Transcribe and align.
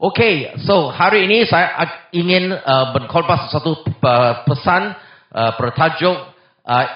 Okay, 0.00 0.56
so 0.64 0.88
hari 0.88 1.28
ini 1.28 1.44
saya 1.44 1.84
ingin 2.16 2.56
uh, 2.56 2.88
berkhotbah 2.96 3.52
satu 3.52 3.84
uh, 3.84 4.48
pesan 4.48 4.96
uh, 5.28 5.52
bertajuk 5.60 6.16
uh, 6.64 6.86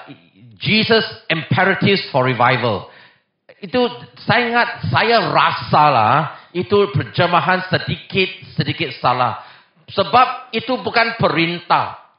Jesus 0.56 1.04
Imperatives 1.28 2.00
for 2.08 2.24
Revival. 2.24 2.88
Itu 3.60 3.92
saya 4.24 4.48
ingat 4.48 4.68
saya 4.88 5.20
rasalah 5.20 6.48
itu 6.56 6.88
terjemahan 6.96 7.68
sedikit 7.68 8.56
sedikit 8.56 8.88
salah. 9.04 9.44
Sebab 9.92 10.56
itu 10.56 10.72
bukan 10.80 11.20
perintah. 11.20 12.16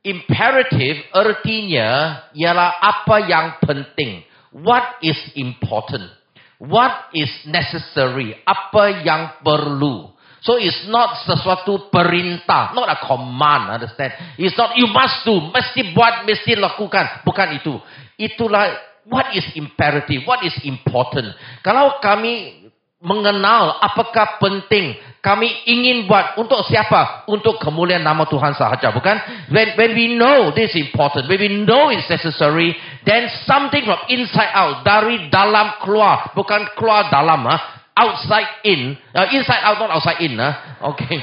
Imperative 0.00 1.12
artinya 1.12 2.24
ialah 2.32 2.80
apa 2.80 3.16
yang 3.28 3.60
penting. 3.60 4.24
What 4.48 4.96
is 5.04 5.20
important? 5.36 6.08
What 6.56 7.12
is 7.12 7.28
necessary? 7.44 8.32
Apa 8.48 9.04
yang 9.04 9.44
perlu? 9.44 10.11
So 10.42 10.58
it's 10.58 10.90
not 10.90 11.22
sesuatu 11.22 11.86
perintah, 11.86 12.74
not 12.74 12.90
a 12.90 12.98
command, 12.98 13.78
understand? 13.78 14.10
It's 14.34 14.58
not 14.58 14.74
you 14.74 14.90
must 14.90 15.22
do, 15.22 15.38
mesti 15.54 15.94
buat, 15.94 16.26
mesti 16.26 16.58
lakukan. 16.58 17.22
Bukan 17.22 17.62
itu. 17.62 17.78
Itulah 18.18 18.74
what 19.06 19.30
is 19.38 19.46
imperative, 19.54 20.26
what 20.26 20.42
is 20.42 20.54
important. 20.66 21.30
Kalau 21.62 22.02
kami 22.02 22.58
mengenal 23.02 23.82
apakah 23.82 24.38
penting 24.38 24.94
kami 25.22 25.46
ingin 25.70 26.10
buat 26.10 26.34
untuk 26.34 26.66
siapa? 26.66 27.22
Untuk 27.30 27.62
kemuliaan 27.62 28.02
nama 28.02 28.26
Tuhan 28.26 28.58
sahaja, 28.58 28.90
bukan? 28.90 29.46
When 29.46 29.78
when 29.78 29.94
we 29.94 30.18
know 30.18 30.50
this 30.50 30.74
is 30.74 30.90
important, 30.90 31.30
when 31.30 31.38
we 31.38 31.62
know 31.62 31.94
it's 31.94 32.10
necessary, 32.10 32.74
then 33.06 33.30
something 33.46 33.86
from 33.86 34.02
inside 34.10 34.50
out, 34.50 34.82
dari 34.82 35.30
dalam 35.30 35.78
keluar, 35.78 36.34
bukan 36.34 36.66
keluar 36.74 37.06
dalam, 37.14 37.46
ah 37.46 37.81
outside 37.96 38.64
in, 38.64 38.96
uh, 39.14 39.26
inside 39.32 39.60
out, 39.62 39.78
not 39.78 39.90
outside 39.90 40.20
in. 40.20 40.38
Uh, 40.38 40.94
okay. 40.94 41.20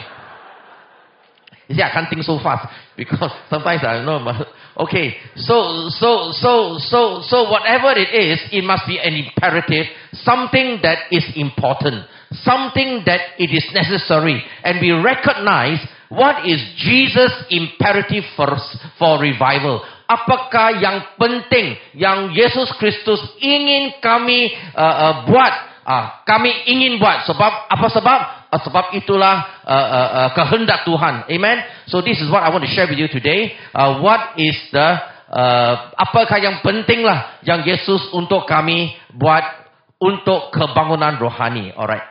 You 1.69 1.75
see, 1.75 1.83
I 1.83 1.91
can't 1.91 2.09
think 2.09 2.23
so 2.23 2.39
fast 2.41 2.67
because 2.97 3.31
sometimes 3.49 3.81
I 3.83 4.03
know. 4.03 4.19
Okay, 4.79 5.17
so 5.35 5.89
so 5.91 6.31
so 6.31 6.79
so 6.79 7.19
so 7.27 7.51
whatever 7.51 7.91
it 7.99 8.15
is, 8.15 8.39
it 8.53 8.63
must 8.63 8.87
be 8.87 8.95
an 8.95 9.11
imperative, 9.11 9.91
something 10.23 10.79
that 10.83 11.11
is 11.11 11.25
important, 11.35 12.07
something 12.31 13.03
that 13.03 13.35
it 13.35 13.51
is 13.51 13.67
necessary, 13.75 14.39
and 14.63 14.79
we 14.79 14.95
recognize 14.95 15.83
what 16.07 16.47
is 16.47 16.63
Jesus' 16.79 17.43
imperative 17.51 18.23
for 18.39 18.55
for 18.95 19.19
revival. 19.19 19.83
Apakah 20.07 20.79
yang 20.79 21.03
penting 21.19 21.75
yang 21.99 22.31
Yesus 22.31 22.71
Kristus 22.79 23.19
ingin 23.43 23.99
kami 23.99 24.55
uh, 24.79 24.79
uh, 24.79 25.13
buat 25.27 25.68
Ah, 25.89 26.21
kami 26.21 26.53
ingin 26.69 27.01
buat 27.01 27.25
sebab 27.25 27.65
apa 27.65 27.87
sebab? 27.89 28.19
Uh, 28.53 28.61
sebab 28.61 28.85
itulah 28.93 29.65
uh, 29.65 29.73
uh, 29.73 30.09
uh, 30.21 30.29
kehendak 30.37 30.85
Tuhan. 30.85 31.25
Amen. 31.25 31.57
So 31.89 32.05
this 32.05 32.21
is 32.21 32.29
what 32.29 32.45
I 32.45 32.53
want 32.53 32.61
to 32.61 32.69
share 32.69 32.85
with 32.85 33.01
you 33.01 33.09
today. 33.09 33.57
Uh, 33.73 33.97
what 33.97 34.37
is 34.37 34.53
the 34.69 35.01
uh, 35.33 35.73
apakah 35.97 36.37
yang 36.37 36.61
pentinglah 36.61 37.41
yang 37.41 37.65
Yesus 37.65 38.05
untuk 38.13 38.45
kami 38.45 38.93
buat 39.17 39.41
untuk 39.97 40.53
kebangunan 40.53 41.17
rohani. 41.17 41.73
Alright. 41.73 42.05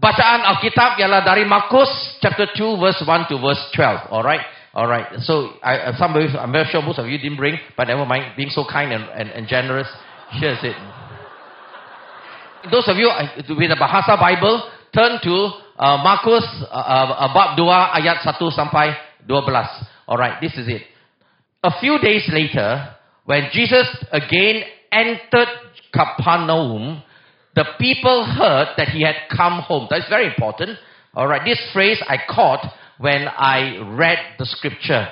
Bacaan 0.00 0.40
Alkitab 0.56 0.96
ialah 0.96 1.20
dari 1.20 1.44
Markus 1.44 1.92
chapter 2.24 2.48
2 2.56 2.80
verse 2.80 3.04
1 3.04 3.28
to 3.28 3.36
verse 3.36 3.60
12. 3.76 4.16
Alright. 4.16 4.44
Alright. 4.72 5.20
So 5.28 5.60
I, 5.60 5.92
some 6.00 6.16
of 6.16 6.24
you, 6.24 6.32
I'm 6.40 6.56
very 6.56 6.64
sure 6.72 6.80
most 6.80 6.96
of 6.96 7.04
you 7.04 7.20
didn't 7.20 7.36
bring, 7.36 7.60
but 7.76 7.84
never 7.84 8.08
mind. 8.08 8.32
Being 8.36 8.48
so 8.48 8.64
kind 8.64 8.96
and, 8.96 9.04
and, 9.12 9.28
and 9.28 9.44
generous, 9.44 9.88
here's 10.40 10.60
it. 10.64 10.76
Those 12.68 12.88
of 12.88 12.96
you 12.96 13.08
with 13.56 13.70
the 13.70 13.76
Bahasa 13.80 14.20
Bible, 14.20 14.68
turn 14.92 15.16
to 15.22 15.34
uh, 15.78 15.96
Markus 16.04 16.44
uh, 16.68 17.16
uh, 17.16 17.32
bab 17.32 17.56
2 17.56 17.64
ayat 17.64 18.20
1 18.20 18.36
sampai 18.52 18.92
12. 19.24 19.48
Alright, 20.04 20.40
this 20.44 20.52
is 20.60 20.68
it. 20.68 20.84
A 21.64 21.72
few 21.80 21.96
days 22.00 22.28
later, 22.28 22.92
when 23.24 23.48
Jesus 23.52 23.88
again 24.12 24.60
entered 24.92 25.48
Capernaum, 25.88 27.02
the 27.56 27.64
people 27.78 28.28
heard 28.28 28.76
that 28.76 28.88
he 28.88 29.00
had 29.02 29.16
come 29.34 29.64
home. 29.64 29.88
That's 29.88 30.08
very 30.08 30.26
important. 30.26 30.76
Alright, 31.16 31.42
this 31.48 31.60
phrase 31.72 32.02
I 32.08 32.18
caught 32.28 32.60
when 32.98 33.24
I 33.24 33.80
read 33.96 34.36
the 34.38 34.44
scripture. 34.44 35.08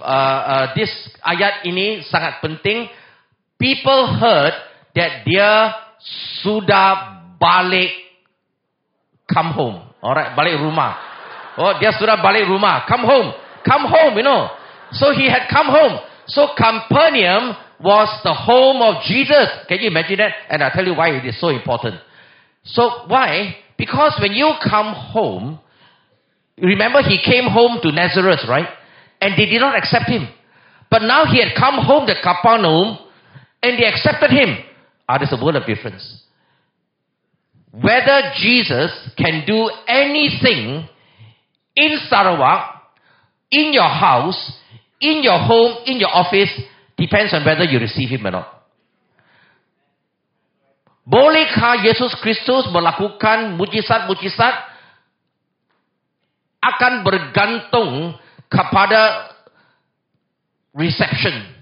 Uh, 0.00 0.02
uh, 0.02 0.74
this 0.74 0.90
ayat 1.22 1.62
ini 1.62 2.02
sangat 2.02 2.42
penting. 2.42 2.90
People 3.56 4.10
heard 4.18 4.52
that 4.96 5.28
dia 5.28 5.76
sudah 6.40 7.20
balik 7.36 7.92
come 9.28 9.52
home. 9.52 9.78
Alright, 10.00 10.32
balik 10.32 10.56
rumah. 10.58 10.96
Oh, 11.60 11.76
dia 11.76 11.92
sudah 11.96 12.20
balik 12.20 12.48
rumah. 12.48 12.84
Come 12.88 13.04
home. 13.04 13.28
Come 13.64 13.84
home, 13.88 14.16
you 14.16 14.24
know. 14.24 14.48
So 14.92 15.12
he 15.12 15.28
had 15.28 15.48
come 15.52 15.68
home. 15.68 16.00
So 16.26 16.52
Capernaum 16.56 17.56
was 17.80 18.08
the 18.24 18.32
home 18.32 18.80
of 18.80 19.02
Jesus. 19.04 19.68
Can 19.68 19.80
you 19.80 19.88
imagine 19.88 20.18
that? 20.18 20.32
And 20.48 20.62
I'll 20.62 20.72
tell 20.72 20.84
you 20.84 20.94
why 20.94 21.10
it 21.10 21.24
is 21.24 21.38
so 21.40 21.48
important. 21.48 22.00
So 22.64 23.06
why? 23.06 23.56
Because 23.76 24.16
when 24.20 24.32
you 24.32 24.52
come 24.62 24.94
home, 24.94 25.60
remember 26.56 27.02
he 27.02 27.20
came 27.22 27.50
home 27.50 27.78
to 27.82 27.92
Nazareth, 27.92 28.48
right? 28.48 28.68
And 29.20 29.34
they 29.36 29.46
did 29.46 29.60
not 29.60 29.76
accept 29.76 30.08
him. 30.08 30.28
But 30.90 31.02
now 31.02 31.24
he 31.26 31.42
had 31.42 31.54
come 31.56 31.82
home 31.84 32.06
to 32.06 32.14
Capernaum 32.22 32.98
and 33.62 33.78
they 33.78 33.86
accepted 33.86 34.30
him. 34.30 34.56
Ah, 35.08 35.18
there's 35.18 35.32
a 35.32 35.42
world 35.42 35.56
of 35.56 35.66
difference. 35.66 36.02
Whether 37.70 38.32
Jesus 38.36 38.90
can 39.16 39.46
do 39.46 39.70
anything 39.86 40.88
in 41.76 41.98
Sarawak, 42.08 42.82
in 43.50 43.72
your 43.72 43.88
house, 43.88 44.52
in 45.00 45.22
your 45.22 45.38
home, 45.38 45.84
in 45.86 46.00
your 46.00 46.10
office, 46.10 46.50
depends 46.96 47.32
on 47.34 47.44
whether 47.44 47.64
you 47.64 47.78
receive 47.78 48.10
Him 48.10 48.26
or 48.26 48.30
not. 48.30 48.48
Bolehkah 51.06 51.86
Yesus 51.86 52.18
Kristus 52.18 52.66
melakukan 52.74 53.54
mujizat-mujizat 53.54 54.54
akan 56.66 56.92
bergantung 57.06 58.18
kepada 58.50 59.30
reception 60.74 61.55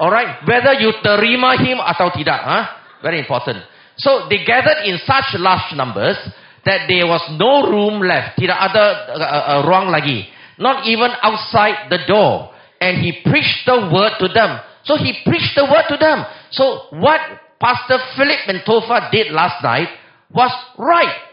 Alright, 0.00 0.48
whether 0.48 0.80
you 0.80 0.96
terima 1.04 1.60
him 1.60 1.76
atau 1.76 2.08
tidak, 2.16 2.40
huh? 2.40 2.64
very 3.04 3.20
important. 3.20 3.60
So 4.00 4.32
they 4.32 4.44
gathered 4.48 4.88
in 4.88 4.96
such 5.04 5.36
large 5.36 5.76
numbers 5.76 6.16
that 6.64 6.88
there 6.88 7.04
was 7.04 7.20
no 7.36 7.68
room 7.68 8.00
left. 8.00 8.40
Tidak 8.40 8.56
ada 8.56 8.84
uh, 9.12 9.20
uh, 9.20 9.60
ruang 9.68 9.92
lagi. 9.92 10.24
Not 10.56 10.88
even 10.88 11.12
outside 11.20 11.92
the 11.92 12.00
door. 12.08 12.52
And 12.80 12.96
he 13.04 13.20
preached 13.20 13.68
the 13.68 13.92
word 13.92 14.16
to 14.24 14.28
them. 14.32 14.60
So 14.88 14.96
he 14.96 15.20
preached 15.24 15.52
the 15.52 15.68
word 15.68 15.84
to 15.92 15.96
them. 16.00 16.24
So 16.48 16.88
what 16.96 17.20
Pastor 17.60 18.00
Philip 18.16 18.48
Mantofa 18.48 19.12
did 19.12 19.32
last 19.32 19.60
night 19.60 19.88
was 20.32 20.52
right. 20.80 21.28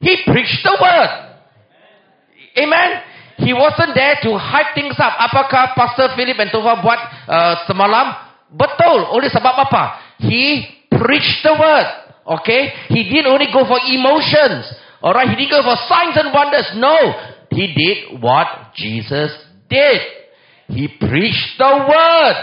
He 0.00 0.24
preached 0.24 0.64
the 0.64 0.76
word. 0.80 1.12
Amen. 2.64 2.90
He 3.38 3.52
wasn't 3.52 3.94
there 3.94 4.14
to 4.22 4.38
hype 4.38 4.74
things 4.74 4.94
up. 4.98 5.18
Apakah 5.18 5.74
Pastor 5.74 6.14
Philip 6.14 6.38
Mantofa 6.38 6.78
buat 6.78 7.00
uh, 7.26 7.54
semalam? 7.66 8.14
Betul. 8.54 9.10
Oleh 9.10 9.26
sebab 9.26 9.54
apa? 9.58 9.98
He 10.22 10.62
preached 10.86 11.42
the 11.42 11.58
word. 11.58 11.88
Okay? 12.38 12.70
He 12.94 13.10
didn't 13.10 13.26
only 13.26 13.50
go 13.50 13.66
for 13.66 13.82
emotions. 13.82 14.70
Alright? 15.02 15.34
He 15.34 15.36
didn't 15.36 15.50
go 15.50 15.66
for 15.66 15.76
signs 15.90 16.14
and 16.14 16.30
wonders. 16.30 16.70
No. 16.78 16.94
He 17.50 17.74
did 17.74 18.22
what 18.22 18.74
Jesus 18.78 19.34
did. 19.68 20.00
He 20.70 20.86
preached 20.86 21.58
the 21.58 21.90
word. 21.90 22.36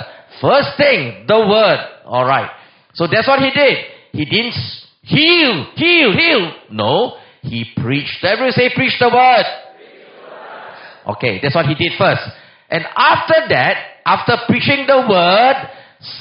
First 0.44 0.76
thing, 0.76 1.26
the 1.28 1.40
word. 1.40 1.80
Alright. 2.04 2.52
So 2.94 3.08
that's 3.08 3.28
what 3.28 3.40
he 3.40 3.52
did. 3.56 3.78
He 4.12 4.26
didn't 4.26 4.60
heal, 5.08 5.72
heal, 5.76 6.12
heal. 6.12 6.44
No. 6.70 7.16
He 7.42 7.66
preached. 7.80 8.24
Everyone 8.24 8.52
say 8.52 8.70
preach 8.76 9.00
the 9.00 9.10
word. 9.10 9.48
Okay, 11.08 11.40
that's 11.42 11.56
what 11.56 11.66
he 11.66 11.76
did 11.76 11.94
first. 11.98 12.22
And 12.70 12.86
after 12.96 13.48
that, 13.50 14.02
after 14.06 14.38
preaching 14.48 14.86
the 14.88 15.06
word, 15.10 15.56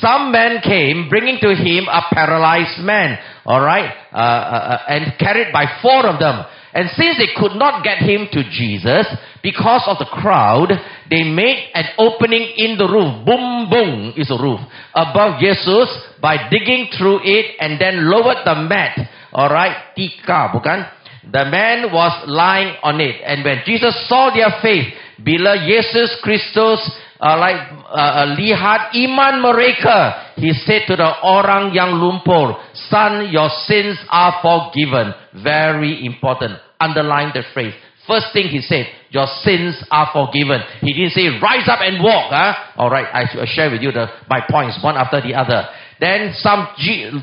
some 0.01 0.31
men 0.33 0.61
came 0.61 1.09
bringing 1.09 1.39
to 1.41 1.55
him 1.55 1.89
a 1.89 2.03
paralyzed 2.13 2.81
man, 2.85 3.19
all 3.47 3.61
right, 3.61 3.89
uh, 4.13 4.17
uh, 4.17 4.21
uh, 4.21 4.93
and 4.93 5.19
carried 5.19 5.53
by 5.53 5.65
four 5.81 6.05
of 6.07 6.21
them. 6.21 6.45
And 6.73 6.89
since 6.95 7.19
they 7.19 7.33
could 7.35 7.57
not 7.57 7.83
get 7.83 7.99
him 7.99 8.29
to 8.31 8.45
Jesus 8.51 9.07
because 9.43 9.83
of 9.87 9.99
the 9.99 10.07
crowd, 10.07 10.71
they 11.09 11.25
made 11.25 11.71
an 11.75 11.87
opening 11.99 12.47
in 12.57 12.79
the 12.79 12.87
roof. 12.87 13.25
Boom, 13.27 13.71
boom 13.71 14.15
is 14.17 14.31
a 14.31 14.41
roof 14.41 14.61
above 14.95 15.41
Jesus 15.41 15.89
by 16.21 16.49
digging 16.51 16.89
through 16.97 17.21
it 17.25 17.57
and 17.59 17.81
then 17.81 18.09
lowered 18.09 18.45
the 18.45 18.55
mat. 18.55 18.97
All 19.33 19.49
right, 19.49 19.95
tika, 19.97 20.51
bukan? 20.55 20.87
The 21.25 21.45
man 21.45 21.93
was 21.93 22.13
lying 22.27 22.77
on 22.83 23.01
it. 23.01 23.21
And 23.25 23.45
when 23.45 23.61
Jesus 23.67 23.93
saw 24.09 24.33
their 24.33 24.51
faith, 24.63 24.89
bila 25.21 25.57
Yesus 25.61 26.17
Kristus 26.25 26.81
uh, 27.21 27.37
like 27.37 27.61
uh, 27.93 28.33
lihat 28.35 28.97
iman 28.97 29.45
mereka. 29.45 30.33
He 30.41 30.57
said 30.65 30.89
to 30.89 30.97
the 30.97 31.21
orang 31.21 31.77
yang 31.77 32.01
lumpur, 32.01 32.57
son, 32.89 33.29
your 33.29 33.53
sins 33.69 34.01
are 34.09 34.41
forgiven. 34.41 35.13
Very 35.45 36.05
important. 36.05 36.57
Underline 36.81 37.31
the 37.37 37.45
phrase. 37.53 37.77
First 38.09 38.33
thing 38.33 38.49
he 38.49 38.65
said, 38.65 38.89
your 39.11 39.29
sins 39.45 39.77
are 39.93 40.09
forgiven. 40.11 40.65
He 40.81 40.97
didn't 40.97 41.13
say, 41.13 41.29
rise 41.39 41.69
up 41.69 41.79
and 41.85 42.03
walk. 42.03 42.33
Huh? 42.33 42.81
All 42.81 42.91
right, 42.91 43.07
I 43.07 43.29
will 43.37 43.47
share 43.47 43.71
with 43.71 43.83
you 43.83 43.93
the, 43.93 44.09
my 44.29 44.41
points, 44.51 44.81
one 44.83 44.97
after 44.97 45.21
the 45.21 45.35
other. 45.37 45.69
Then 46.01 46.33
some 46.41 46.67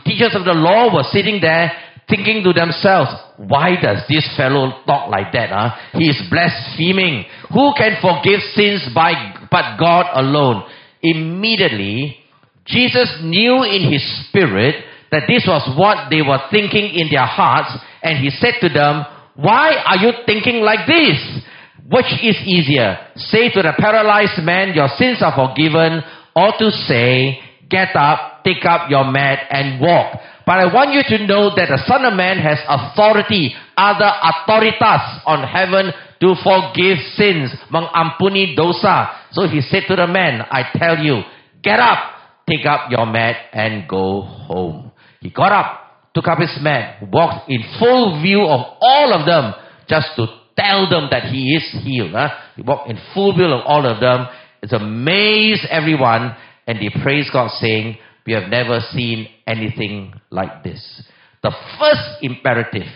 teachers 0.06 0.38
of 0.38 0.46
the 0.46 0.54
law 0.54 0.94
were 0.94 1.04
sitting 1.10 1.42
there 1.42 1.74
thinking 2.10 2.44
to 2.44 2.54
themselves, 2.54 3.12
why 3.38 3.76
does 3.82 4.00
this 4.08 4.26
fellow 4.36 4.82
talk 4.86 5.10
like 5.12 5.32
that? 5.34 5.50
Huh? 5.50 5.76
He 5.94 6.10
is 6.10 6.22
blaspheming. 6.30 7.26
Who 7.54 7.74
can 7.78 7.98
forgive 8.02 8.40
sins 8.56 8.88
by, 8.96 9.14
but 9.52 9.78
God 9.78 10.08
alone? 10.14 10.64
Immediately, 11.02 12.18
Jesus 12.66 13.20
knew 13.24 13.64
in 13.64 13.92
his 13.92 14.04
spirit 14.28 14.84
that 15.12 15.24
this 15.28 15.46
was 15.48 15.64
what 15.78 16.10
they 16.10 16.22
were 16.22 16.40
thinking 16.52 16.96
in 16.96 17.08
their 17.12 17.26
hearts, 17.26 17.72
and 18.04 18.18
he 18.18 18.30
said 18.30 18.56
to 18.62 18.70
them, 18.70 19.06
why 19.36 19.76
are 19.86 19.98
you 19.98 20.12
thinking 20.26 20.62
like 20.62 20.88
this? 20.88 21.20
Which 21.90 22.12
is 22.24 22.36
easier? 22.44 22.98
Say 23.16 23.50
to 23.52 23.62
the 23.62 23.74
paralyzed 23.78 24.44
man, 24.44 24.74
your 24.74 24.90
sins 24.98 25.20
are 25.22 25.36
forgiven, 25.36 26.02
or 26.36 26.52
to 26.60 26.72
say, 26.72 27.40
get 27.70 27.96
up, 27.96 28.44
take 28.44 28.66
up 28.66 28.90
your 28.90 29.10
mat 29.10 29.40
and 29.50 29.80
walk. 29.80 30.20
But 30.48 30.64
I 30.64 30.74
want 30.74 30.96
you 30.96 31.04
to 31.04 31.28
know 31.28 31.52
that 31.60 31.68
the 31.68 31.84
Son 31.92 32.06
of 32.06 32.14
Man 32.16 32.40
has 32.40 32.58
authority, 32.72 33.52
other 33.76 34.08
authoritas 34.08 35.20
on 35.28 35.44
heaven 35.44 35.92
to 36.22 36.36
forgive 36.40 37.04
sins, 37.20 37.52
mengampuni 37.68 38.56
dosa. 38.56 39.28
So 39.36 39.46
he 39.46 39.60
said 39.60 39.84
to 39.90 39.98
the 39.98 40.08
man, 40.08 40.40
I 40.50 40.72
tell 40.80 41.04
you, 41.04 41.20
get 41.62 41.82
up, 41.82 42.00
take 42.48 42.66
up 42.66 42.90
your 42.90 43.06
mat 43.06 43.36
and 43.52 43.90
go 43.90 44.22
home. 44.22 44.94
He 45.20 45.30
got 45.30 45.52
up, 45.52 46.14
took 46.16 46.30
up 46.30 46.40
his 46.40 46.58
mat, 46.62 47.04
walked 47.12 47.50
in 47.52 47.62
full 47.78 48.22
view 48.24 48.48
of 48.48 48.62
all 48.80 49.12
of 49.12 49.28
them 49.28 49.54
just 49.90 50.16
to 50.16 50.28
tell 50.58 50.90
them 50.90 51.10
that 51.12 51.24
he 51.24 51.56
is 51.56 51.84
healed. 51.84 52.12
Huh? 52.14 52.30
He 52.56 52.62
walked 52.62 52.90
in 52.90 52.98
full 53.14 53.36
view 53.36 53.48
of 53.48 53.66
all 53.66 53.86
of 53.86 54.00
them. 54.00 54.28
It's 54.64 54.72
amazed 54.72 55.68
everyone 55.70 56.38
and 56.68 56.80
they 56.80 56.90
praise 57.04 57.30
God 57.34 57.52
saying, 57.60 57.98
we 58.28 58.36
have 58.36 58.52
never 58.52 58.84
seen 58.92 59.32
anything 59.48 60.12
like 60.30 60.62
this. 60.62 60.84
The 61.40 61.56
first 61.80 62.20
imperative 62.20 62.92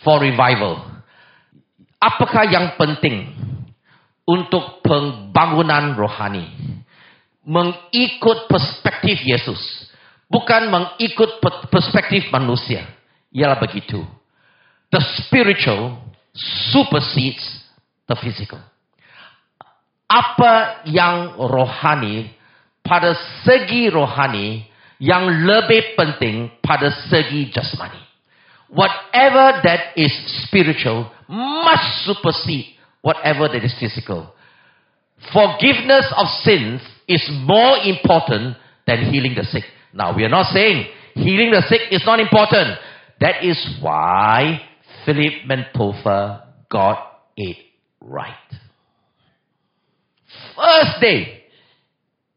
for 0.00 0.24
revival. 0.24 0.80
Apakah 2.00 2.48
yang 2.48 2.72
penting 2.80 3.28
untuk 4.24 4.80
pembangunan 4.80 5.92
rohani? 5.92 6.48
Mengikut 7.44 8.48
perspektif 8.48 9.20
Yesus 9.20 9.84
bukan 10.32 10.72
mengikut 10.72 11.44
perspektif 11.68 12.32
manusia. 12.32 12.88
Ialah 13.28 13.60
begitu. 13.60 14.00
The 14.88 15.00
spiritual 15.20 16.00
supersedes 16.72 17.44
the 18.08 18.16
physical. 18.16 18.62
Apa 20.08 20.86
yang 20.88 21.36
rohani 21.36 22.32
pada 22.84 23.16
segi 23.42 23.88
rohani 23.88 24.68
yang 25.00 25.26
lebih 25.48 25.96
penting 25.96 26.52
pada 26.60 26.92
segi 27.08 27.48
jasmani. 27.50 27.98
Whatever 28.68 29.64
that 29.64 29.96
is 29.96 30.12
spiritual 30.44 31.08
must 31.28 32.04
supersede 32.04 32.74
whatever 33.04 33.48
that 33.48 33.62
is 33.62 33.74
physical. 33.78 34.32
Forgiveness 35.32 36.08
of 36.16 36.26
sins 36.42 36.80
is 37.06 37.22
more 37.44 37.78
important 37.84 38.56
than 38.86 39.12
healing 39.12 39.34
the 39.36 39.44
sick. 39.44 39.64
Now, 39.92 40.16
we 40.16 40.24
are 40.24 40.32
not 40.32 40.52
saying 40.52 40.86
healing 41.14 41.50
the 41.52 41.62
sick 41.68 41.92
is 41.92 42.02
not 42.04 42.18
important. 42.18 42.78
That 43.20 43.44
is 43.44 43.56
why 43.80 44.60
Philip 45.04 45.44
Mantofa 45.46 46.44
got 46.70 46.98
it 47.36 47.56
right. 48.00 48.50
First 50.56 51.00
day, 51.00 51.43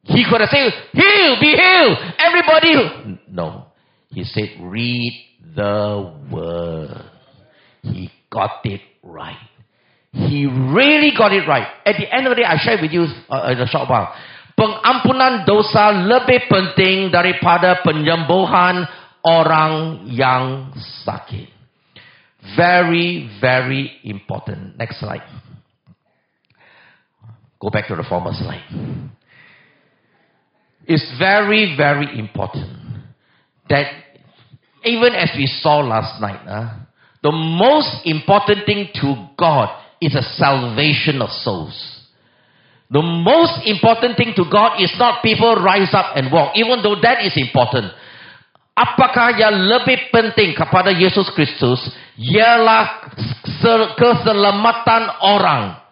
he 0.08 0.26
could 0.30 0.42
have 0.42 0.50
said, 0.50 0.74
heal, 0.94 1.40
be 1.40 1.56
healed, 1.56 1.98
everybody. 2.20 3.20
No. 3.30 3.68
He 4.10 4.24
said, 4.24 4.56
read 4.62 5.14
the 5.56 6.14
word. 6.32 7.04
He 7.84 8.12
got 8.32 8.66
it 8.66 8.82
right. 9.04 9.38
He 10.12 10.46
really 10.46 11.12
got 11.16 11.34
it 11.34 11.48
right. 11.48 11.68
At 11.86 11.96
the 11.98 12.14
end 12.14 12.26
of 12.26 12.32
the 12.32 12.42
day, 12.42 12.48
I 12.48 12.58
share 12.58 12.78
with 12.82 12.92
you 12.92 13.06
uh, 13.30 13.52
in 13.52 13.60
a 13.60 13.68
short 13.68 13.90
while. 13.90 14.16
pengampunan 14.58 15.46
dosa 15.46 15.94
lebih 15.94 16.50
penting 16.50 17.14
daripada 17.14 17.86
penyembuhan 17.86 18.90
orang 19.22 20.04
yang 20.10 20.74
sakit. 21.06 21.54
Very, 22.58 23.30
very 23.38 24.02
important. 24.02 24.74
Next 24.82 24.98
slide. 24.98 25.24
Go 27.62 27.70
back 27.70 27.86
to 27.90 27.96
the 27.96 28.06
former 28.06 28.34
slide. 28.34 28.66
It's 30.88 31.06
very, 31.20 31.76
very 31.76 32.18
important 32.18 32.72
that 33.68 33.92
even 34.88 35.12
as 35.14 35.32
we 35.36 35.46
saw 35.46 35.84
last 35.84 36.22
night, 36.22 36.40
uh, 36.48 36.80
the 37.22 37.32
most 37.32 38.08
important 38.08 38.66
thing 38.66 38.88
to 39.04 39.28
God 39.38 39.68
is 40.00 40.14
the 40.14 40.24
salvation 40.40 41.22
of 41.22 41.30
souls. 41.44 41.76
The 42.88 43.04
most 43.04 43.68
important 43.68 44.16
thing 44.16 44.32
to 44.40 44.48
God 44.48 44.80
is 44.80 44.94
not 44.96 45.20
people 45.20 45.60
rise 45.60 45.92
up 45.92 46.16
and 46.16 46.32
walk, 46.32 46.56
even 46.56 46.80
though 46.80 46.96
that 47.04 47.20
is 47.20 47.36
important. 47.36 47.92
Apakah 48.78 49.36
yang 49.36 49.60
lebih 49.60 50.08
penting 50.14 50.56
kepada 50.56 50.96
Yesus 50.96 51.28
Kristus 51.36 51.82
ialah 52.16 53.12
keselamatan 54.00 55.04
orang. 55.20 55.84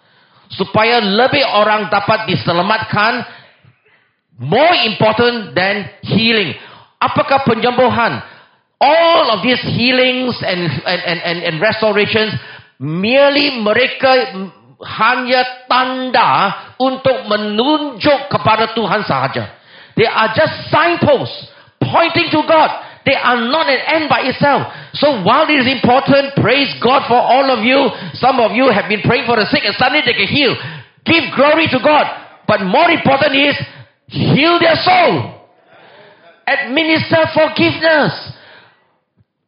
Supaya 0.56 1.02
lebih 1.02 1.44
orang 1.44 1.90
dapat 1.90 2.30
diselamatkan, 2.30 3.26
more 4.38 4.74
important 4.84 5.56
than 5.56 5.90
healing. 6.04 6.56
Apakah 7.00 7.48
penyembuhan? 7.48 8.24
All 8.80 9.32
of 9.32 9.40
these 9.44 9.62
healings 9.64 10.36
and, 10.44 10.68
and, 10.84 11.20
and, 11.24 11.38
and 11.48 11.56
restorations, 11.64 12.36
merely 12.80 13.64
mereka 13.64 14.36
hanya 14.84 15.66
tanda 15.72 16.32
untuk 16.76 17.24
menunjuk 17.32 18.28
kepada 18.28 18.76
Tuhan 18.76 19.08
sahaja. 19.08 19.56
They 19.96 20.08
are 20.08 20.36
just 20.36 20.68
signposts 20.68 21.48
pointing 21.80 22.28
to 22.36 22.44
God. 22.44 22.68
They 23.08 23.16
are 23.16 23.38
not 23.38 23.70
an 23.70 23.82
end 24.02 24.06
by 24.10 24.28
itself. 24.28 24.68
So 24.98 25.24
while 25.24 25.48
it 25.48 25.62
is 25.62 25.70
important, 25.70 26.36
praise 26.42 26.74
God 26.82 27.08
for 27.08 27.22
all 27.22 27.48
of 27.54 27.64
you. 27.64 27.80
Some 28.18 28.42
of 28.42 28.52
you 28.58 28.68
have 28.74 28.90
been 28.90 29.06
praying 29.06 29.30
for 29.30 29.38
the 29.38 29.46
sick 29.48 29.64
and 29.64 29.78
suddenly 29.78 30.04
they 30.04 30.18
can 30.18 30.28
heal. 30.28 30.58
Give 31.06 31.24
glory 31.38 31.70
to 31.70 31.80
God. 31.80 32.10
But 32.50 32.66
more 32.66 32.90
important 32.90 33.38
is 33.38 33.56
heal 34.08 34.60
their 34.60 34.76
soul. 34.76 35.42
Administer 36.48 37.26
forgiveness. 37.34 38.34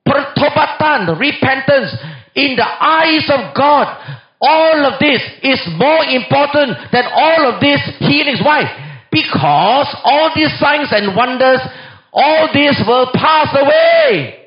Pertobatan, 0.08 1.20
repentance 1.20 1.96
in 2.34 2.56
the 2.56 2.66
eyes 2.66 3.30
of 3.30 3.56
God 3.56 4.18
all 4.42 4.86
of 4.86 5.00
this 5.00 5.22
is 5.42 5.62
more 5.78 6.06
important 6.06 6.78
than 6.92 7.06
all 7.12 7.54
of 7.54 7.62
these 7.62 7.82
healings. 8.00 8.42
Why? 8.44 8.64
Because 9.12 9.96
all 10.04 10.32
these 10.36 10.54
signs 10.60 10.90
and 10.92 11.16
wonders, 11.16 11.62
all 12.14 12.50
this 12.54 12.82
will 12.86 13.10
pass 13.14 13.50
away. 13.56 14.46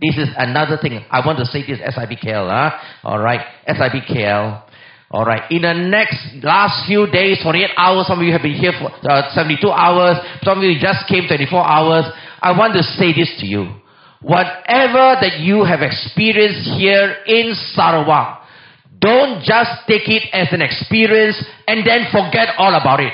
This 0.00 0.18
is 0.18 0.28
another 0.36 0.76
thing. 0.80 1.04
I 1.10 1.24
want 1.26 1.38
to 1.38 1.46
say 1.46 1.66
this 1.66 1.80
SIBKL. 1.80 2.48
Huh? 2.50 2.78
All 3.04 3.18
right. 3.18 3.40
SIBKL. 3.68 4.62
All 5.10 5.24
right. 5.24 5.50
In 5.50 5.62
the 5.62 5.74
next 5.74 6.16
last 6.42 6.86
few 6.86 7.06
days, 7.06 7.38
48 7.42 7.70
hours, 7.76 8.06
some 8.06 8.18
of 8.18 8.24
you 8.24 8.32
have 8.32 8.42
been 8.42 8.54
here 8.54 8.72
for 8.72 8.90
uh, 9.08 9.32
72 9.34 9.68
hours. 9.70 10.16
Some 10.42 10.58
of 10.58 10.64
you 10.64 10.78
just 10.80 11.06
came 11.08 11.28
24 11.28 11.60
hours. 11.60 12.04
I 12.40 12.56
want 12.56 12.74
to 12.74 12.82
say 12.82 13.12
this 13.12 13.30
to 13.40 13.46
you. 13.46 13.80
Whatever 14.20 15.20
that 15.20 15.38
you 15.40 15.64
have 15.64 15.82
experienced 15.82 16.64
here 16.80 17.16
in 17.26 17.54
Sarawak, 17.74 18.42
don't 18.98 19.44
just 19.44 19.84
take 19.86 20.08
it 20.08 20.24
as 20.32 20.48
an 20.52 20.62
experience 20.62 21.36
and 21.68 21.86
then 21.86 22.08
forget 22.10 22.56
all 22.56 22.74
about 22.74 23.00
it. 23.00 23.12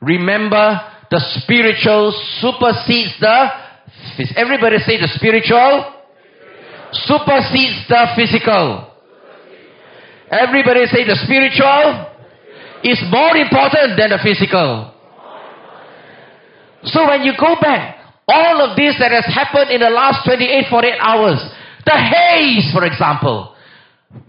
Remember, 0.00 0.80
the 1.10 1.20
spiritual 1.42 2.10
supersedes 2.40 3.12
the 3.20 3.48
physical. 4.16 4.42
Everybody 4.42 4.78
say 4.78 4.98
the 4.98 5.12
spiritual 5.14 5.92
supersedes 6.92 7.86
the 7.88 8.06
physical. 8.16 8.95
Everybody 10.30 10.86
say 10.86 11.06
the 11.06 11.14
spiritual 11.22 12.10
is 12.82 12.98
more 13.10 13.36
important 13.36 13.94
than 13.94 14.10
the 14.10 14.18
physical. 14.22 14.92
So 16.84 17.06
when 17.06 17.22
you 17.22 17.32
go 17.38 17.54
back, 17.60 17.98
all 18.28 18.62
of 18.62 18.76
this 18.76 18.98
that 18.98 19.10
has 19.14 19.26
happened 19.26 19.70
in 19.70 19.80
the 19.80 19.90
last 19.90 20.26
28, 20.26 20.66
48 20.70 20.98
hours, 20.98 21.38
the 21.84 21.94
haze, 21.94 22.70
for 22.74 22.84
example, 22.84 23.54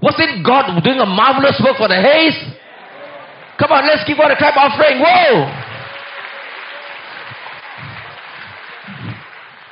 wasn't 0.01 0.46
God 0.46 0.70
doing 0.84 1.00
a 1.00 1.06
marvelous 1.06 1.58
work 1.63 1.77
for 1.77 1.88
the 1.88 1.98
haze? 1.98 2.38
Come 3.58 3.72
on, 3.72 3.86
let's 3.88 4.06
give 4.06 4.18
God 4.18 4.30
a 4.30 4.38
clap 4.38 4.56
offering. 4.58 5.01
Whoa! 5.01 5.50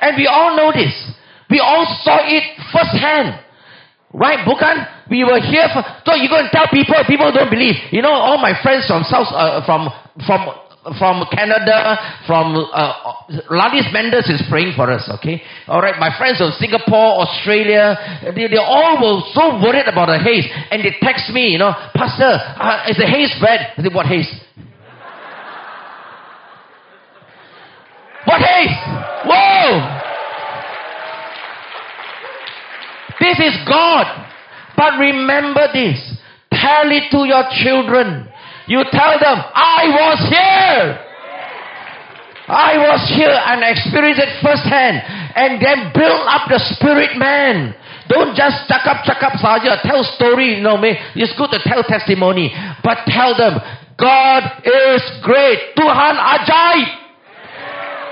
And 0.02 0.16
we 0.16 0.26
all 0.26 0.56
know 0.56 0.72
this. 0.72 0.94
We 1.50 1.60
all 1.60 1.86
saw 2.02 2.18
it 2.22 2.42
firsthand. 2.72 3.38
Right, 4.12 4.42
Bukan? 4.46 4.95
We 5.10 5.22
were 5.22 5.38
here 5.38 5.68
for, 5.72 5.82
so 6.04 6.14
you 6.14 6.28
go 6.28 6.38
and 6.38 6.50
tell 6.50 6.66
people, 6.68 6.94
people 7.06 7.30
don't 7.32 7.50
believe. 7.50 7.76
You 7.90 8.02
know, 8.02 8.10
all 8.12 8.38
my 8.38 8.54
friends 8.62 8.86
from 8.86 9.04
South, 9.04 9.30
uh, 9.30 9.64
from, 9.64 9.88
from 10.26 10.50
from 10.98 11.26
Canada, 11.32 11.98
from 12.26 12.54
uh, 12.54 13.26
Ladis 13.50 13.92
Mendes 13.92 14.28
is 14.30 14.42
praying 14.48 14.74
for 14.76 14.88
us, 14.90 15.10
okay? 15.18 15.42
All 15.66 15.80
right, 15.80 15.98
my 15.98 16.16
friends 16.16 16.38
from 16.38 16.52
Singapore, 16.60 17.26
Australia, 17.26 17.98
they, 18.22 18.46
they 18.46 18.56
all 18.56 18.94
were 19.02 19.20
so 19.34 19.58
worried 19.58 19.88
about 19.88 20.06
the 20.06 20.18
haze. 20.22 20.46
And 20.70 20.84
they 20.84 20.94
text 21.02 21.32
me, 21.32 21.48
you 21.48 21.58
know, 21.58 21.72
Pastor, 21.94 22.38
uh, 22.38 22.86
is 22.88 22.96
the 22.96 23.06
haze 23.06 23.34
bad? 23.42 23.72
I 23.76 23.82
said, 23.82 23.94
what 23.94 24.06
haze? 24.06 24.30
what 28.30 28.40
haze? 28.40 28.78
Whoa! 29.26 30.02
This 33.18 33.40
is 33.40 33.58
God. 33.66 34.06
But 34.76 34.98
remember 35.00 35.66
this. 35.72 35.98
Tell 36.52 36.88
it 36.92 37.10
to 37.10 37.24
your 37.24 37.44
children. 37.64 38.28
You 38.68 38.84
tell 38.90 39.18
them, 39.18 39.38
I 39.40 39.88
was 39.88 40.18
here. 40.28 41.06
I 42.46 42.78
was 42.78 43.02
here 43.10 43.34
and 43.34 43.66
experienced 43.66 44.22
it 44.22 44.30
firsthand. 44.42 45.02
And 45.34 45.58
then 45.58 45.90
build 45.92 46.22
up 46.30 46.46
the 46.48 46.58
spirit 46.76 47.18
man. 47.18 47.74
Don't 48.08 48.38
just 48.38 48.70
chuck 48.70 48.86
up, 48.86 49.02
chuck 49.02 49.18
up 49.22 49.34
saja. 49.42 49.82
Tell 49.82 50.02
story, 50.14 50.58
you 50.58 50.62
know, 50.62 50.78
me. 50.78 50.94
it's 51.18 51.34
good 51.34 51.50
to 51.50 51.58
tell 51.66 51.82
testimony. 51.82 52.54
But 52.82 53.02
tell 53.10 53.34
them, 53.34 53.58
God 53.98 54.62
is 54.62 55.02
great. 55.22 55.74
Tuhan 55.74 56.14
ajaib. 56.14 57.06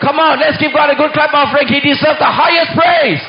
Come 0.02 0.18
on, 0.18 0.40
let's 0.40 0.58
give 0.58 0.74
God 0.74 0.90
a 0.90 0.96
good 0.98 1.12
clap 1.12 1.32
offering. 1.32 1.68
He 1.68 1.78
deserves 1.80 2.18
the 2.18 2.28
highest 2.28 2.74
praise. 2.74 3.22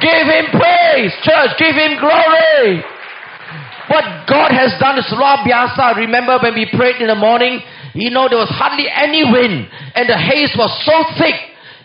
Give 0.00 0.24
him 0.26 0.44
praise, 0.56 1.12
church. 1.22 1.52
Give 1.60 1.76
him 1.76 2.00
glory. 2.00 2.80
What 3.92 4.06
God 4.30 4.54
has 4.54 4.72
done 4.80 4.96
is 4.96 5.08
luar 5.12 5.44
biasa. 5.44 5.98
Remember 5.98 6.38
when 6.40 6.54
we 6.54 6.66
prayed 6.72 7.02
in 7.02 7.08
the 7.08 7.18
morning? 7.18 7.60
You 7.92 8.10
know, 8.10 8.30
there 8.30 8.38
was 8.38 8.48
hardly 8.48 8.86
any 8.86 9.26
wind. 9.26 9.66
And 9.94 10.08
the 10.08 10.16
haze 10.16 10.54
was 10.56 10.70
so 10.86 10.94
thick. 11.18 11.34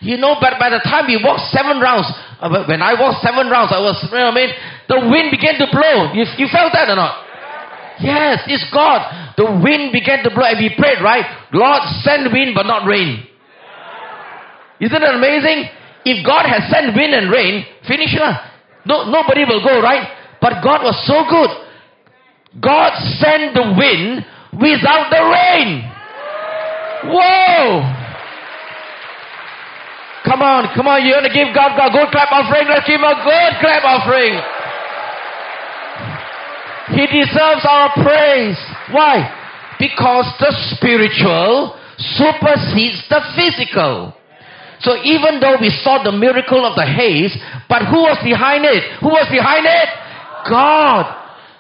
You 0.06 0.22
know, 0.22 0.38
but 0.40 0.62
by 0.62 0.70
the 0.70 0.80
time 0.86 1.10
we 1.10 1.18
walked 1.18 1.50
seven 1.50 1.82
rounds, 1.82 2.06
uh, 2.38 2.64
when 2.70 2.86
I 2.86 2.94
walked 2.94 3.26
seven 3.26 3.50
rounds, 3.50 3.74
I 3.74 3.82
was, 3.82 3.98
you 4.06 4.14
know 4.14 4.30
what 4.30 4.38
I 4.38 4.46
mean? 4.46 4.52
The 4.86 5.00
wind 5.10 5.34
began 5.34 5.58
to 5.58 5.68
blow. 5.72 6.14
You, 6.14 6.30
you 6.38 6.48
felt 6.52 6.78
that 6.78 6.94
or 6.94 6.96
not? 6.96 7.26
Yes, 8.00 8.44
it's 8.46 8.70
God. 8.70 9.02
The 9.34 9.50
wind 9.50 9.90
began 9.92 10.22
to 10.24 10.30
blow 10.30 10.46
and 10.46 10.60
we 10.60 10.70
prayed, 10.78 11.02
right? 11.02 11.26
Lord, 11.54 11.82
send 12.04 12.32
wind 12.32 12.54
but 12.54 12.70
not 12.70 12.86
rain. 12.86 13.26
Isn't 14.80 15.02
it 15.02 15.16
amazing? 15.16 15.72
If 16.06 16.26
God 16.26 16.46
has 16.46 16.70
sent 16.70 16.96
wind 16.96 17.14
and 17.14 17.34
rain, 17.34 17.66
finish 17.88 18.14
lah. 18.14 18.38
No, 18.86 19.10
nobody 19.10 19.44
will 19.44 19.66
go, 19.66 19.82
right? 19.82 20.06
But 20.40 20.62
God 20.62 20.86
was 20.86 20.94
so 21.10 21.26
good. 21.26 21.50
God 22.62 22.94
sent 23.18 23.58
the 23.58 23.74
wind 23.74 24.24
without 24.62 25.10
the 25.10 25.22
rain. 25.26 25.84
Whoa! 27.10 27.82
Come 30.26 30.42
on, 30.42 30.74
come 30.74 30.88
on, 30.88 31.06
you 31.06 31.14
want 31.14 31.30
to 31.30 31.34
give 31.34 31.54
God 31.54 31.78
a 31.78 31.90
good 31.94 32.10
clap 32.10 32.34
offering? 32.34 32.66
Let's 32.66 32.86
give 32.90 32.98
him 32.98 33.06
a 33.06 33.18
good 33.22 33.52
clap 33.62 33.86
offering. 33.86 34.34
He 36.98 37.06
deserves 37.06 37.62
our 37.66 37.94
praise. 37.94 38.58
Why? 38.90 39.22
Because 39.78 40.26
the 40.40 40.50
spiritual 40.74 41.78
supersedes 41.98 43.06
the 43.10 43.22
physical. 43.38 44.15
So 44.86 45.02
even 45.02 45.42
though 45.42 45.58
we 45.58 45.74
saw 45.82 46.06
the 46.06 46.14
miracle 46.14 46.62
of 46.62 46.78
the 46.78 46.86
haze, 46.86 47.34
but 47.66 47.90
who 47.90 48.06
was 48.06 48.22
behind 48.22 48.70
it? 48.70 48.86
Who 49.02 49.10
was 49.10 49.26
behind 49.34 49.66
it? 49.66 49.90
God. 50.46 51.10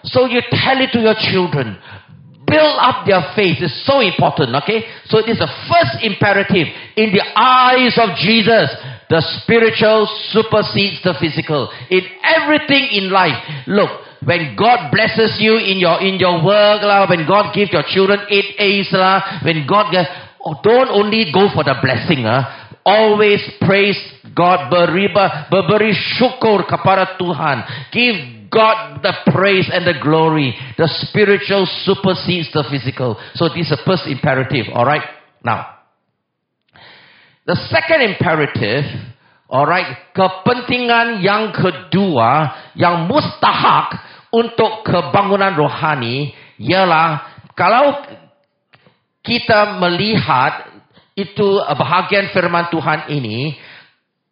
So 0.05 0.29
you 0.29 0.45
tell 0.53 0.77
it 0.77 0.93
to 0.93 1.01
your 1.01 1.17
children. 1.17 1.81
Build 2.45 2.77
up 2.77 3.09
their 3.09 3.33
faith. 3.33 3.57
It's 3.57 3.81
so 3.89 4.05
important, 4.05 4.53
okay? 4.61 4.85
So 5.09 5.17
it 5.17 5.25
is 5.25 5.41
the 5.41 5.49
first 5.65 6.05
imperative. 6.05 6.69
In 6.93 7.09
the 7.09 7.25
eyes 7.33 7.97
of 7.97 8.13
Jesus, 8.21 8.69
the 9.09 9.25
spiritual 9.41 10.05
supersedes 10.29 11.01
the 11.01 11.17
physical. 11.17 11.73
In 11.89 12.05
everything 12.21 12.93
in 12.93 13.09
life. 13.09 13.41
Look, 13.65 13.89
when 14.21 14.53
God 14.53 14.93
blesses 14.93 15.41
you 15.41 15.57
in 15.57 15.81
your 15.81 16.01
in 16.01 16.21
your 16.21 16.45
work, 16.45 16.85
lah, 16.85 17.09
when 17.09 17.25
God 17.25 17.53
gives 17.53 17.73
your 17.73 17.85
children 17.89 18.21
eight 18.29 18.53
A's, 18.57 18.89
lah, 18.93 19.41
when 19.41 19.65
God 19.65 19.89
gets, 19.89 20.09
oh, 20.45 20.61
don't 20.61 20.89
only 20.89 21.33
go 21.33 21.49
for 21.49 21.65
the 21.65 21.73
blessing. 21.81 22.25
Ah. 22.29 22.64
Always 22.85 23.41
praise 23.65 23.97
God. 24.37 24.69
Beriba, 24.69 25.49
berberi 25.49 25.97
syukur 26.21 26.69
kepada 26.69 27.17
Tuhan. 27.17 27.89
Give 27.89 28.17
God 28.53 29.01
the 29.01 29.11
praise 29.33 29.65
and 29.73 29.89
the 29.89 29.97
glory. 29.97 30.53
The 30.77 30.85
spiritual 31.09 31.65
supersedes 31.81 32.53
the 32.53 32.61
physical. 32.69 33.17
So 33.33 33.49
this 33.49 33.67
is 33.67 33.73
the 33.73 33.81
first 33.83 34.05
imperative. 34.05 34.69
All 34.69 34.85
right. 34.85 35.01
Now, 35.41 35.81
the 37.45 37.57
second 37.69 38.01
imperative, 38.01 38.85
all 39.49 39.65
right, 39.65 40.09
kepentingan 40.17 41.21
yang 41.21 41.53
kedua 41.53 42.49
yang 42.73 43.05
mustahak 43.05 43.93
untuk 44.33 44.81
kebangunan 44.81 45.53
rohani 45.53 46.33
ialah 46.57 47.21
kalau 47.53 48.01
kita 49.21 49.77
melihat 49.77 50.74
itu 51.15 51.63
bahagian 51.63 52.29
firman 52.35 52.67
Tuhan 52.67 53.07
ini, 53.07 53.55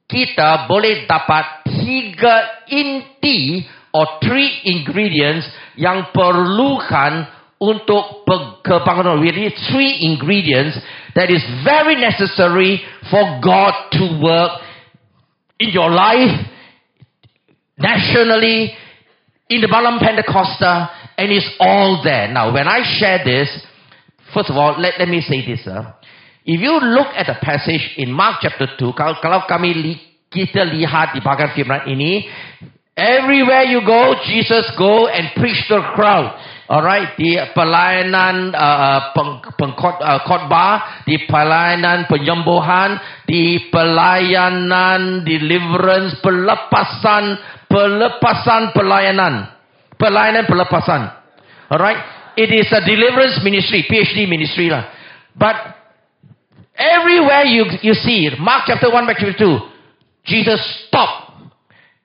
kita 0.05 0.67
boleh 0.67 1.07
dapat 1.07 1.63
tiga 1.63 2.67
inti 2.67 3.63
or 3.95 4.19
three 4.19 4.67
ingredients 4.67 5.47
yang 5.79 6.11
perlukan 6.11 7.23
untuk 7.57 8.27
kebangunan. 8.67 9.23
Need 9.23 9.55
three 9.71 10.03
ingredients 10.03 10.75
that 11.15 11.31
is 11.31 11.41
very 11.63 11.95
necessary 11.95 12.83
for 13.07 13.39
God 13.39 13.73
to 13.95 14.03
work 14.19 14.59
in 15.63 15.71
your 15.71 15.87
life, 15.87 16.35
nationally, 17.79 18.75
in 19.47 19.61
the 19.61 19.71
Malam 19.71 19.99
Pentecostal, 19.99 20.89
and 21.17 21.31
it's 21.31 21.47
all 21.59 22.01
there. 22.03 22.27
Now, 22.27 22.51
when 22.51 22.67
I 22.67 22.83
share 22.99 23.23
this, 23.23 23.47
first 24.33 24.49
of 24.49 24.57
all, 24.57 24.75
let, 24.79 24.99
let 24.99 25.07
me 25.07 25.21
say 25.21 25.45
this. 25.45 25.65
Uh, 25.67 25.93
if 26.43 26.59
you 26.59 26.75
look 26.79 27.11
at 27.15 27.27
the 27.27 27.37
passage 27.39 27.95
in 27.97 28.11
Mark 28.11 28.43
chapter 28.43 28.67
2, 28.79 28.91
kalau, 28.93 29.15
kalau 29.23 29.39
kami 29.47 29.71
li, 29.73 29.93
kita 30.27 30.65
lihat 30.67 31.15
di 31.15 31.21
bagian 31.23 31.51
firman 31.55 31.87
ini, 31.87 32.27
Everywhere 32.93 33.65
you 33.73 33.81
go, 33.81 34.21
Jesus 34.21 34.69
go 34.77 35.09
and 35.09 35.33
preach 35.33 35.57
to 35.65 35.81
the 35.81 35.87
crowd. 35.97 36.29
Alright, 36.69 37.17
di 37.17 37.33
pelayanan 37.57 38.53
uh, 38.53 39.09
peng, 39.17 39.41
pengkot, 39.57 39.97
uh, 39.97 40.21
khotbah, 40.21 41.01
di 41.01 41.25
pelayanan 41.25 42.05
penyembuhan, 42.05 43.01
di 43.25 43.65
pelayanan 43.73 45.25
deliverance, 45.25 46.21
pelepasan, 46.21 47.41
pelepasan 47.65 48.77
pelayanan. 48.77 49.49
Pelayanan 49.97 50.45
pelepasan. 50.45 51.01
Alright, 51.73 51.97
it 52.37 52.53
is 52.53 52.69
a 52.69 52.81
deliverance 52.85 53.41
ministry, 53.41 53.89
PhD 53.89 54.29
ministry 54.29 54.69
lah. 54.69 54.85
But 55.33 55.82
everywhere 56.75 57.43
you, 57.43 57.65
you 57.81 57.93
see, 57.93 58.29
Mark 58.39 58.63
chapter 58.67 58.91
1, 58.91 59.05
Mark 59.05 59.17
chapter 59.19 59.37
2, 59.37 59.59
Jesus 60.25 60.59
stopped 60.87 61.31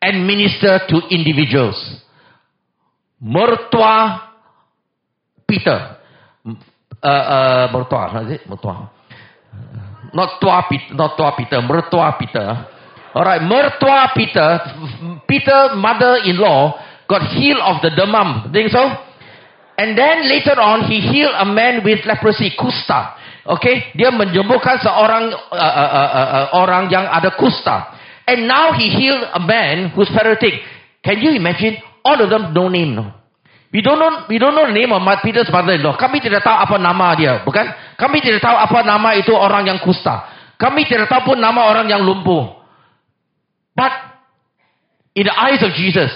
and 0.02 0.26
minister 0.26 0.80
to 0.88 1.00
individuals. 1.10 2.02
Mertua 3.22 4.28
Peter. 5.46 5.96
Uh, 7.02 7.06
uh, 7.06 7.72
mertua, 7.72 8.26
is 8.26 8.40
it? 8.40 8.48
Mertua. 8.48 8.90
Not 10.14 10.40
tua 10.40 10.64
Peter, 10.68 10.94
not 10.94 11.16
tua 11.16 11.32
Peter, 11.36 11.60
mertua 11.60 12.18
Peter. 12.18 12.66
Alright, 13.14 13.42
mertua 13.42 14.14
Peter, 14.14 14.60
Peter 15.26 15.74
mother-in-law 15.74 17.06
got 17.08 17.22
healed 17.32 17.60
of 17.60 17.82
the 17.82 17.90
demam. 17.90 18.52
Think 18.52 18.70
so? 18.70 18.84
And 19.78 19.96
then 19.96 20.28
later 20.28 20.58
on, 20.60 20.90
he 20.90 21.00
healed 21.00 21.34
a 21.38 21.44
man 21.46 21.84
with 21.84 22.04
leprosy, 22.04 22.50
kusta. 22.58 23.14
Okay, 23.48 23.96
dia 23.96 24.12
menyembuhkan 24.12 24.76
seorang 24.84 25.32
uh, 25.32 25.56
uh, 25.56 25.90
uh, 25.96 26.10
uh, 26.12 26.46
orang 26.60 26.92
yang 26.92 27.08
ada 27.08 27.32
kusta. 27.32 27.96
And 28.28 28.44
now 28.44 28.76
he 28.76 28.92
healed 28.92 29.24
a 29.24 29.40
man 29.40 29.88
who's 29.96 30.12
paralytic. 30.12 30.60
Can 31.00 31.24
you 31.24 31.32
imagine? 31.32 31.80
All 32.04 32.20
of 32.20 32.28
them 32.28 32.52
no 32.52 32.68
name, 32.68 32.92
no. 32.92 33.08
We 33.72 33.80
don't 33.80 33.96
know, 33.96 34.28
we 34.28 34.36
don't 34.36 34.52
know 34.52 34.68
the 34.68 34.76
name 34.76 34.92
of 34.92 35.00
Peter's 35.24 35.48
mother-in-law. 35.48 35.96
Kami 35.96 36.20
tidak 36.20 36.44
tahu 36.44 36.56
apa 36.56 36.76
nama 36.76 37.16
dia, 37.16 37.40
bukan? 37.44 37.68
Kami 37.96 38.20
tidak 38.20 38.44
tahu 38.44 38.56
apa 38.56 38.84
nama 38.84 39.16
itu 39.16 39.32
orang 39.32 39.64
yang 39.64 39.80
kusta. 39.80 40.28
Kami 40.60 40.84
tidak 40.84 41.08
tahu 41.08 41.32
pun 41.32 41.38
nama 41.40 41.72
orang 41.72 41.88
yang 41.88 42.04
lumpuh. 42.04 42.52
But 43.72 43.92
in 45.16 45.24
the 45.24 45.36
eyes 45.36 45.60
of 45.64 45.72
Jesus, 45.72 46.12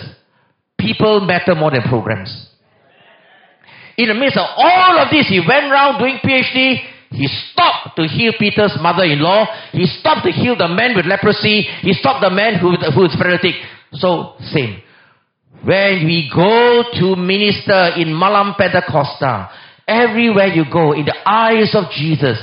people 0.77 1.25
matter 1.25 1.57
more 1.57 1.73
than 1.73 1.85
programs. 1.89 2.29
In 3.97 4.09
the 4.09 4.17
midst 4.17 4.41
of 4.41 4.49
all 4.49 5.01
of 5.01 5.13
this, 5.13 5.29
he 5.29 5.41
went 5.41 5.69
around 5.69 6.01
doing 6.01 6.21
PhD. 6.25 6.92
He 7.13 7.29
stopped 7.29 7.97
to 7.97 8.09
heal 8.09 8.33
Peter's 8.39 8.77
mother-in-law. 8.81 9.73
He 9.73 9.87
stopped 9.87 10.25
to 10.25 10.33
heal 10.33 10.57
the 10.57 10.69
man 10.69 10.97
with 10.97 11.07
leprosy. 11.07 11.63
He 11.85 11.93
stopped 11.93 12.23
the 12.23 12.31
man 12.31 12.59
who, 12.59 12.73
who 12.73 13.05
is 13.05 13.15
paralytic. 13.17 13.55
So, 13.93 14.35
same. 14.53 14.81
When 15.65 16.07
we 16.07 16.31
go 16.35 16.83
to 16.99 17.17
minister 17.17 17.93
in 17.97 18.13
Malam 18.13 18.55
Pentecostal, 18.59 19.47
everywhere 19.87 20.49
you 20.49 20.65
go, 20.73 20.93
in 20.93 21.05
the 21.05 21.15
eyes 21.29 21.75
of 21.75 21.93
Jesus, 21.93 22.39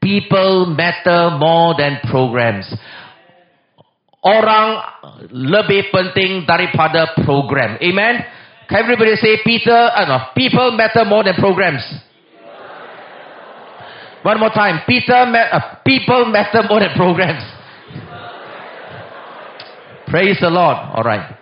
people 0.00 0.66
matter 0.66 1.36
more 1.36 1.74
than 1.76 1.98
programs. 2.08 2.72
Orang 4.24 4.80
lebih 5.28 5.92
penting 5.92 6.48
daripada 6.48 7.12
program. 7.20 7.76
Amen. 7.84 8.24
Can 8.68 8.80
everybody 8.80 9.16
say 9.20 9.44
Peter? 9.44 9.76
Uh, 9.92 10.08
no, 10.08 10.18
people 10.32 10.72
matter 10.72 11.04
more 11.04 11.20
than 11.20 11.36
programs. 11.36 11.84
One 14.24 14.40
more 14.40 14.56
time. 14.56 14.88
Peter, 14.88 15.28
uh, 15.28 15.84
people 15.84 16.24
matter 16.32 16.64
more 16.64 16.80
than 16.80 16.96
programs. 16.96 17.44
Praise 20.08 20.40
the 20.40 20.48
Lord. 20.48 20.80
All 20.96 21.04
right. 21.04 21.36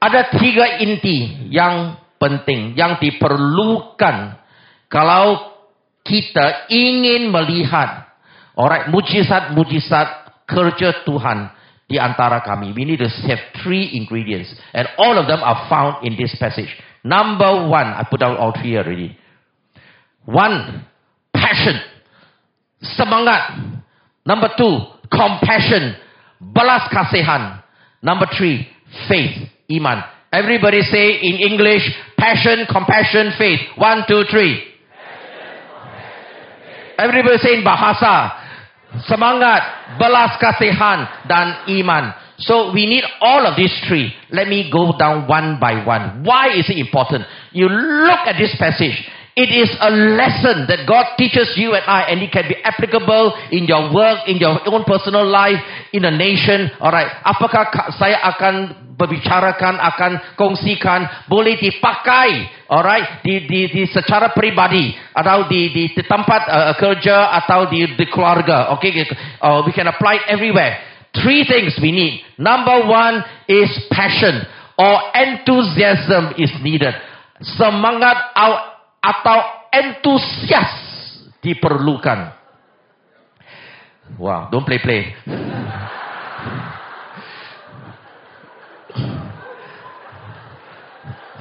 Ada 0.00 0.32
tiga 0.32 0.80
inti 0.80 1.48
yang 1.52 2.00
penting, 2.16 2.72
yang 2.76 2.96
diperlukan 2.96 4.40
kalau 4.88 5.52
kita 6.04 6.68
ingin 6.72 7.28
melihat 7.28 8.08
alright 8.56 8.88
mujizat-mujizat 8.88 10.08
kerja 10.48 11.04
Tuhan 11.04 11.52
di 11.88 12.00
antara 12.00 12.40
kami. 12.40 12.72
We 12.72 12.88
need 12.88 13.04
to 13.04 13.08
have 13.28 13.40
three 13.60 13.96
ingredients 13.96 14.52
and 14.72 14.88
all 14.96 15.16
of 15.20 15.28
them 15.28 15.44
are 15.44 15.68
found 15.68 16.08
in 16.08 16.16
this 16.16 16.32
passage. 16.40 16.72
Number 17.04 17.68
one, 17.68 17.88
I 17.92 18.04
put 18.08 18.24
out 18.24 18.40
all 18.40 18.56
three 18.56 18.76
already. 18.80 19.12
One, 20.24 20.84
passion. 21.44 21.76
Semangat. 22.96 23.60
Number 24.24 24.48
two, 24.56 24.80
compassion. 25.12 25.92
Balas 26.40 26.88
kasihan. 26.88 27.60
Number 28.00 28.24
three, 28.32 28.64
faith. 29.08 29.52
Iman. 29.68 30.00
Everybody 30.32 30.82
say 30.82 31.20
in 31.20 31.36
English, 31.40 31.84
passion, 32.16 32.66
compassion, 32.68 33.32
faith. 33.36 33.60
One, 33.76 34.04
two, 34.08 34.24
three. 34.30 34.74
Everybody 36.98 37.38
say 37.38 37.54
in 37.54 37.62
Bahasa. 37.64 38.40
Semangat, 39.06 39.98
belas 39.98 40.38
kasihan, 40.38 41.26
dan 41.26 41.66
iman. 41.66 42.14
So 42.38 42.70
we 42.70 42.86
need 42.86 43.02
all 43.20 43.46
of 43.46 43.56
these 43.58 43.74
three. 43.86 44.14
Let 44.30 44.46
me 44.46 44.70
go 44.70 44.94
down 44.98 45.26
one 45.26 45.58
by 45.58 45.82
one. 45.82 46.22
Why 46.22 46.54
is 46.54 46.70
it 46.70 46.78
important? 46.78 47.26
You 47.50 47.66
look 47.66 48.22
at 48.26 48.38
this 48.38 48.54
passage. 48.54 48.94
It 49.34 49.50
is 49.50 49.66
a 49.82 49.90
lesson 49.90 50.70
that 50.70 50.86
God 50.86 51.18
teaches 51.18 51.58
you 51.58 51.74
and 51.74 51.82
I, 51.90 52.06
and 52.06 52.22
it 52.22 52.30
can 52.30 52.46
be 52.46 52.54
applicable 52.62 53.34
in 53.50 53.66
your 53.66 53.90
work, 53.90 54.30
in 54.30 54.38
your 54.38 54.62
own 54.70 54.86
personal 54.86 55.26
life, 55.26 55.58
in 55.90 56.06
a 56.06 56.14
nation. 56.14 56.70
Alright, 56.78 57.10
apakah 57.26 57.66
saya 57.98 58.22
akan 58.30 58.94
berbicarakan, 58.94 59.82
akan 59.82 60.38
kongsikan, 60.38 61.26
boleh 61.26 61.58
dipakai, 61.58 62.46
alright, 62.70 63.26
di, 63.26 63.42
di, 63.50 63.66
di 63.74 63.82
secara 63.90 64.30
pribadi, 64.30 64.94
atau 65.10 65.50
di, 65.50 65.66
di, 65.74 65.90
di 65.90 66.02
tempat 66.06 66.42
uh, 66.46 66.74
kerja, 66.78 67.34
atau 67.42 67.66
di, 67.66 67.90
di 67.90 68.06
keluarga. 68.06 68.70
Okay, 68.78 69.02
uh, 69.42 69.66
we 69.66 69.74
can 69.74 69.90
apply 69.90 70.22
it 70.22 70.30
everywhere. 70.30 70.78
Three 71.10 71.42
things 71.42 71.74
we 71.82 71.90
need. 71.90 72.22
Number 72.38 72.86
one 72.86 73.18
is 73.50 73.66
passion 73.90 74.46
or 74.78 74.94
enthusiasm 75.14 76.38
is 76.38 76.54
needed. 76.62 76.94
Semangat 77.58 78.34
atau 79.04 79.38
entusias 79.68 80.72
diperlukan. 81.44 82.32
Wow, 84.16 84.48
don't 84.48 84.64
play 84.64 84.80
play. 84.80 85.12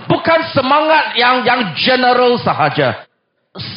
Bukan 0.03 0.39
semangat 0.51 1.15
yang 1.15 1.47
yang 1.47 1.61
general 1.79 2.35
sahaja. 2.43 3.07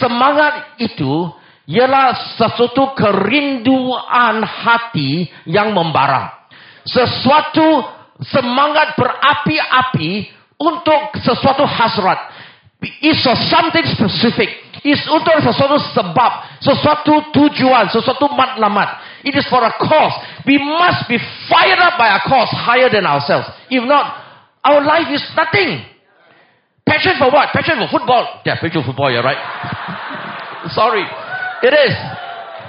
Semangat 0.01 0.79
itu 0.83 1.31
ialah 1.66 2.14
sesuatu 2.38 2.94
kerinduan 2.94 4.42
hati 4.42 5.31
yang 5.46 5.75
membara. 5.75 6.49
Sesuatu 6.87 7.85
semangat 8.22 8.94
berapi-api 8.96 10.31
untuk 10.57 11.20
sesuatu 11.20 11.66
hasrat 11.68 12.36
is 12.83 13.23
for 13.25 13.35
something 13.49 13.85
specific. 13.89 14.49
Is 14.87 15.03
untuk 15.11 15.35
sesuatu 15.43 15.81
sebab, 15.97 16.62
sesuatu 16.62 17.35
tujuan, 17.35 17.91
sesuatu 17.91 18.31
matlamat. 18.31 19.03
It 19.27 19.35
is 19.35 19.43
for 19.51 19.59
a 19.65 19.73
cause. 19.83 20.15
We 20.47 20.62
must 20.62 21.11
be 21.11 21.19
fired 21.51 21.81
up 21.83 21.99
by 21.99 22.15
a 22.15 22.21
cause 22.23 22.47
higher 22.55 22.87
than 22.87 23.03
ourselves. 23.03 23.51
If 23.67 23.83
not, 23.83 24.07
our 24.62 24.79
life 24.85 25.11
is 25.11 25.25
nothing. 25.35 25.83
Passion 26.87 27.19
for 27.19 27.35
what? 27.35 27.51
Passion 27.51 27.83
for 27.83 27.99
football. 27.99 28.47
Yeah, 28.47 28.62
passion 28.62 28.87
for 28.87 28.95
football, 28.95 29.11
you're 29.11 29.27
right. 29.27 29.41
Sorry. 30.79 31.03
It 31.67 31.75
is. 31.75 31.95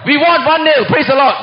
We 0.09 0.17
want 0.17 0.41
one 0.47 0.65
nil. 0.65 0.89
Praise 0.89 1.05
the 1.05 1.13
Lord. 1.13 1.37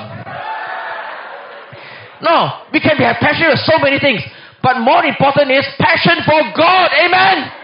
No, 2.24 2.66
we 2.72 2.80
can 2.80 2.96
have 2.98 3.22
passion 3.22 3.46
for 3.52 3.60
so 3.62 3.78
many 3.78 4.00
things. 4.00 4.24
But 4.58 4.80
more 4.80 5.04
important 5.04 5.52
is 5.52 5.68
passion 5.78 6.24
for 6.26 6.40
God. 6.56 6.90
Amen. 6.98 7.63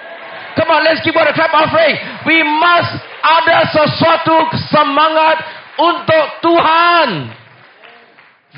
Come 0.59 0.71
on, 0.71 0.83
let's 0.83 1.03
give 1.05 1.15
God 1.15 1.29
a 1.29 1.35
clap 1.35 1.55
offering. 1.55 1.95
We 2.27 2.43
must 2.43 2.93
ada 3.21 3.69
sesuatu 3.71 4.51
semangat 4.73 5.37
untuk 5.79 6.27
Tuhan. 6.43 7.09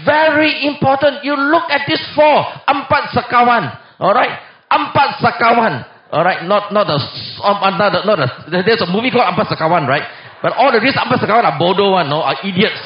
Very 0.02 0.64
important. 0.64 1.20
You 1.20 1.36
look 1.36 1.68
at 1.68 1.84
this 1.84 2.00
four. 2.16 2.48
Empat 2.64 3.12
sekawan. 3.12 3.68
Alright. 4.00 4.32
Empat 4.72 5.20
sekawan. 5.20 5.84
Alright. 6.08 6.48
Not, 6.48 6.72
not 6.72 6.88
a, 6.88 6.96
um, 7.44 7.56
not 7.76 7.92
a, 7.92 8.00
not 8.08 8.18
a, 8.20 8.26
there's 8.64 8.80
a 8.80 8.88
movie 8.88 9.12
called 9.12 9.28
Empat 9.28 9.52
Sekawan, 9.52 9.88
right? 9.88 10.04
But 10.40 10.56
all 10.56 10.72
of 10.72 10.80
these 10.80 10.96
Empat 10.96 11.20
Sekawan 11.20 11.44
are 11.44 11.56
bodoh 11.60 11.92
one, 11.92 12.08
no? 12.08 12.24
Are 12.24 12.36
idiots. 12.40 12.80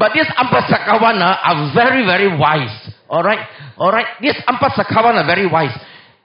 But 0.00 0.12
these 0.16 0.28
Empat 0.40 0.72
Sekawan 0.72 1.20
are 1.20 1.58
very, 1.76 2.04
very 2.04 2.32
wise. 2.32 2.72
Alright. 3.08 3.44
Alright. 3.76 4.20
These 4.20 4.40
Empat 4.48 4.72
Sekawan 4.80 5.20
are 5.20 5.28
very 5.28 5.44
wise. 5.44 5.76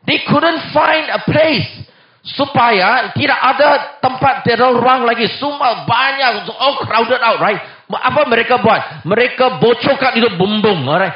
They 0.05 0.21
couldn't 0.29 0.61
find 0.69 1.09
a 1.09 1.21
place 1.25 1.85
supaya 2.25 3.13
tidak 3.13 3.37
ada 3.37 4.01
tempat 4.01 4.41
tidak 4.45 4.73
ruang 4.81 5.05
lagi. 5.05 5.29
Semua 5.37 5.85
banyak, 5.85 6.49
all 6.57 6.81
crowded 6.81 7.21
out, 7.21 7.37
right? 7.37 7.61
Apa 7.89 8.25
mereka 8.25 8.57
buat? 8.61 9.05
Mereka 9.05 9.61
bocorkan 9.61 10.17
itu 10.17 10.29
bumbung, 10.37 10.85
right? 10.89 11.13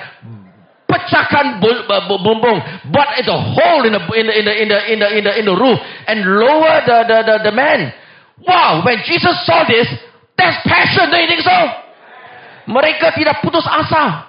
Pecahkan 0.90 1.62
bumbung, 1.62 2.58
but 2.90 3.08
it's 3.22 3.30
a 3.30 3.38
hole 3.38 3.86
in 3.86 3.94
the 3.94 4.02
in 4.18 4.26
the 4.26 4.34
in 4.34 4.46
the 4.46 4.54
in 4.58 4.68
the 4.70 4.80
in 4.90 4.98
the 4.98 5.10
in 5.18 5.24
the, 5.26 5.34
in 5.38 5.46
the 5.46 5.54
roof 5.54 5.78
and 6.10 6.26
lower 6.26 6.82
the 6.82 6.98
the 7.06 7.18
the, 7.26 7.36
the 7.46 7.54
man. 7.54 7.94
Wow, 8.42 8.82
when 8.82 8.98
Jesus 9.06 9.36
saw 9.46 9.68
this, 9.70 9.86
that's 10.34 10.58
passion, 10.66 11.12
don't 11.14 11.22
you 11.22 11.30
think 11.30 11.46
so? 11.46 11.58
Mereka 12.70 13.14
tidak 13.18 13.42
putus 13.46 13.66
asa. 13.66 14.29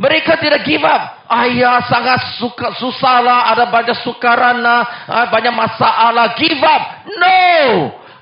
Mereka 0.00 0.40
tidak 0.40 0.64
give 0.64 0.80
up. 0.80 1.28
Ayah 1.28 1.84
sangat 1.84 2.40
suka, 2.40 2.72
susahlah, 2.80 3.52
ada 3.52 3.68
banyak 3.68 4.00
sukaran, 4.00 4.64
ah, 4.64 5.28
banyak 5.28 5.52
masalah. 5.52 6.32
Give 6.40 6.56
up. 6.64 7.04
No. 7.20 7.36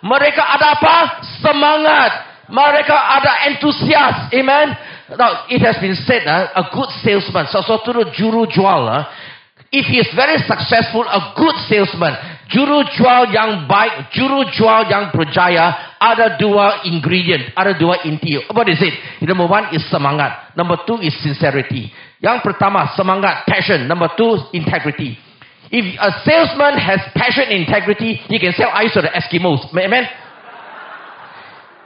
Mereka 0.03 0.43
ada 0.43 0.75
apa? 0.75 0.97
Semangat. 1.39 2.13
Mereka 2.51 2.97
ada 2.97 3.47
entusias. 3.47 4.27
Amen. 4.35 4.75
Now, 5.15 5.47
it 5.49 5.63
has 5.63 5.79
been 5.79 5.95
said, 6.03 6.27
uh, 6.27 6.53
a 6.53 6.65
good 6.75 6.91
salesman, 7.01 7.47
sesuatu 7.49 7.97
juru 8.13 8.45
jual, 8.45 8.85
uh, 8.85 9.09
if 9.73 9.89
he 9.89 10.01
is 10.01 10.11
very 10.13 10.37
successful, 10.45 11.05
a 11.09 11.33
good 11.33 11.57
salesman, 11.65 12.13
juru 12.49 12.85
jual 12.97 13.29
yang 13.31 13.69
baik, 13.69 14.11
juru 14.17 14.49
jual 14.51 14.89
yang 14.89 15.13
berjaya, 15.13 15.97
ada 16.01 16.41
dua 16.41 16.89
ingredient, 16.89 17.53
ada 17.53 17.77
dua 17.77 18.03
inti. 18.09 18.41
What 18.51 18.67
is 18.73 18.81
it? 18.81 18.97
Number 19.23 19.47
one 19.47 19.71
is 19.77 19.85
semangat. 19.93 20.57
Number 20.57 20.81
two 20.89 20.99
is 21.05 21.13
sincerity. 21.21 21.93
Yang 22.19 22.43
pertama, 22.43 22.91
semangat, 22.97 23.45
passion. 23.47 23.87
Number 23.87 24.09
two, 24.17 24.49
integrity. 24.57 25.21
If 25.69 25.85
a 26.01 26.11
salesman 26.25 26.81
has 26.81 27.05
passion 27.13 27.53
and 27.53 27.69
integrity, 27.69 28.17
he 28.27 28.41
can 28.41 28.57
sell 28.57 28.73
ice 28.73 28.97
to 28.97 29.05
the 29.05 29.13
Eskimos. 29.13 29.69
Amen? 29.77 30.09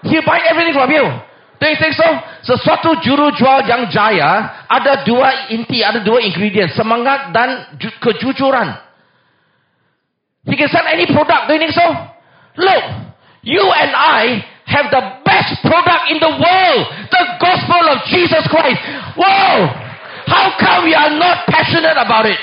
He'll 0.06 0.22
buy 0.22 0.38
everything 0.46 0.74
from 0.74 0.90
you. 0.90 1.04
Do 1.58 1.70
you 1.70 1.78
think 1.78 1.94
so? 1.94 2.06
Sesuatu 2.42 2.98
juru 3.06 3.30
jual 3.38 3.66
yang 3.70 3.86
jaya 3.86 4.66
ada 4.66 5.06
dua 5.06 5.50
inti, 5.50 5.78
ada 5.82 6.02
dua 6.02 6.18
ingredient, 6.22 6.74
semangat 6.74 7.30
dan 7.30 7.78
kejujuran. 8.02 8.91
He 10.52 10.60
can 10.60 10.68
sell 10.68 10.84
any 10.84 11.08
product. 11.08 11.48
Do 11.48 11.56
you 11.56 11.64
think 11.64 11.72
so? 11.72 11.88
Look, 12.60 12.84
you 13.40 13.64
and 13.64 13.92
I 13.96 14.44
have 14.68 14.92
the 14.92 15.24
best 15.24 15.64
product 15.64 16.12
in 16.12 16.20
the 16.20 16.28
world, 16.28 16.82
the 17.08 17.24
gospel 17.40 17.80
of 17.88 18.04
Jesus 18.12 18.44
Christ. 18.52 18.76
Whoa! 19.16 19.72
How 20.28 20.52
come 20.60 20.84
we 20.84 20.92
are 20.92 21.16
not 21.16 21.48
passionate 21.48 21.96
about 21.96 22.28
it? 22.28 22.36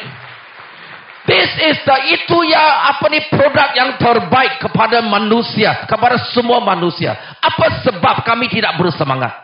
This 1.29 1.53
is 1.69 1.77
the 1.85 1.97
itu 2.09 2.49
ya 2.49 2.89
apa 2.89 3.05
ni 3.13 3.21
produk 3.29 3.77
yang 3.77 4.01
terbaik 4.01 4.57
kepada 4.57 5.05
manusia, 5.05 5.85
kepada 5.85 6.17
semua 6.33 6.57
manusia. 6.65 7.13
Apa 7.37 7.85
sebab 7.85 8.25
kami 8.25 8.49
tidak 8.49 8.73
bersemangat? 8.81 9.37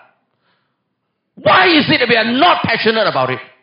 Why 1.38 1.69
is 1.69 1.86
it 1.86 2.01
that 2.01 2.10
we 2.10 2.17
are 2.17 2.34
not 2.34 2.65
passionate 2.65 3.06
about 3.06 3.30
it? 3.30 3.55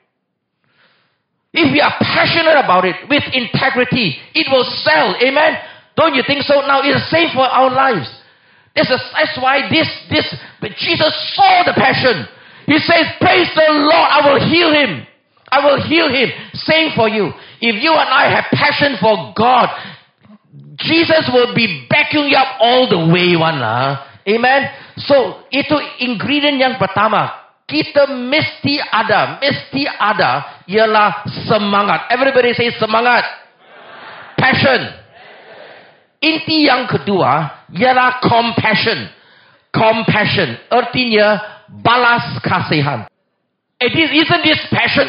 If 1.52 1.68
we 1.68 1.80
are 1.84 1.92
passionate 2.00 2.56
about 2.56 2.84
it 2.88 2.96
with 3.08 3.22
integrity, 3.32 4.16
it 4.34 4.48
will 4.48 4.64
sell. 4.84 5.16
Amen. 5.20 5.60
Don't 5.96 6.14
you 6.16 6.24
think 6.26 6.42
so? 6.48 6.64
Now 6.64 6.80
it's 6.80 6.96
the 6.96 7.08
same 7.12 7.28
for 7.36 7.44
our 7.44 7.68
lives. 7.68 8.08
This 8.74 8.88
is, 8.88 9.00
that's 9.12 9.36
why 9.36 9.68
this, 9.68 9.84
this, 10.08 10.24
but 10.60 10.72
Jesus 10.80 11.12
saw 11.36 11.64
the 11.68 11.76
passion. 11.76 12.24
He 12.64 12.78
says, 12.80 13.04
praise 13.20 13.52
the 13.52 13.68
Lord, 13.68 14.08
I 14.08 14.20
will 14.24 14.40
heal 14.48 14.72
him. 14.72 15.04
I 15.52 15.60
will 15.60 15.80
heal 15.84 16.08
him. 16.08 16.32
Same 16.54 16.96
for 16.96 17.08
you. 17.12 17.28
If 17.60 17.76
you 17.84 17.92
and 17.92 18.08
I 18.08 18.32
have 18.32 18.48
passion 18.48 18.96
for 18.96 19.36
God, 19.36 19.68
Jesus 20.80 21.28
will 21.28 21.54
be 21.54 21.84
backing 21.90 22.32
you 22.32 22.36
up 22.36 22.56
all 22.60 22.88
the 22.88 23.12
way 23.12 23.36
one 23.36 23.60
lah. 23.60 24.08
Amen. 24.24 24.72
So 24.96 25.44
itu 25.52 25.76
ingredient 26.00 26.56
yang 26.56 26.80
pertama. 26.80 27.44
Kita 27.68 28.08
mesti 28.08 28.80
ada, 28.80 29.40
mesti 29.40 29.84
ada 29.88 30.61
ialah 30.66 31.26
semangat. 31.48 32.10
Everybody 32.10 32.54
say 32.54 32.70
semangat. 32.78 33.24
Passion. 34.38 34.80
Inti 36.22 36.70
yang 36.70 36.86
kedua 36.86 37.66
ialah 37.74 38.22
compassion. 38.22 39.10
Compassion. 39.74 40.58
Artinya 40.70 41.40
balas 41.82 42.38
kasihan. 42.44 43.08
Eh, 43.82 43.90
it 43.90 43.94
is, 43.98 44.10
isn't 44.26 44.42
this 44.46 44.60
passion? 44.70 45.08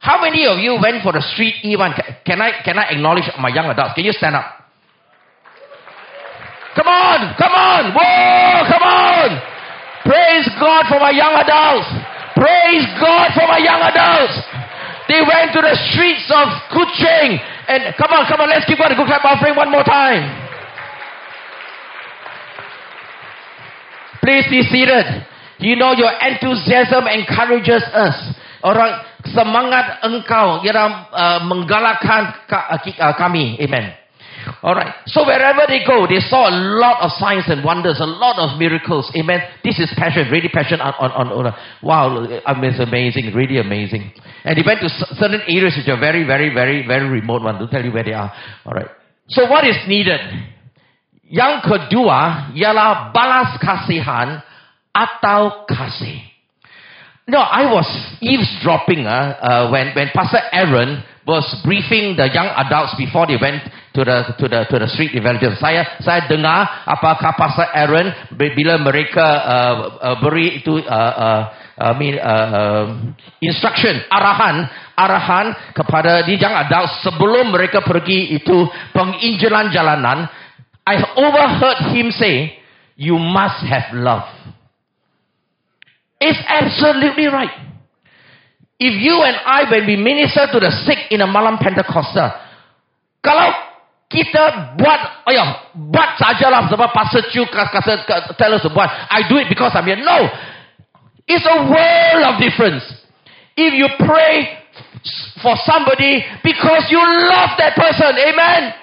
How 0.00 0.22
many 0.22 0.46
of 0.46 0.58
you 0.58 0.78
went 0.80 1.02
for 1.02 1.12
the 1.12 1.20
street 1.34 1.60
event? 1.62 1.98
Can 2.24 2.40
I, 2.40 2.62
can 2.64 2.78
I 2.78 2.94
acknowledge 2.94 3.28
my 3.38 3.50
young 3.52 3.66
adults? 3.68 3.92
Can 3.94 4.04
you 4.04 4.12
stand 4.12 4.36
up? 4.36 4.46
Come 6.74 6.86
on, 6.86 7.34
come 7.36 7.52
on, 7.52 7.82
whoa, 7.92 8.64
come 8.70 8.86
on. 8.86 9.30
Praise 10.06 10.48
God 10.56 10.86
for 10.88 11.00
my 11.02 11.10
young 11.10 11.34
adults. 11.34 11.90
Praise 12.34 12.86
God 13.00 13.34
for 13.34 13.46
my 13.46 13.58
young 13.58 13.82
adults. 13.82 14.36
They 15.10 15.20
went 15.26 15.50
to 15.58 15.60
the 15.60 15.74
streets 15.90 16.30
of 16.30 16.46
Kuching 16.70 17.42
and 17.70 17.94
come 17.94 18.10
on, 18.10 18.26
come 18.26 18.40
on, 18.40 18.48
let's 18.50 18.66
give 18.66 18.78
God 18.78 18.90
a 18.90 18.96
good 18.98 19.06
clap 19.06 19.24
offering 19.24 19.54
one 19.54 19.70
more 19.70 19.84
time. 19.84 20.26
Please 24.22 24.46
be 24.50 24.62
seated. 24.62 25.06
You 25.58 25.76
know 25.76 25.92
your 25.92 26.12
enthusiasm 26.20 27.06
encourages 27.06 27.82
us. 27.94 28.16
Orang 28.60 29.06
semangat 29.32 30.04
engkau 30.04 30.60
yang 30.64 31.08
uh, 31.12 31.40
menggalakkan 31.48 32.36
uh, 32.48 33.14
kami. 33.16 33.56
Amen. 33.60 33.99
Alright. 34.62 34.94
So 35.06 35.24
wherever 35.24 35.64
they 35.68 35.84
go, 35.86 36.06
they 36.06 36.20
saw 36.20 36.48
a 36.48 36.54
lot 36.78 37.02
of 37.02 37.10
signs 37.18 37.44
and 37.48 37.64
wonders, 37.64 37.98
a 38.00 38.06
lot 38.06 38.38
of 38.38 38.58
miracles. 38.58 39.10
Amen. 39.16 39.40
This 39.64 39.78
is 39.78 39.92
passion, 39.96 40.30
really 40.30 40.48
passion 40.48 40.80
on, 40.80 40.94
on, 40.98 41.10
on, 41.12 41.46
on 41.46 41.54
wow, 41.82 42.24
it's 42.24 42.80
amazing, 42.80 43.34
really 43.34 43.58
amazing. 43.58 44.12
And 44.44 44.56
they 44.56 44.62
went 44.64 44.80
to 44.80 44.88
certain 45.16 45.42
areas 45.48 45.76
which 45.76 45.88
are 45.88 46.00
very, 46.00 46.24
very, 46.24 46.52
very, 46.52 46.86
very 46.86 47.08
remote 47.08 47.42
one. 47.42 47.58
Don't 47.58 47.70
tell 47.70 47.84
you 47.84 47.92
where 47.92 48.04
they 48.04 48.12
are. 48.12 48.32
Alright. 48.66 48.88
So 49.28 49.48
what 49.48 49.66
is 49.66 49.76
needed? 49.86 50.20
Yang 51.30 51.62
kedua 51.62 52.50
ialah 52.58 53.14
balas 53.14 53.54
kasihan 53.62 54.42
atau 54.90 55.62
kasih. 55.70 56.26
No, 57.30 57.38
I 57.38 57.70
was 57.70 57.86
eavesdropping 58.18 59.06
uh, 59.06 59.38
uh, 59.38 59.70
when, 59.70 59.94
when 59.94 60.10
Pastor 60.10 60.42
Aaron 60.50 61.04
was 61.26 61.46
briefing 61.62 62.18
the 62.18 62.26
young 62.26 62.50
adults 62.58 62.98
before 62.98 63.30
they 63.30 63.38
went 63.38 63.62
to 63.90 64.00
the 64.06 64.16
to 64.38 64.44
the 64.46 64.60
to 64.70 64.76
the 64.78 64.88
street 64.90 65.12
evangelism. 65.18 65.58
Saya 65.58 65.98
saya 65.98 66.30
dengar 66.30 66.86
apakah 66.86 67.34
Pastor 67.34 67.66
Aaron 67.74 68.10
bila 68.38 68.78
mereka 68.78 69.26
uh, 69.42 69.74
uh, 69.98 70.16
beri 70.22 70.62
itu 70.62 70.78
uh, 70.78 71.14
uh, 71.18 71.42
uh, 71.80 71.94
uh, 71.98 72.84
instruction 73.42 73.98
arahan 74.12 74.70
arahan 74.94 75.46
kepada 75.74 76.22
the 76.22 76.38
young 76.38 76.54
adults 76.54 77.02
sebelum 77.02 77.50
mereka 77.50 77.82
pergi 77.82 78.36
itu 78.38 78.68
penginjalan 78.94 79.74
jalanan. 79.74 80.18
I 80.86 80.96
overheard 81.14 81.94
him 81.94 82.10
say, 82.14 82.56
"You 82.94 83.18
must 83.18 83.62
have 83.66 83.94
love." 83.94 84.26
It's 86.20 86.40
absolutely 86.46 87.26
right. 87.32 87.52
If 88.80 88.96
you 88.96 89.12
and 89.24 89.36
I, 89.44 89.68
when 89.68 89.84
we 89.84 89.96
minister 89.96 90.48
to 90.52 90.58
the 90.60 90.72
sick 90.88 91.12
in 91.12 91.20
a 91.20 91.28
malam 91.28 91.60
Pentecostal, 91.60 92.32
kalau 93.20 93.69
kita 94.10 94.74
buat, 94.74 95.00
oh 95.24 95.32
ya, 95.32 95.70
buat 95.78 96.18
sajalah 96.18 96.66
sebab 96.66 96.90
Pastor 96.90 97.22
Chew 97.30 97.46
kata, 97.46 98.34
tell 98.34 98.52
us 98.52 98.62
to 98.66 98.70
buat. 98.74 98.90
I 98.90 99.22
do 99.30 99.38
it 99.38 99.46
because 99.46 99.70
I'm 99.78 99.86
here. 99.86 100.02
No. 100.02 100.26
It's 101.30 101.46
a 101.46 101.58
world 101.62 102.22
of 102.26 102.42
difference. 102.42 102.82
If 103.54 103.70
you 103.70 103.86
pray 104.02 104.60
for 105.42 105.54
somebody 105.62 106.26
because 106.42 106.90
you 106.90 106.98
love 106.98 107.54
that 107.58 107.78
person. 107.78 108.12
Amen. 108.18 108.74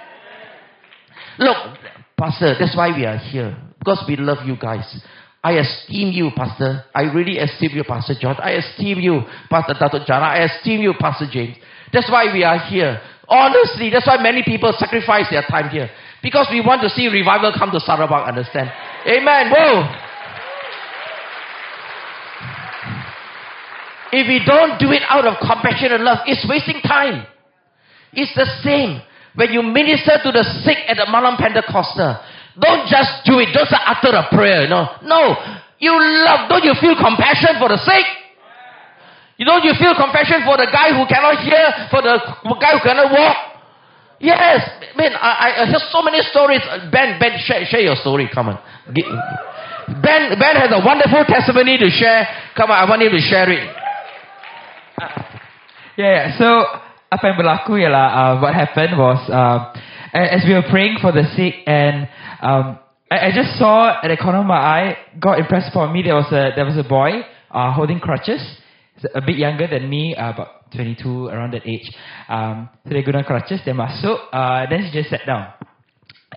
Look, 1.40 1.58
Pastor, 2.18 2.56
that's 2.58 2.76
why 2.76 2.96
we 2.96 3.06
are 3.06 3.18
here. 3.18 3.56
Because 3.80 4.04
we 4.08 4.16
love 4.16 4.46
you 4.46 4.56
guys. 4.56 4.88
I 5.44 5.60
esteem 5.60 6.12
you, 6.12 6.32
Pastor. 6.36 6.84
I 6.96 7.04
really 7.04 7.38
esteem 7.38 7.72
you, 7.74 7.84
Pastor 7.84 8.16
John. 8.20 8.36
I 8.42 8.52
esteem 8.52 9.00
you, 9.00 9.22
Pastor 9.50 9.76
Dato 9.80 10.00
Jana. 10.06 10.26
I 10.26 10.44
esteem 10.44 10.82
you, 10.82 10.94
Pastor 11.00 11.28
James. 11.32 11.58
That's 11.94 12.10
why 12.10 12.34
we 12.34 12.44
are 12.44 12.60
here. 12.68 13.00
Honestly, 13.28 13.90
that's 13.90 14.08
why 14.08 14.22
many 14.22 14.44
people 14.44 14.74
sacrifice 14.78 15.30
their 15.30 15.44
time 15.44 15.70
here. 15.70 15.90
Because 16.24 16.48
we 16.52 16.62
want 16.62 16.82
to 16.82 16.90
see 16.90 17.08
revival 17.08 17.52
come 17.58 17.72
to 17.72 17.80
Sarawak, 17.80 18.28
understand? 18.28 18.72
Amen. 19.06 19.52
Whoa. 19.52 19.84
If 24.12 24.28
we 24.28 24.40
don't 24.46 24.80
do 24.80 24.92
it 24.92 25.04
out 25.10 25.28
of 25.28 25.36
compassion 25.44 25.92
and 25.92 26.04
love, 26.04 26.20
it's 26.26 26.48
wasting 26.48 26.80
time. 26.82 27.28
It's 28.13 28.34
the 28.36 28.48
same 28.63 29.02
when 29.36 29.52
you 29.52 29.62
minister 29.62 30.16
to 30.24 30.32
the 30.32 30.44
sick 30.63 30.78
at 30.88 30.96
the 30.96 31.12
Malam 31.12 31.36
Pentecostal. 31.36 32.16
Don't 32.58 32.88
just 32.88 33.28
do 33.28 33.38
it, 33.40 33.52
Don't 33.54 33.68
just 33.68 33.84
utter 33.86 34.16
a 34.16 34.26
prayer. 34.34 34.68
No, 34.68 34.88
no. 35.04 35.36
You 35.80 35.94
love. 35.94 36.50
Don't 36.50 36.63
you 36.63 36.74
feel 36.80 36.96
compassion 36.96 37.60
for 37.60 37.70
the 37.70 37.78
sick? 37.78 38.06
You 39.38 39.45
don't 39.45 39.63
you 39.63 39.73
feel 39.78 39.93
compassion 39.93 40.41
for 40.45 40.58
the 40.58 40.65
guy 40.65 40.97
who 40.97 41.06
cannot 41.06 41.38
hear, 41.45 41.65
for 41.93 42.02
the 42.02 42.17
guy 42.58 42.73
who 42.73 42.82
cannot 42.82 43.13
walk? 43.13 43.38
Yes, 44.19 44.65
man. 44.97 45.13
I, 45.13 45.62
I 45.62 45.65
hear 45.69 45.80
so 45.93 46.02
many 46.02 46.21
stories. 46.34 46.62
Ben, 46.91 47.19
Ben, 47.19 47.38
share, 47.45 47.65
share 47.65 47.82
your 47.82 47.95
story. 47.97 48.30
Come 48.34 48.50
on. 48.50 48.58
Ben, 50.02 50.34
Ben 50.39 50.56
has 50.58 50.73
a 50.73 50.82
wonderful 50.84 51.23
testimony 51.26 51.78
to 51.78 51.89
share. 51.89 52.28
Come 52.58 52.71
on, 52.71 52.78
I 52.78 52.89
want 52.89 53.02
you 53.02 53.10
to 53.10 53.21
share 53.21 53.50
it. 53.52 53.62
Yeah, 55.97 56.13
yeah. 56.13 56.38
So 56.38 56.45
apa 57.10 57.23
yang 57.30 57.38
berlaku 57.38 57.78
ialah 57.78 58.06
uh, 58.10 58.34
what 58.41 58.54
happened 58.54 58.97
was 58.97 59.21
uh, 59.30 59.73
as 60.13 60.43
we 60.45 60.54
were 60.54 60.65
praying 60.65 60.97
for 61.00 61.13
the 61.13 61.23
sick 61.38 61.62
and 61.65 62.10
um, 62.41 62.78
I, 63.10 63.30
I, 63.30 63.32
just 63.34 63.58
saw 63.58 64.02
at 64.04 64.10
the 64.10 64.17
corner 64.17 64.43
of 64.43 64.45
my 64.45 64.60
eye, 64.60 64.97
God 65.17 65.39
impressed 65.39 65.69
upon 65.69 65.93
me. 65.93 66.04
There 66.04 66.13
was 66.13 66.28
a 66.30 66.52
there 66.54 66.65
was 66.65 66.78
a 66.78 66.84
boy 66.84 67.23
uh, 67.50 67.71
holding 67.71 68.00
crutches, 68.00 68.41
a 69.14 69.22
bit 69.22 69.38
younger 69.38 69.68
than 69.68 69.90
me, 69.90 70.16
uh, 70.16 70.32
about 70.32 70.72
22, 70.74 71.28
around 71.28 71.54
that 71.54 71.66
age. 71.66 71.90
Um, 72.30 72.70
so 72.84 72.94
they 72.94 73.04
guna 73.04 73.24
crutches. 73.24 73.62
They 73.66 73.72
masuk. 73.72 74.18
Uh, 74.32 74.70
then 74.70 74.84
he 74.84 74.92
just 74.92 75.10
sat 75.10 75.26
down. 75.26 75.54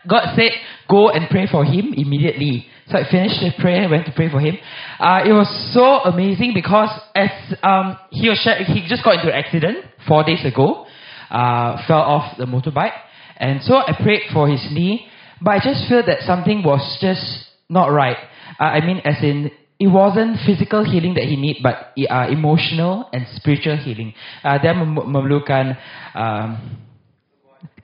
God 0.09 0.35
said, 0.37 0.53
"Go 0.89 1.11
and 1.11 1.29
pray 1.29 1.47
for 1.47 1.65
him 1.65 1.93
immediately." 1.95 2.67
So 2.89 2.99
I 2.99 3.05
finished 3.11 3.41
the 3.41 3.53
prayer, 3.61 3.89
went 3.89 4.07
to 4.07 4.13
pray 4.13 4.31
for 4.31 4.41
him. 4.41 4.57
Uh, 4.99 5.23
it 5.25 5.33
was 5.33 5.49
so 5.75 6.01
amazing 6.11 6.53
because 6.55 6.91
as 7.15 7.31
um, 7.63 7.99
he 8.11 8.29
was 8.29 8.41
he 8.67 8.87
just 8.89 9.05
got 9.05 9.15
into 9.17 9.29
an 9.29 9.35
accident 9.35 9.85
four 10.07 10.25
days 10.25 10.45
ago, 10.45 10.87
uh, 11.31 11.87
fell 11.87 12.01
off 12.01 12.39
the 12.39 12.47
motorbike, 12.47 12.97
and 13.37 13.63
so 13.63 13.77
I 13.77 13.93
prayed 14.01 14.23
for 14.33 14.49
his 14.49 14.65
knee. 14.73 15.07
But 15.43 15.51
I 15.53 15.59
just 15.59 15.89
feel 15.89 16.05
that 16.05 16.21
something 16.27 16.63
was 16.63 16.99
just 17.01 17.25
not 17.69 17.87
right. 17.87 18.17
Uh, 18.59 18.65
I 18.65 18.85
mean, 18.85 18.99
as 19.05 19.23
in, 19.23 19.51
it 19.81 19.89
wasn't 19.89 20.37
physical 20.45 20.85
healing 20.85 21.15
that 21.15 21.25
he 21.25 21.37
needed, 21.37 21.63
but 21.63 21.97
uh, 21.97 22.29
emotional 22.29 23.09
and 23.13 23.27
spiritual 23.35 23.81
healing. 23.81 24.13
Uh, 24.45 24.61
dia 24.61 24.77
memerlukan 24.77 25.73
um, 26.13 26.61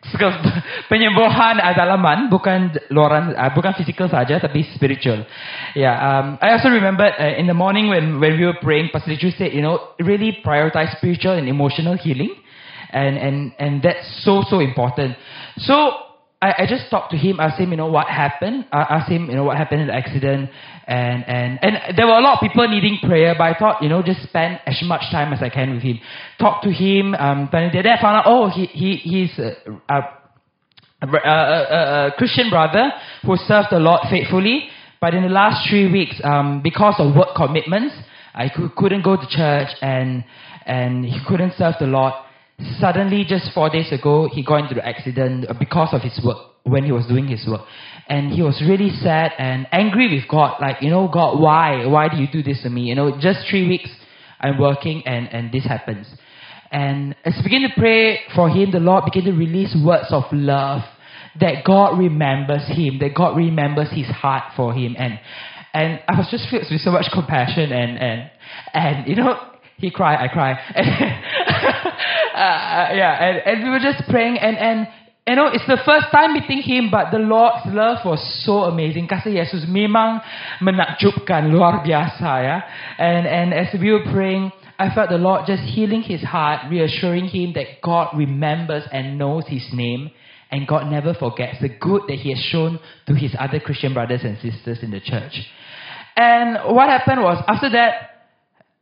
penyembuhan 0.92 1.56
dalaman, 1.72 2.28
bukan 2.28 2.76
luaran, 2.92 3.32
uh, 3.32 3.48
bukan 3.50 3.72
physical 3.74 4.12
saja, 4.12 4.37
tapi 4.37 4.62
spiritual. 4.76 5.24
Yeah. 5.72 5.96
Um, 5.96 6.38
I 6.44 6.61
also 6.61 6.68
remember 6.68 7.09
uh, 7.09 7.40
in 7.40 7.48
the 7.48 7.56
morning 7.56 7.88
when 7.88 8.20
when 8.20 8.37
we 8.37 8.44
were 8.44 8.61
praying, 8.61 8.92
Pastor 8.92 9.16
Chew 9.16 9.32
said, 9.32 9.56
you 9.56 9.64
know, 9.64 9.96
really 9.96 10.44
prioritize 10.44 10.94
spiritual 11.00 11.35
and 11.35 11.48
emotional 11.48 11.96
healing, 11.96 12.37
and 12.92 13.16
and 13.16 13.37
and 13.56 13.80
that's 13.80 14.04
so 14.20 14.44
so 14.46 14.61
important. 14.61 15.16
So 15.64 16.06
I, 16.46 16.62
I 16.62 16.66
just 16.66 16.88
talked 16.90 17.11
to 17.11 17.16
him, 17.16 17.40
asked 17.40 17.59
him, 17.59 17.70
you 17.72 17.76
know, 17.76 17.88
what 17.88 18.06
happened. 18.06 18.66
I 18.70 18.82
asked 18.82 19.11
him, 19.11 19.28
you 19.28 19.35
know, 19.35 19.44
what 19.44 19.56
happened 19.56 19.80
in 19.80 19.88
the 19.88 19.94
accident. 19.94 20.50
And, 20.87 21.24
and, 21.26 21.59
and 21.61 21.98
there 21.98 22.06
were 22.06 22.14
a 22.14 22.20
lot 22.20 22.35
of 22.35 22.40
people 22.40 22.68
needing 22.68 22.98
prayer, 23.02 23.35
but 23.37 23.44
I 23.44 23.59
thought, 23.59 23.82
you 23.82 23.88
know, 23.88 24.02
just 24.02 24.22
spend 24.22 24.61
as 24.64 24.80
much 24.85 25.02
time 25.11 25.32
as 25.32 25.42
I 25.42 25.48
can 25.48 25.74
with 25.74 25.82
him. 25.82 25.98
Talk 26.38 26.62
to 26.62 26.70
him. 26.70 27.14
Um, 27.14 27.48
then 27.50 27.70
I 27.74 28.00
found 28.00 28.18
out, 28.18 28.24
oh, 28.26 28.48
he, 28.48 28.66
he, 28.66 28.96
he's 28.96 29.38
a, 29.40 29.56
a, 29.88 29.98
a, 31.02 31.06
a, 31.09 32.06
a 32.06 32.12
Christian 32.16 32.48
brother 32.48 32.92
who 33.24 33.37
served 33.37 33.68
the 33.72 33.80
Lord 33.80 34.02
faithfully. 34.09 34.68
But 35.00 35.14
in 35.14 35.24
the 35.24 35.28
last 35.28 35.68
three 35.68 35.90
weeks, 35.90 36.20
um, 36.22 36.62
because 36.62 36.94
of 36.98 37.16
work 37.16 37.35
commitments, 37.35 37.94
I 38.35 38.50
couldn't 38.76 39.02
go 39.02 39.16
to 39.16 39.26
church 39.28 39.68
and, 39.82 40.24
and 40.64 41.04
he 41.04 41.18
couldn't 41.26 41.54
serve 41.59 41.74
the 41.80 41.87
Lord. 41.87 42.12
Suddenly, 42.81 43.25
just 43.29 43.53
four 43.53 43.69
days 43.69 43.92
ago, 43.92 44.29
he 44.33 44.42
got 44.42 44.62
into 44.62 44.75
the 44.75 44.87
accident 44.87 45.47
uh, 45.49 45.55
because 45.59 45.90
of 45.92 46.01
his 46.01 46.19
work, 46.25 46.38
when 46.64 46.85
he 46.85 46.92
was 46.92 47.07
doing 47.07 47.27
his 47.27 47.47
work. 47.47 47.61
And 48.09 48.33
he 48.33 48.40
was 48.40 48.62
really 48.66 48.90
sad 49.03 49.33
and 49.38 49.66
angry 49.73 50.14
with 50.14 50.29
God, 50.29 50.61
like, 50.61 50.81
you 50.81 50.88
know, 50.88 51.09
God, 51.12 51.38
why? 51.38 51.87
Why 51.87 52.09
do 52.09 52.16
you 52.16 52.27
do 52.33 52.42
this 52.42 52.62
to 52.62 52.71
me? 52.71 52.83
You 52.83 52.95
know, 52.95 53.19
just 53.21 53.40
three 53.51 53.69
weeks 53.69 53.90
I'm 54.40 54.59
working 54.59 55.03
and, 55.07 55.29
and 55.29 55.53
this 55.53 55.64
happens. 55.64 56.07
And 56.71 57.14
as 57.25 57.35
we 57.37 57.42
begin 57.42 57.62
to 57.62 57.75
pray 57.77 58.21
for 58.35 58.49
him, 58.49 58.71
the 58.71 58.81
Lord 58.81 59.05
began 59.05 59.25
to 59.25 59.33
release 59.33 59.77
words 59.85 60.07
of 60.11 60.25
love 60.33 60.83
that 61.40 61.64
God 61.64 61.99
remembers 61.99 62.66
him, 62.69 62.99
that 63.01 63.14
God 63.14 63.37
remembers 63.37 63.88
his 63.90 64.07
heart 64.07 64.53
for 64.57 64.73
him. 64.73 64.97
And 64.99 65.19
and 65.75 66.01
I 66.09 66.16
was 66.16 66.29
just 66.31 66.49
filled 66.49 66.64
with 66.71 66.81
so 66.81 66.90
much 66.90 67.07
compassion 67.12 67.71
and 67.71 67.99
and 67.99 68.31
and 68.73 69.09
you 69.09 69.16
know 69.16 69.38
he 69.77 69.90
cried, 69.90 70.19
I 70.19 70.29
cried. 70.29 70.57
uh, 72.37 72.92
yeah, 72.92 73.16
and, 73.16 73.37
and 73.46 73.64
we 73.64 73.70
were 73.70 73.81
just 73.81 74.09
praying 74.09 74.38
and 74.38 74.57
and 74.59 74.88
you 75.27 75.35
know, 75.35 75.49
it's 75.49 75.66
the 75.66 75.79
first 75.85 76.07
time 76.12 76.35
meeting 76.35 76.62
him, 76.62 76.88
but 76.88 77.11
the 77.11 77.18
Lord's 77.18 77.66
love 77.66 77.99
was 78.05 78.22
so 78.44 78.62
amazing. 78.70 79.09
Kasih 79.09 79.35
Yesus 79.35 79.66
memang 79.66 80.22
menakjubkan, 80.62 81.51
luar 81.51 81.83
biasa 81.83 82.31
ya. 82.46 82.62
And 82.94 83.27
and 83.27 83.51
as 83.51 83.75
we 83.75 83.90
were 83.90 84.07
praying, 84.07 84.53
I 84.79 84.94
felt 84.94 85.11
the 85.11 85.18
Lord 85.18 85.51
just 85.51 85.66
healing 85.66 86.03
his 86.03 86.22
heart, 86.22 86.70
reassuring 86.70 87.27
him 87.27 87.55
that 87.59 87.83
God 87.83 88.14
remembers 88.14 88.87
and 88.92 89.18
knows 89.18 89.42
his 89.51 89.66
name, 89.75 90.14
and 90.55 90.62
God 90.62 90.87
never 90.87 91.12
forgets 91.12 91.59
the 91.59 91.75
good 91.75 92.07
that 92.07 92.22
he 92.22 92.31
has 92.31 92.38
shown 92.53 92.79
to 93.11 93.14
his 93.18 93.35
other 93.35 93.59
Christian 93.59 93.94
brothers 93.94 94.22
and 94.22 94.38
sisters 94.38 94.79
in 94.79 94.92
the 94.94 95.01
church. 95.01 95.42
And 96.14 96.70
what 96.70 96.88
happened 96.88 97.27
was 97.27 97.42
after 97.49 97.68
that, 97.70 98.31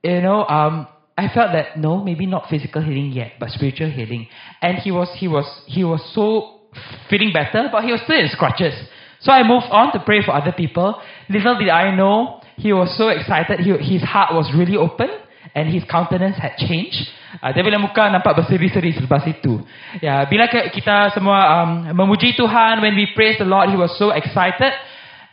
you 0.04 0.20
know, 0.20 0.44
um, 0.44 0.88
I 1.16 1.28
felt 1.32 1.52
that 1.52 1.78
no, 1.78 2.02
maybe 2.02 2.26
not 2.26 2.48
physical 2.50 2.82
healing 2.82 3.12
yet, 3.12 3.32
but 3.38 3.50
spiritual 3.50 3.90
healing. 3.90 4.26
And 4.60 4.78
he 4.78 4.90
was 4.90 5.08
he 5.16 5.28
was 5.28 5.46
he 5.66 5.84
was 5.84 6.02
so 6.12 6.60
feeling 7.08 7.32
better, 7.32 7.68
but 7.70 7.84
he 7.84 7.92
was 7.92 8.00
still 8.02 8.18
in 8.18 8.28
scratches. 8.28 8.74
So 9.20 9.32
I 9.32 9.46
moved 9.46 9.66
on 9.70 9.92
to 9.92 10.00
pray 10.00 10.22
for 10.24 10.34
other 10.34 10.52
people. 10.52 11.00
Little 11.30 11.56
did 11.56 11.70
I 11.70 11.94
know, 11.94 12.42
he 12.56 12.72
was 12.72 12.92
so 12.98 13.08
excited. 13.08 13.60
He, 13.60 13.72
his 13.94 14.02
heart 14.02 14.34
was 14.34 14.50
really 14.54 14.76
open 14.76 15.08
and 15.54 15.72
his 15.72 15.82
countenance 15.84 16.36
had 16.36 16.56
changed. 16.58 17.08
Uh, 17.42 17.50
dia 17.50 17.66
bila 17.66 17.82
muka 17.82 18.10
nampak 18.10 18.34
berseri-seri 18.38 18.94
selepas 18.94 19.26
itu. 19.26 19.58
Ya, 19.98 20.22
bila 20.26 20.46
kita 20.46 21.10
semua 21.14 21.66
um, 21.66 21.70
memuji 21.94 22.34
Tuhan, 22.38 22.78
when 22.78 22.94
we 22.94 23.10
praise 23.10 23.38
the 23.42 23.48
Lord, 23.48 23.70
he 23.70 23.78
was 23.78 23.90
so 23.98 24.14
excited. 24.14 24.70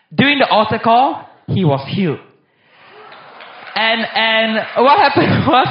During 0.10 0.42
the 0.42 0.50
altar 0.50 0.82
call, 0.82 1.30
he 1.50 1.62
was 1.62 1.82
healed. 1.90 2.22
And 3.76 4.02
and 4.04 4.52
what 4.84 5.00
happened 5.00 5.48
was 5.48 5.68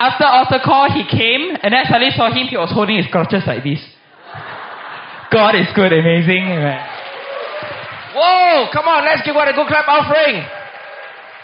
after 0.00 0.24
altar 0.24 0.60
call 0.64 0.90
he 0.90 1.04
came 1.06 1.56
and 1.62 1.74
I 1.74 1.84
suddenly 1.84 2.10
saw 2.16 2.32
him 2.32 2.48
he 2.48 2.56
was 2.56 2.70
holding 2.72 2.96
his 2.96 3.06
crutches 3.08 3.42
like 3.46 3.62
this. 3.62 3.80
God 5.30 5.54
is 5.54 5.66
good, 5.74 5.92
amazing. 5.92 6.46
Amen. 6.46 6.78
Whoa, 8.14 8.70
come 8.72 8.86
on, 8.86 9.04
let's 9.04 9.26
give 9.26 9.34
God 9.34 9.48
a 9.48 9.52
good 9.52 9.66
clap 9.66 9.88
offering. 9.88 10.46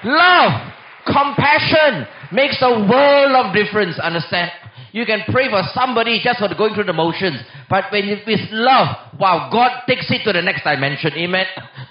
Love, 0.04 0.72
compassion 1.04 2.06
makes 2.30 2.56
a 2.62 2.70
world 2.86 3.34
of 3.34 3.52
difference, 3.52 3.98
understand? 3.98 4.52
You 4.92 5.06
can 5.06 5.22
pray 5.30 5.48
for 5.48 5.62
somebody 5.74 6.20
just 6.22 6.38
for 6.38 6.48
going 6.54 6.74
through 6.74 6.84
the 6.84 6.92
motions. 6.92 7.40
But 7.68 7.84
when 7.92 8.08
it 8.08 8.26
is 8.26 8.40
love, 8.50 8.96
wow, 9.18 9.48
God 9.52 9.86
takes 9.86 10.10
it 10.10 10.24
to 10.24 10.32
the 10.32 10.42
next 10.42 10.64
dimension. 10.64 11.12
Amen. 11.14 11.46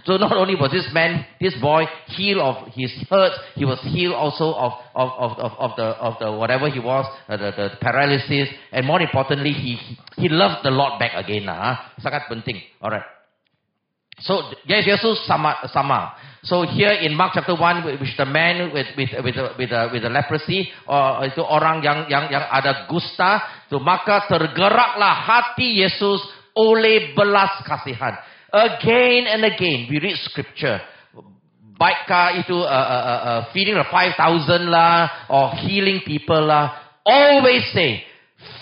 So 0.09 0.17
not 0.17 0.33
only 0.33 0.55
was 0.55 0.71
this 0.73 0.89
man, 0.89 1.23
this 1.39 1.53
boy, 1.61 1.85
healed 2.17 2.41
of 2.41 2.73
his 2.73 2.89
hurts, 3.07 3.37
he 3.53 3.61
was 3.63 3.77
healed 3.93 4.15
also 4.17 4.57
of, 4.57 4.73
of, 4.95 5.09
of, 5.13 5.31
of, 5.37 5.51
of 5.53 5.71
the, 5.77 5.83
of 6.01 6.13
the 6.17 6.31
whatever 6.33 6.67
he 6.67 6.79
was, 6.79 7.05
uh, 7.29 7.37
the, 7.37 7.53
the 7.53 7.69
paralysis. 7.79 8.49
And 8.71 8.87
more 8.87 8.99
importantly, 8.99 9.53
he, 9.53 9.77
he 10.17 10.27
loved 10.27 10.65
the 10.65 10.71
Lord 10.71 10.97
back 10.97 11.13
again. 11.13 11.45
Lah? 11.45 11.93
Sangat 12.01 12.25
penting. 12.25 12.57
Alright. 12.81 13.05
So, 14.25 14.49
yes, 14.65 14.89
Yesus 14.89 15.29
sama, 15.29 15.61
sama. 15.69 16.17
So 16.41 16.65
here 16.65 16.97
in 17.05 17.13
Mark 17.13 17.37
chapter 17.37 17.53
1, 17.53 18.01
which 18.01 18.17
the 18.17 18.25
man 18.25 18.73
with 18.73 18.87
with 18.97 19.13
with 19.21 19.37
with, 19.61 19.71
uh, 19.71 19.89
with 19.93 20.01
the 20.01 20.09
leprosy, 20.09 20.71
or 20.87 21.27
itu 21.27 21.43
orang 21.43 21.83
yang 21.83 22.09
yang 22.09 22.31
yang 22.31 22.43
ada 22.49 22.87
gusta, 22.87 23.43
so 23.69 23.77
maka 23.77 24.25
tergeraklah 24.27 25.13
hati 25.23 25.83
Yesus 25.83 26.19
oleh 26.55 27.15
belas 27.15 27.63
kasihan. 27.63 28.17
Again 28.51 29.27
and 29.27 29.45
again, 29.45 29.87
we 29.89 29.99
read 29.99 30.17
scripture. 30.25 30.81
Baikkah 31.79 32.43
itu 32.43 32.59
uh, 32.59 32.67
uh, 32.67 33.03
uh, 33.07 33.21
uh, 33.23 33.41
feeding 33.53 33.75
the 33.75 33.87
5,000 33.87 34.67
lah, 34.67 35.31
or 35.31 35.55
healing 35.63 36.01
people 36.03 36.43
lah. 36.43 36.75
Always 37.05 37.63
say, 37.71 38.03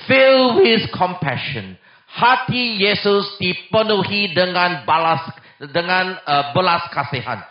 fill 0.08 0.62
with 0.62 0.86
compassion. 0.94 1.78
Hati 2.06 2.78
Yesus 2.82 3.26
dipenuhi 3.42 4.34
dengan 4.38 4.86
balas 4.86 5.22
dengan 5.60 6.18
uh, 6.26 6.54
belas 6.54 6.86
kasihan. 6.94 7.42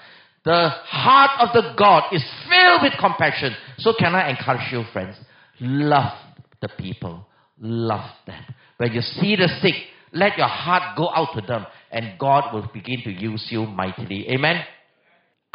The 0.47 0.71
heart 0.87 1.43
of 1.43 1.49
the 1.51 1.75
God 1.75 2.15
is 2.15 2.23
filled 2.47 2.87
with 2.87 2.95
compassion. 3.03 3.51
So 3.83 3.93
can 3.99 4.15
I 4.15 4.31
encourage 4.31 4.71
you, 4.71 4.87
friends? 4.95 5.19
Love 5.59 6.15
the 6.63 6.71
people. 6.79 7.27
Love 7.59 8.07
them. 8.27 8.43
When 8.79 8.93
you 8.93 9.03
see 9.03 9.35
the 9.35 9.51
sick, 9.61 9.75
let 10.13 10.39
your 10.39 10.47
heart 10.47 10.97
go 10.97 11.11
out 11.11 11.35
to 11.35 11.43
them 11.43 11.67
and 11.91 12.19
God 12.19 12.53
will 12.53 12.69
begin 12.73 13.03
to 13.05 13.11
use 13.11 13.47
you 13.51 13.67
mightily. 13.67 14.29
Amen. 14.31 14.63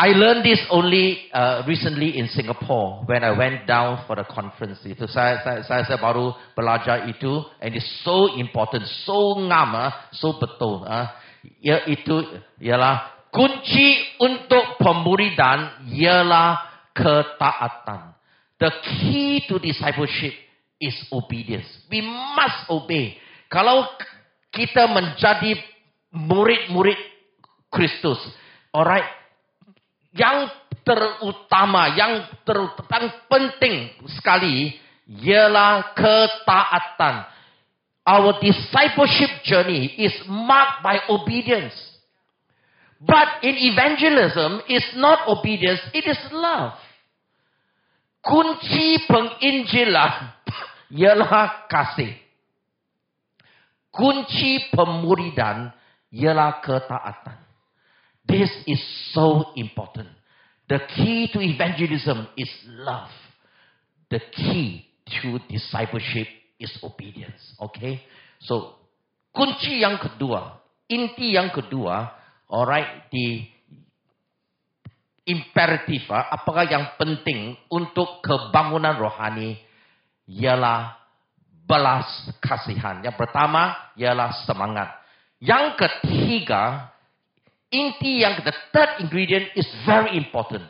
I 0.02 0.18
learned 0.18 0.44
this 0.44 0.58
only 0.72 1.30
uh, 1.32 1.62
recently 1.68 2.18
in 2.18 2.28
Singapore 2.28 3.04
when 3.06 3.24
I 3.24 3.38
went 3.38 3.68
down 3.68 4.04
for 4.08 4.16
the 4.16 4.26
conference. 4.26 4.80
Itu 4.82 5.06
saya, 5.06 5.62
saya, 5.62 5.98
baru 6.02 6.34
belajar 6.58 7.06
itu 7.06 7.46
and 7.62 7.78
it's 7.78 7.86
so 8.02 8.34
important, 8.34 8.82
so 9.06 9.38
ngam, 9.38 9.78
uh, 9.78 9.94
so 10.10 10.42
betul. 10.42 10.90
Uh. 10.90 11.06
Ya, 11.62 11.86
itu 11.86 12.18
ialah 12.58 13.30
kunci 13.30 14.18
untuk 14.18 14.82
pemuridan 14.82 15.86
ialah 15.94 16.66
ketaatan. 16.98 18.18
The 18.58 18.74
key 18.82 19.46
to 19.50 19.62
discipleship 19.62 20.34
is 20.82 20.98
obedience. 21.14 21.66
We 21.94 22.02
must 22.02 22.66
obey. 22.74 23.22
Kalau 23.54 23.86
kita 24.50 24.90
menjadi 24.90 25.62
murid-murid 26.12 27.00
Kristus, 27.72 28.20
alright, 28.76 29.08
yang 30.12 30.52
terutama, 30.84 31.96
yang 31.96 32.28
ter, 32.44 32.60
yang 32.92 33.08
penting 33.32 33.76
sekali 34.20 34.76
ialah 35.08 35.96
ketaatan. 35.96 37.16
Our 38.02 38.42
discipleship 38.42 39.46
journey 39.46 39.94
is 40.02 40.12
marked 40.26 40.82
by 40.82 41.06
obedience. 41.08 41.78
But 43.02 43.42
in 43.42 43.58
evangelism, 43.58 44.62
it's 44.70 44.94
not 44.98 45.26
obedience, 45.30 45.82
it 45.94 46.06
is 46.06 46.18
love. 46.34 46.78
Kunci 48.22 49.10
penginjilan 49.10 50.14
ialah 51.02 51.66
kasih. 51.66 52.14
Kunci 53.90 54.70
pemuridan 54.70 55.74
ialah 56.12 56.60
ketaatan. 56.62 57.40
This 58.28 58.52
is 58.68 58.80
so 59.16 59.52
important. 59.56 60.12
The 60.70 60.80
key 60.96 61.28
to 61.34 61.40
evangelism 61.42 62.28
is 62.38 62.52
love. 62.80 63.12
The 64.12 64.20
key 64.32 64.88
to 65.20 65.40
discipleship 65.50 66.28
is 66.60 66.72
obedience. 66.84 67.42
Okay? 67.60 68.04
So, 68.44 68.78
kunci 69.36 69.84
yang 69.84 70.00
kedua, 70.00 70.62
inti 70.88 71.36
yang 71.36 71.52
kedua 71.52 72.22
Alright, 72.52 73.08
di 73.08 73.48
imperatif, 75.24 76.04
apakah 76.12 76.68
yang 76.68 77.00
penting 77.00 77.56
untuk 77.72 78.20
kebangunan 78.20 79.00
rohani 79.00 79.56
ialah 80.28 81.00
belas 81.64 82.28
kasihan. 82.44 83.00
Yang 83.00 83.16
pertama 83.16 83.96
ialah 83.96 84.36
semangat. 84.44 84.92
Yang 85.42 85.66
ketiga, 85.82 86.94
inti 87.74 88.22
yang 88.22 88.46
the 88.46 88.54
third 88.72 89.02
ingredient 89.02 89.50
is 89.58 89.66
very 89.84 90.14
important. 90.16 90.64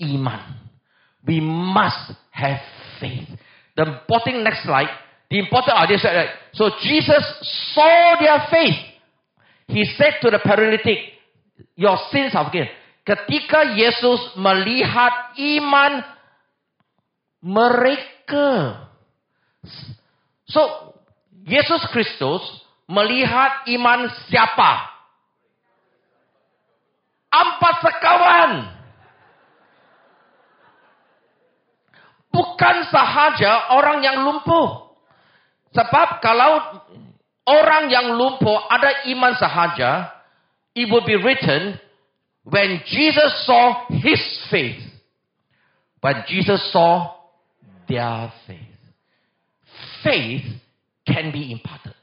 Iman. 0.00 0.40
We 1.26 1.40
must 1.44 2.16
have 2.32 2.60
faith. 2.98 3.28
The 3.76 3.84
important 3.84 4.40
next 4.40 4.64
slide, 4.64 4.88
the 5.28 5.38
important 5.38 5.76
ah, 5.76 5.84
idea, 5.84 6.00
so 6.56 6.72
Jesus 6.80 7.24
saw 7.74 8.16
their 8.16 8.48
faith 8.48 8.96
He 9.68 9.84
said 9.98 10.22
to 10.22 10.30
the 10.30 10.38
paralytic, 10.38 10.98
Your 11.74 11.98
sins 12.10 12.34
are 12.34 12.46
forgiven. 12.46 12.70
Ketika 13.06 13.74
Yesus 13.74 14.34
melihat 14.38 15.38
iman 15.38 16.02
mereka. 17.42 18.82
So, 20.46 20.94
Yesus 21.46 21.86
Kristus 21.90 22.42
melihat 22.86 23.66
iman 23.70 24.10
siapa? 24.30 24.72
Empat 27.30 27.74
sekawan. 27.82 28.52
Bukan 32.30 32.76
sahaja 32.92 33.74
orang 33.76 34.04
yang 34.04 34.22
lumpuh. 34.22 34.92
Sebab 35.72 36.24
kalau 36.24 36.80
orang 37.44 37.92
yang 37.92 38.16
lumpuh 38.16 38.56
ada 38.70 39.04
iman 39.12 39.36
sahaja, 39.36 40.08
it 40.72 40.88
would 40.88 41.04
be 41.04 41.16
written 41.16 41.76
when 42.44 42.80
Jesus 42.86 43.44
saw 43.44 43.84
his 43.90 44.20
faith. 44.48 44.80
But 46.00 46.28
Jesus 46.28 46.62
saw 46.70 47.18
their 47.88 48.30
faith. 48.46 48.78
Faith 50.04 50.46
can 51.02 51.32
be 51.32 51.50
imparted. 51.50 51.95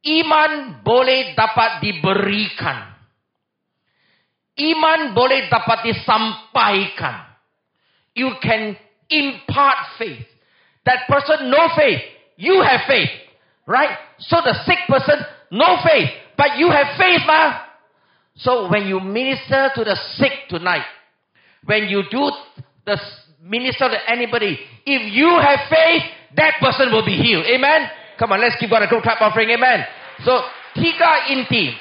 Iman 0.00 0.80
boleh 0.80 1.36
dapat 1.36 1.84
diberikan. 1.84 2.88
Iman 4.56 5.12
boleh 5.12 5.48
dapat 5.52 5.84
disampaikan. 5.84 7.28
You 8.16 8.36
can 8.40 8.76
impart 9.08 9.96
faith. 10.00 10.24
That 10.88 11.04
person 11.04 11.52
no 11.52 11.68
faith. 11.76 12.00
You 12.40 12.64
have 12.64 12.88
faith. 12.88 13.12
Right? 13.68 13.92
So 14.18 14.40
the 14.40 14.56
sick 14.64 14.80
person, 14.88 15.20
no 15.52 15.78
faith. 15.84 16.10
But 16.36 16.56
you 16.56 16.72
have 16.72 16.96
faith, 16.96 17.20
ma. 17.26 17.60
So 18.36 18.68
when 18.72 18.88
you 18.88 19.00
minister 19.00 19.70
to 19.76 19.84
the 19.84 19.96
sick 20.16 20.48
tonight, 20.48 20.88
when 21.64 21.88
you 21.88 22.02
do 22.10 22.30
the 22.86 22.96
minister 23.42 23.88
to 23.88 23.98
anybody, 24.10 24.58
if 24.86 25.12
you 25.12 25.28
have 25.28 25.68
faith, 25.68 26.02
that 26.36 26.54
person 26.60 26.92
will 26.92 27.04
be 27.04 27.16
healed. 27.16 27.44
Amen? 27.44 27.90
Come 28.20 28.36
on, 28.36 28.40
let's 28.44 28.60
give 28.60 28.68
God 28.68 28.84
a 28.84 28.86
good 28.86 29.00
clap 29.00 29.24
offering. 29.24 29.48
Amen. 29.48 29.80
So, 30.28 30.44
tiga 30.76 31.32
inti. 31.32 31.72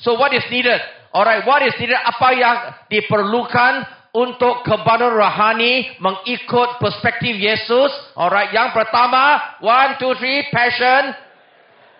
So 0.00 0.16
what 0.16 0.32
is 0.32 0.44
needed? 0.48 0.80
Alright, 1.12 1.44
what 1.44 1.60
is 1.60 1.76
needed? 1.76 1.96
Apa 1.96 2.28
yang 2.32 2.56
diperlukan 2.88 3.84
untuk 4.16 4.64
kebahagiaan 4.64 5.12
rohani 5.12 5.96
mengikut 6.00 6.80
perspektif 6.80 7.36
Yesus? 7.36 7.92
Alright, 8.16 8.52
yang 8.56 8.72
pertama, 8.72 9.60
one, 9.60 10.00
two, 10.00 10.16
three, 10.16 10.48
passion. 10.48 11.12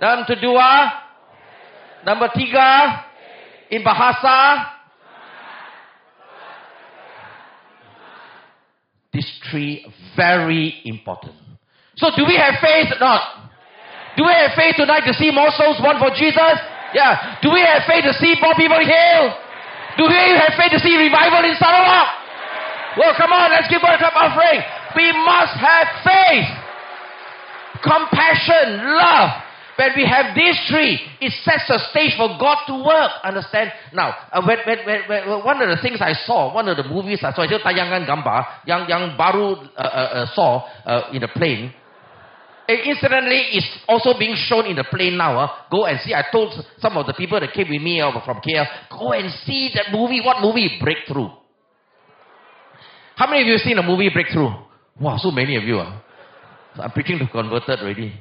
Number 0.00 0.36
kedua, 0.36 0.68
number 2.08 2.28
tiga, 2.32 3.04
in 3.68 3.80
bahasa. 3.80 4.73
These 9.14 9.30
three 9.48 9.86
very 10.18 10.82
important. 10.84 11.38
So 11.96 12.10
do 12.18 12.26
we 12.26 12.34
have 12.34 12.58
faith 12.58 12.90
or 12.90 12.98
not? 12.98 13.46
Do 14.18 14.26
we 14.26 14.34
have 14.34 14.58
faith 14.58 14.74
tonight 14.74 15.06
to 15.06 15.14
see 15.14 15.30
more 15.30 15.54
souls 15.54 15.78
won 15.78 16.02
for 16.02 16.10
Jesus? 16.10 16.58
Yeah. 16.94 17.38
Do 17.38 17.54
we 17.54 17.62
have 17.62 17.86
faith 17.86 18.02
to 18.10 18.14
see 18.18 18.34
more 18.42 18.54
people 18.58 18.78
healed? 18.78 19.32
Do 19.98 20.10
we 20.10 20.18
have 20.34 20.54
faith 20.58 20.74
to 20.74 20.82
see 20.82 20.98
revival 20.98 21.46
in 21.46 21.54
Sarawak? 21.54 22.24
Well, 22.98 23.14
come 23.14 23.30
on, 23.30 23.50
let's 23.50 23.70
give 23.70 23.82
God 23.82 23.94
a 23.94 23.98
clap 23.98 24.14
offering. 24.14 24.62
We 24.94 25.10
must 25.26 25.54
have 25.58 25.86
faith, 26.06 26.50
compassion, 27.82 28.82
love. 28.98 29.30
When 29.76 29.90
we 29.96 30.06
have 30.06 30.36
these 30.36 30.54
three, 30.70 31.00
it 31.20 31.32
sets 31.42 31.68
a 31.68 31.78
stage 31.90 32.14
for 32.16 32.28
God 32.38 32.58
to 32.68 32.74
work. 32.78 33.10
Understand? 33.24 33.72
Now, 33.92 34.14
uh, 34.30 34.40
when, 34.46 34.58
when, 34.66 35.00
when, 35.08 35.44
one 35.44 35.60
of 35.62 35.68
the 35.68 35.82
things 35.82 35.98
I 36.00 36.12
saw, 36.12 36.54
one 36.54 36.68
of 36.68 36.76
the 36.76 36.84
movies 36.84 37.20
I 37.22 37.32
saw, 37.32 37.42
tayangan 37.42 38.06
gambar 38.06 38.66
yang 38.66 38.86
yang 38.88 39.16
baru 39.18 39.58
uh, 39.74 39.82
uh, 39.82 40.08
uh, 40.22 40.26
saw 40.34 40.62
uh, 40.86 41.10
in 41.12 41.20
the 41.20 41.28
plane. 41.28 41.74
Incidentally, 42.66 43.58
it's 43.58 43.68
also 43.86 44.16
being 44.18 44.34
shown 44.36 44.64
in 44.66 44.76
the 44.76 44.84
plane 44.84 45.18
now. 45.18 45.38
Uh. 45.38 45.48
Go 45.70 45.84
and 45.84 46.00
see. 46.00 46.14
I 46.14 46.24
told 46.32 46.54
some 46.78 46.96
of 46.96 47.06
the 47.06 47.12
people 47.12 47.38
that 47.40 47.52
came 47.52 47.68
with 47.68 47.82
me 47.82 48.00
uh, 48.00 48.12
from 48.24 48.40
KL, 48.40 48.64
go 48.90 49.12
and 49.12 49.28
see 49.44 49.70
that 49.74 49.92
movie. 49.92 50.20
What 50.22 50.40
movie? 50.40 50.78
Breakthrough. 50.80 51.28
How 53.16 53.26
many 53.28 53.42
of 53.42 53.46
you 53.46 53.52
have 53.54 53.62
seen 53.62 53.78
a 53.78 53.82
movie 53.82 54.08
Breakthrough? 54.08 54.50
Wow, 54.98 55.18
so 55.18 55.30
many 55.30 55.56
of 55.56 55.64
you. 55.64 55.78
Uh. 55.78 56.00
I'm 56.76 56.90
preaching 56.90 57.18
to 57.18 57.26
converted 57.26 57.80
already. 57.80 58.14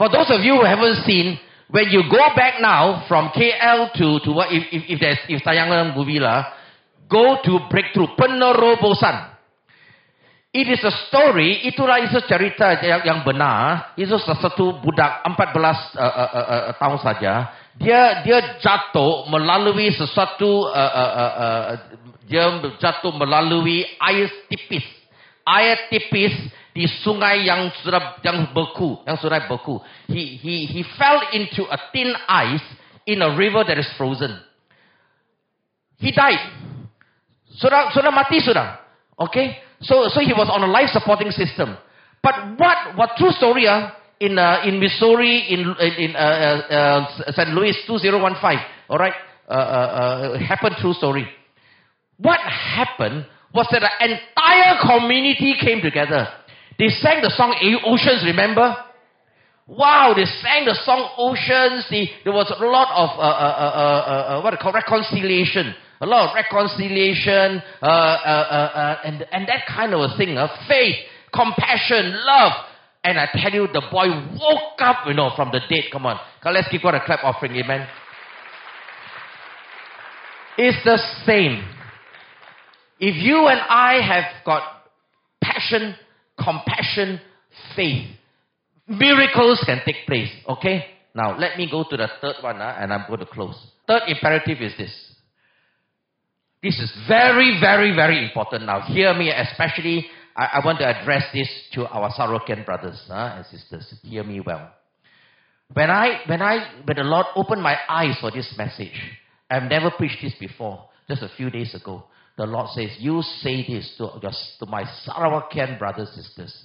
For 0.00 0.08
those 0.08 0.32
of 0.32 0.40
you 0.40 0.56
who 0.56 0.64
haven't 0.64 1.04
seen, 1.04 1.36
when 1.68 1.92
you 1.92 2.08
go 2.08 2.32
back 2.32 2.56
now 2.56 3.04
from 3.04 3.28
KL 3.36 3.92
to, 4.00 4.24
to 4.24 4.32
what, 4.32 4.48
if, 4.48 4.64
if, 4.72 4.82
if 4.88 4.96
there's, 4.96 5.20
if 5.28 5.44
tayangan 5.44 5.92
movie 5.92 6.16
lah, 6.16 6.56
go 7.04 7.36
to 7.44 7.68
Breakthrough. 7.68 8.16
Penerobosan. 8.16 9.28
It 10.56 10.72
is 10.72 10.80
a 10.88 10.90
story, 11.04 11.68
itulah 11.68 12.00
itu 12.00 12.16
cerita 12.24 12.80
yang, 12.80 13.04
yang 13.04 13.20
benar. 13.28 13.92
Itu 13.92 14.16
satu 14.16 14.80
budak 14.80 15.20
14 15.20 15.36
uh, 15.36 15.68
uh, 16.00 16.30
uh, 16.48 16.72
tahun 16.80 16.98
saja. 17.04 17.32
Dia 17.76 18.24
dia 18.24 18.56
jatuh 18.56 19.28
melalui 19.28 19.92
sesuatu, 19.92 20.64
uh, 20.64 20.92
uh, 20.96 21.12
uh, 21.12 21.32
uh, 21.36 21.64
dia 22.24 22.48
jatuh 22.80 23.12
melalui 23.12 23.84
air 24.00 24.32
tipis. 24.48 24.88
Air 25.44 25.92
tipis 25.92 26.32
di 26.70 26.86
sungai 27.02 27.46
yang 27.46 27.70
sudah 27.82 28.22
yang 28.22 28.54
beku, 28.54 29.02
yang 29.06 29.18
sudah 29.18 29.46
beku. 29.50 29.82
He 30.06 30.38
he 30.38 30.66
he 30.70 30.82
fell 30.96 31.20
into 31.34 31.66
a 31.66 31.78
thin 31.90 32.14
ice 32.28 32.66
in 33.06 33.22
a 33.22 33.34
river 33.34 33.66
that 33.66 33.78
is 33.78 33.88
frozen. 33.98 34.38
He 35.98 36.14
died. 36.14 36.40
Sudah 37.58 37.90
sudah 37.92 38.14
mati 38.14 38.40
sudah. 38.40 38.80
Okay? 39.20 39.60
So, 39.80 40.08
so 40.08 40.20
he 40.20 40.32
was 40.32 40.48
on 40.48 40.62
a 40.62 40.66
life 40.66 40.88
supporting 40.92 41.30
system. 41.30 41.76
But 42.22 42.58
what, 42.58 42.96
what 42.96 43.10
true 43.16 43.32
story 43.32 43.66
uh, 43.66 43.90
in, 44.18 44.38
uh, 44.38 44.62
in 44.64 44.80
Missouri, 44.80 45.46
in, 45.48 45.60
in 45.80 46.16
uh, 46.16 46.18
uh, 46.18 46.74
uh 46.74 47.32
St. 47.32 47.48
Louis 47.50 47.76
2015, 47.86 48.58
all 48.88 48.98
right, 48.98 49.14
uh, 49.48 49.52
uh, 49.52 50.38
happened 50.38 50.76
true 50.80 50.92
story. 50.92 51.28
What 52.18 52.40
happened 52.40 53.26
was 53.54 53.66
that 53.72 53.80
the 53.80 54.04
entire 54.04 54.80
community 54.84 55.56
came 55.60 55.80
together. 55.80 56.28
They 56.80 56.88
sang 56.88 57.20
the 57.20 57.28
song 57.36 57.52
Oceans, 57.84 58.24
remember? 58.24 58.74
Wow, 59.68 60.14
they 60.16 60.24
sang 60.24 60.64
the 60.64 60.74
song 60.82 61.12
Oceans. 61.20 61.84
The, 61.92 62.08
there 62.24 62.32
was 62.32 62.48
a 62.48 62.64
lot 62.64 62.88
of 62.96 63.10
uh, 63.14 63.22
uh, 63.22 63.26
uh, 63.28 64.40
uh, 64.40 64.42
what 64.42 64.58
call 64.58 64.72
reconciliation 64.72 65.74
a 66.00 66.06
lot 66.06 66.30
of 66.30 66.34
reconciliation, 66.34 67.62
uh, 67.82 67.84
uh, 67.84 67.88
uh, 67.88 68.78
uh, 68.78 69.00
and, 69.04 69.26
and 69.32 69.46
that 69.46 69.66
kind 69.66 69.92
of 69.92 70.00
a 70.00 70.16
thing, 70.16 70.36
uh, 70.36 70.48
faith, 70.66 70.96
compassion, 71.32 72.16
love. 72.24 72.52
And 73.04 73.18
I 73.18 73.28
tell 73.34 73.52
you, 73.52 73.66
the 73.66 73.82
boy 73.90 74.08
woke 74.08 74.80
up, 74.80 75.06
you 75.06 75.14
know, 75.14 75.30
from 75.36 75.50
the 75.52 75.60
dead. 75.68 75.84
Come 75.92 76.06
on. 76.06 76.18
Let's 76.44 76.68
give 76.70 76.82
God 76.82 76.94
a 76.94 77.04
clap 77.04 77.22
offering, 77.22 77.54
amen. 77.56 77.86
It's 80.56 80.82
the 80.84 80.98
same. 81.26 81.64
If 82.98 83.22
you 83.22 83.46
and 83.48 83.60
I 83.60 84.00
have 84.02 84.44
got 84.44 84.62
passion, 85.42 85.94
compassion, 86.42 87.20
faith, 87.76 88.08
miracles 88.88 89.62
can 89.66 89.80
take 89.84 90.06
place. 90.06 90.30
Okay? 90.48 90.86
Now, 91.14 91.36
let 91.38 91.56
me 91.58 91.68
go 91.70 91.84
to 91.88 91.96
the 91.96 92.08
third 92.20 92.36
one, 92.40 92.60
uh, 92.60 92.76
and 92.78 92.92
I'm 92.92 93.06
going 93.08 93.20
to 93.20 93.26
close. 93.26 93.56
Third 93.86 94.02
imperative 94.08 94.58
is 94.60 94.76
this 94.78 95.10
this 96.62 96.78
is 96.78 96.92
very, 97.08 97.58
very, 97.58 97.94
very 97.94 98.22
important 98.22 98.66
now. 98.66 98.82
Hear 98.82 99.14
me, 99.14 99.30
especially, 99.30 100.06
I, 100.36 100.60
I 100.60 100.64
want 100.64 100.78
to 100.80 100.86
address 100.86 101.24
this 101.32 101.48
to 101.72 101.86
our 101.86 102.10
Sarawakian 102.12 102.66
brothers 102.66 103.02
uh, 103.08 103.36
and 103.36 103.46
sisters. 103.46 103.94
Hear 104.02 104.24
me 104.24 104.40
well. 104.40 104.70
When 105.72 105.90
I, 105.90 106.20
when 106.26 106.42
I, 106.42 106.82
when 106.84 106.96
the 106.96 107.04
Lord 107.04 107.26
opened 107.34 107.62
my 107.62 107.76
eyes 107.88 108.16
for 108.20 108.30
this 108.30 108.52
message, 108.58 108.92
I've 109.48 109.70
never 109.70 109.90
preached 109.90 110.18
this 110.20 110.34
before. 110.38 110.86
Just 111.08 111.22
a 111.22 111.30
few 111.36 111.48
days 111.50 111.74
ago, 111.74 112.04
the 112.40 112.48
Lord 112.48 112.72
says, 112.72 112.96
"You 112.96 113.20
say 113.44 113.60
this 113.68 113.92
to, 114.00 114.16
your, 114.24 114.32
to 114.32 114.64
my 114.64 114.88
Sarawatian 115.04 115.76
brothers 115.76 116.08
and 116.16 116.24
sisters." 116.24 116.56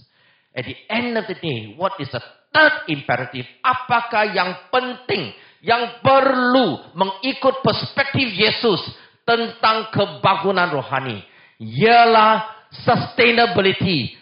At 0.56 0.64
the 0.64 0.78
end 0.88 1.20
of 1.20 1.28
the 1.28 1.36
day, 1.36 1.76
what 1.76 2.00
is 2.00 2.08
the 2.16 2.24
third 2.56 2.88
imperative? 2.88 3.44
Apakah 3.60 4.32
yang 4.32 4.56
penting, 4.72 5.36
yang 5.60 6.00
perlu 6.00 6.96
mengikut 6.96 7.60
perspektif 7.60 8.32
Yesus 8.32 8.80
tentang 9.28 9.92
kebangunan 9.92 10.72
rohani 10.72 11.28
ialah 11.60 12.72
sustainability, 12.88 14.16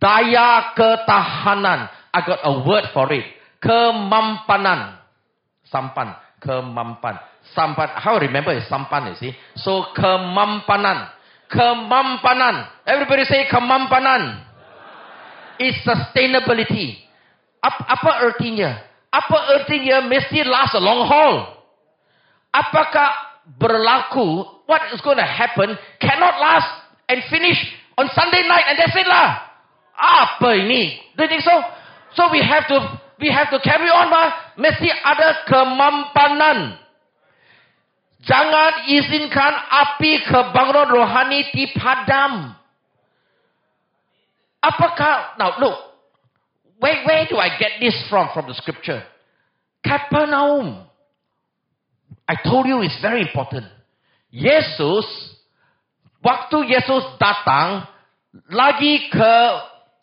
daya 0.00 0.72
ketahanan. 0.72 1.92
I 2.16 2.20
got 2.24 2.40
a 2.48 2.64
word 2.64 2.88
for 2.96 3.12
it. 3.12 3.28
Kemampanan. 3.60 5.04
Sampan. 5.68 6.16
Kemampan. 6.40 7.33
Sampan. 7.52 7.92
How 8.00 8.16
remember 8.16 8.56
is 8.56 8.64
sampan, 8.68 9.12
you 9.12 9.16
see. 9.20 9.32
So, 9.60 9.92
kemampanan. 9.92 11.12
Kemampanan. 11.52 12.68
Everybody 12.88 13.24
say 13.28 13.44
kemampanan. 13.52 14.40
It's 15.60 15.78
sustainability. 15.84 17.04
Ap- 17.60 17.84
apa 17.84 18.10
artinya? 18.32 18.80
Apa 19.12 19.60
artinya 19.60 20.02
mesti 20.08 20.42
last 20.42 20.74
a 20.74 20.82
long 20.82 21.06
haul? 21.06 21.54
Apakah 22.50 23.34
berlaku 23.60 24.46
what 24.66 24.80
is 24.92 25.00
going 25.04 25.20
to 25.20 25.26
happen 25.26 25.76
cannot 26.00 26.40
last 26.40 26.66
and 27.08 27.20
finish 27.28 27.58
on 27.98 28.08
Sunday 28.16 28.42
night 28.48 28.64
and 28.68 28.78
that's 28.78 28.96
it 28.96 29.06
lah. 29.06 29.54
Apa 29.94 30.58
ini? 30.58 30.98
Do 31.14 31.22
you 31.22 31.30
think 31.30 31.44
so? 31.46 31.54
So 32.18 32.26
we 32.34 32.42
have 32.42 32.66
to 32.66 32.78
we 33.22 33.30
have 33.30 33.50
to 33.54 33.62
carry 33.62 33.86
on 33.86 34.10
mah. 34.10 34.58
Mesti 34.58 34.90
ada 34.90 35.46
kemampanan. 35.46 36.83
Jangan 38.24 38.88
izinkan 38.88 39.54
api 39.68 40.24
kebangkitan 40.24 40.88
rohani 40.88 41.44
dipadam. 41.52 42.56
Apakah 44.64 45.36
now 45.36 45.60
look 45.60 45.76
where 46.80 47.04
where 47.04 47.28
do 47.28 47.36
I 47.36 47.52
get 47.60 47.76
this 47.80 47.96
from 48.08 48.32
from 48.32 48.48
the 48.48 48.56
scripture? 48.56 49.04
Capernaum. 49.84 50.88
I 52.24 52.40
told 52.40 52.64
you 52.64 52.80
it's 52.80 52.96
very 53.04 53.20
important. 53.20 53.68
Yesus 54.32 55.04
waktu 56.24 56.72
Yesus 56.72 57.04
datang 57.20 57.84
lagi 58.48 59.12
ke 59.12 59.34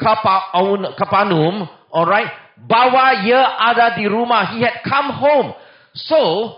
Kapanum, 0.01 1.69
alright, 1.93 2.29
bawa 2.57 3.21
ia 3.21 3.57
ada 3.61 3.93
di 3.93 4.09
rumah. 4.09 4.53
He 4.53 4.65
had 4.65 4.81
come 4.81 5.13
home. 5.13 5.53
So 5.93 6.57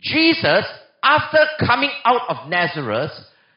Jesus, 0.00 0.64
after 1.02 1.38
coming 1.64 1.90
out 2.04 2.22
of 2.28 2.48
Nazareth, 2.48 3.12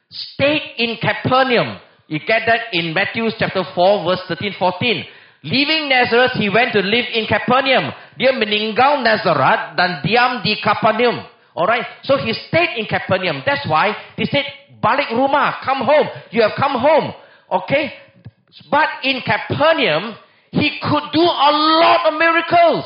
stayed 0.10 0.76
in 0.78 0.98
Capernaum. 1.02 1.80
You 2.08 2.20
get 2.20 2.44
that 2.46 2.74
in 2.74 2.94
Matthew 2.94 3.30
chapter 3.38 3.64
4, 3.74 4.06
verse 4.06 4.22
13, 4.28 4.54
14. 4.60 5.06
Leaving 5.44 5.90
Nazareth, 5.90 6.32
he 6.40 6.50
went 6.50 6.72
to 6.74 6.80
live 6.80 7.06
in 7.14 7.26
Capernaum. 7.28 7.92
Dia 8.18 8.32
meninggal 8.32 9.04
Nazareth 9.04 9.76
dan 9.76 10.00
diam 10.04 10.44
di 10.44 10.56
Capernaum. 10.64 11.26
Alright, 11.56 11.86
so 12.04 12.18
he 12.18 12.34
stayed 12.34 12.80
in 12.80 12.86
Capernaum. 12.88 13.44
That's 13.46 13.68
why 13.68 13.96
they 14.18 14.26
said, 14.26 14.46
balik 14.82 15.12
rumah, 15.12 15.60
come 15.64 15.84
home. 15.84 16.08
You 16.32 16.42
have 16.44 16.56
come 16.56 16.80
home. 16.80 17.14
Okay, 17.52 17.94
but 18.72 18.88
in 19.04 19.22
Capernaum, 19.22 20.16
he 20.52 20.80
could 20.82 21.12
do 21.12 21.22
a 21.22 21.52
lot 21.84 22.08
of 22.08 22.20
miracles. 22.20 22.86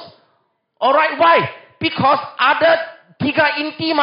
Alright, 0.81 1.19
why? 1.19 1.49
Because 1.79 2.19
other 2.39 2.96
tiga 3.21 3.57
inti. 3.59 3.93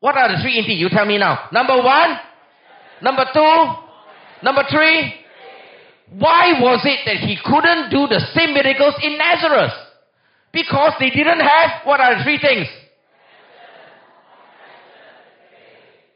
What 0.00 0.16
are 0.16 0.34
the 0.34 0.42
three 0.42 0.58
inti? 0.60 0.76
You 0.78 0.88
tell 0.88 1.06
me 1.06 1.18
now. 1.18 1.48
Number 1.52 1.76
one, 1.76 2.18
number 3.02 3.24
two, 3.32 3.74
number 4.42 4.64
three, 4.70 5.14
why 6.18 6.60
was 6.60 6.80
it 6.84 7.00
that 7.06 7.24
he 7.24 7.38
couldn't 7.44 7.90
do 7.90 8.06
the 8.06 8.20
same 8.34 8.52
miracles 8.52 8.94
in 9.02 9.16
Nazareth? 9.16 9.72
Because 10.52 10.92
they 11.00 11.08
didn't 11.08 11.40
have, 11.40 11.86
what 11.86 12.00
are 12.00 12.18
the 12.18 12.24
three 12.24 12.38
things? 12.38 12.68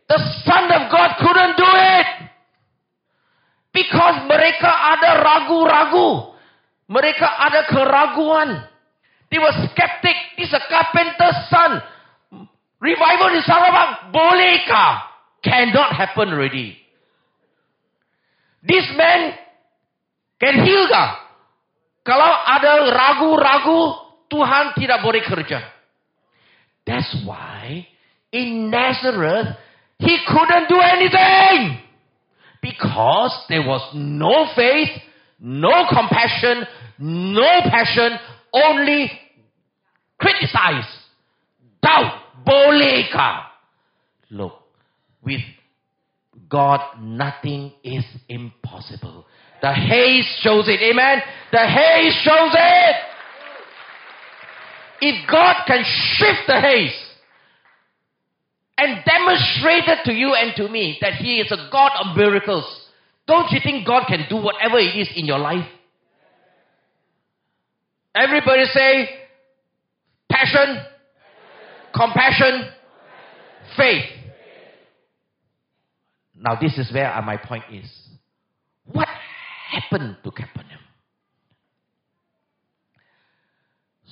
The 0.08 0.18
Son 0.44 0.70
of 0.70 0.92
God 0.92 1.16
couldn't 1.18 1.56
do 1.56 1.66
it. 1.66 2.06
Because 3.72 4.24
mereka 4.28 4.68
ada 4.68 5.20
ragu-ragu. 5.24 6.32
Mereka 6.88 7.26
ada 7.26 7.66
keraguan. 7.66 8.64
They 9.30 9.38
were 9.38 9.54
skeptic. 9.72 10.16
He's 10.36 10.52
a 10.52 10.62
carpenter's 10.70 11.40
son. 11.50 11.82
Revival 12.78 13.30
di 13.34 13.42
Sarawak, 13.42 14.12
bolehkah? 14.12 14.92
Cannot 15.42 15.94
happen 15.94 16.30
already. 16.30 16.76
This 18.66 18.86
man 18.98 19.46
Can 20.36 20.64
heal 20.64 20.84
kah? 20.92 21.16
Kalau 22.04 22.28
ada 22.28 22.92
ragu-ragu, 22.92 23.80
Tuhan 24.28 24.76
tidak 24.76 25.00
boleh 25.00 25.24
kerja. 25.24 25.64
That's 26.84 27.08
why 27.26 27.82
in 28.30 28.70
Nazareth, 28.70 29.56
he 29.98 30.14
couldn't 30.28 30.68
do 30.70 30.78
anything. 30.78 31.82
Because 32.62 33.32
there 33.48 33.64
was 33.64 33.82
no 33.96 34.50
faith, 34.54 34.92
no 35.40 35.88
compassion, 35.88 36.68
no 37.00 37.50
passion, 37.66 38.18
only 38.52 39.10
criticize, 40.20 40.86
doubt, 41.82 42.20
bolehkah? 42.46 43.44
Look, 44.30 44.54
with 45.22 45.40
God, 46.48 46.80
nothing 47.00 47.72
is 47.82 48.04
impossible. 48.28 49.26
The 49.62 49.72
haze 49.72 50.26
shows 50.40 50.68
it. 50.68 50.80
Amen. 50.82 51.22
The 51.52 51.58
haze 51.58 52.14
shows 52.22 52.52
it. 52.54 52.96
If 55.00 55.30
God 55.30 55.56
can 55.66 55.84
shift 55.84 56.46
the 56.46 56.60
haze 56.60 56.96
and 58.78 59.04
demonstrate 59.04 59.84
it 59.88 60.04
to 60.04 60.12
you 60.12 60.34
and 60.34 60.54
to 60.56 60.68
me 60.68 60.98
that 61.00 61.14
He 61.14 61.40
is 61.40 61.50
a 61.50 61.68
God 61.70 61.92
of 62.00 62.16
miracles, 62.16 62.64
don't 63.26 63.50
you 63.50 63.60
think 63.62 63.86
God 63.86 64.04
can 64.06 64.26
do 64.28 64.36
whatever 64.36 64.78
it 64.78 64.96
is 64.96 65.08
in 65.14 65.26
your 65.26 65.38
life? 65.38 65.66
Everybody 68.16 68.64
say 68.72 69.08
passion, 70.30 70.82
compassion, 71.94 72.70
faith. 73.76 74.04
Now, 76.34 76.58
this 76.60 76.78
is 76.78 76.92
where 76.92 77.10
my 77.22 77.36
point 77.36 77.64
is. 77.72 77.90
What 78.90 79.08
happened 79.70 80.16
to 80.24 80.30
Capernaum? 80.30 80.80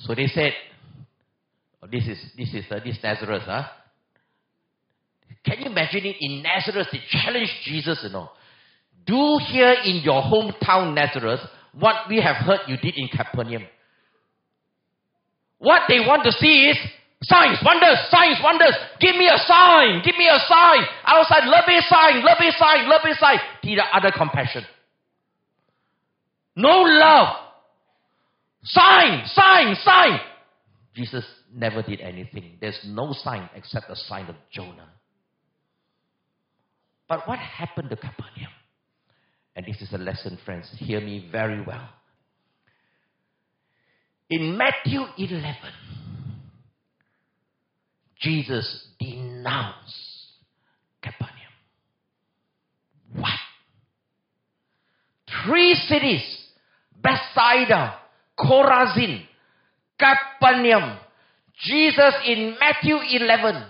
So 0.01 0.13
they 0.13 0.27
said, 0.27 0.53
oh, 1.81 1.87
this 1.91 2.05
is 2.05 2.19
this 2.37 2.53
is 2.53 2.65
uh, 2.69 2.79
this 2.83 2.97
Nazareth, 3.01 3.43
huh? 3.45 3.63
Can 5.45 5.59
you 5.59 5.65
imagine 5.67 6.05
it 6.05 6.17
in 6.19 6.43
Nazareth? 6.43 6.87
They 6.91 7.01
challenged 7.09 7.53
Jesus, 7.63 7.99
you 8.03 8.09
know. 8.09 8.29
Do 9.05 9.39
here 9.47 9.75
in 9.83 10.01
your 10.03 10.21
hometown 10.21 10.93
Nazareth 10.93 11.39
what 11.73 12.07
we 12.09 12.21
have 12.21 12.35
heard 12.37 12.61
you 12.67 12.77
did 12.77 12.95
in 12.97 13.07
Capernaum. 13.07 13.63
What 15.57 15.83
they 15.87 15.99
want 15.99 16.23
to 16.25 16.31
see 16.31 16.69
is 16.69 16.77
signs, 17.23 17.57
wonders, 17.63 17.97
signs, 18.09 18.37
wonders. 18.43 18.75
Give 18.99 19.15
me 19.15 19.27
a 19.27 19.37
sign, 19.37 20.01
give 20.03 20.17
me 20.17 20.27
a 20.27 20.39
sign. 20.47 20.83
I 21.05 21.19
Outside, 21.19 21.47
love 21.47 21.65
a 21.67 21.81
sign, 21.87 22.23
love 22.23 22.37
a 22.39 22.51
sign, 22.57 22.89
love 22.89 23.01
a 23.03 23.15
sign. 23.15 23.39
Tidak 23.63 23.87
ada 23.93 24.11
compassion. 24.11 24.65
No 26.55 26.81
love. 26.81 27.35
Sign, 28.63 29.25
sign, 29.27 29.75
sign. 29.83 30.19
Jesus 30.95 31.25
never 31.53 31.81
did 31.81 31.99
anything. 32.01 32.57
There's 32.59 32.79
no 32.85 33.13
sign 33.13 33.49
except 33.55 33.87
the 33.89 33.95
sign 33.95 34.25
of 34.27 34.35
Jonah. 34.51 34.89
But 37.07 37.27
what 37.27 37.37
happened 37.37 37.89
to 37.89 37.95
Capernaum? 37.95 38.51
And 39.55 39.65
this 39.65 39.81
is 39.81 39.93
a 39.93 39.97
lesson, 39.97 40.37
friends. 40.43 40.69
Hear 40.77 40.99
me 40.99 41.29
very 41.31 41.61
well. 41.61 41.89
In 44.29 44.57
Matthew 44.57 45.01
11, 45.17 45.55
Jesus 48.19 48.87
denounced 48.99 50.31
Capernaum. 51.01 51.35
What? 53.13 53.39
Three 55.45 55.75
cities 55.75 56.45
Bethsaida, 57.05 57.99
Chorazin, 58.37 59.21
Capernaum. 59.99 60.97
Jesus 61.61 62.13
in 62.25 62.55
Matthew 62.59 62.97
11. 62.97 63.63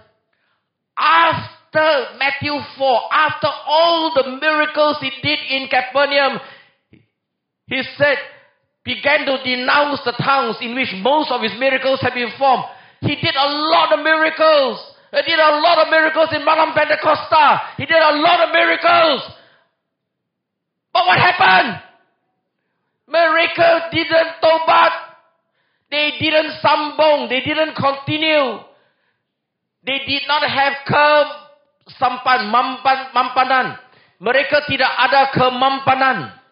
After 0.98 2.18
Matthew 2.18 2.54
4, 2.78 3.00
after 3.12 3.48
all 3.68 4.14
the 4.16 4.40
miracles 4.42 4.98
he 5.02 5.12
did 5.22 5.40
in 5.50 5.68
Capernaum, 5.68 6.40
he 7.68 7.84
said, 7.98 8.18
began 8.86 9.26
to 9.26 9.42
denounce 9.44 10.00
the 10.06 10.14
towns 10.22 10.58
in 10.62 10.78
which 10.78 10.94
most 11.02 11.34
of 11.34 11.42
his 11.42 11.52
miracles 11.58 12.00
had 12.00 12.14
been 12.14 12.30
formed. 12.38 12.64
He 13.02 13.18
did 13.18 13.34
a 13.34 13.50
lot 13.74 13.92
of 13.92 14.06
miracles. 14.06 14.78
He 15.12 15.22
did 15.26 15.40
a 15.42 15.58
lot 15.58 15.82
of 15.82 15.90
miracles 15.90 16.30
in 16.32 16.46
Malam 16.46 16.72
Pentecosta. 16.78 17.76
He 17.78 17.86
did 17.86 17.98
a 17.98 18.16
lot 18.22 18.46
of 18.46 18.54
miracles. 18.54 19.22
But 20.94 21.04
what 21.10 21.18
happened? 21.18 21.82
Mereka 23.10 23.92
didn't 23.92 24.32
tobat. 24.42 24.94
They 25.90 26.14
didn't 26.22 26.54
sambong. 26.62 27.30
They 27.30 27.42
didn't 27.42 27.76
continue. 27.76 28.62
They 29.86 30.00
did 30.06 30.24
not 30.28 30.42
have 30.46 30.74
kesampan, 30.86 32.50
mampan, 32.54 33.14
mampanan. 33.14 33.78
Mereka 34.22 34.66
tidak 34.70 34.90
ada 34.98 35.30
kemampanan. 35.34 36.45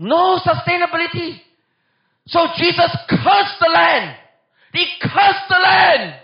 No 0.00 0.38
sustainability. 0.38 1.40
So 2.26 2.46
Jesus 2.56 2.90
cursed 3.06 3.60
the 3.60 3.70
land. 3.70 4.16
He 4.72 4.86
cursed 5.02 5.48
the 5.50 5.58
land. 5.62 6.14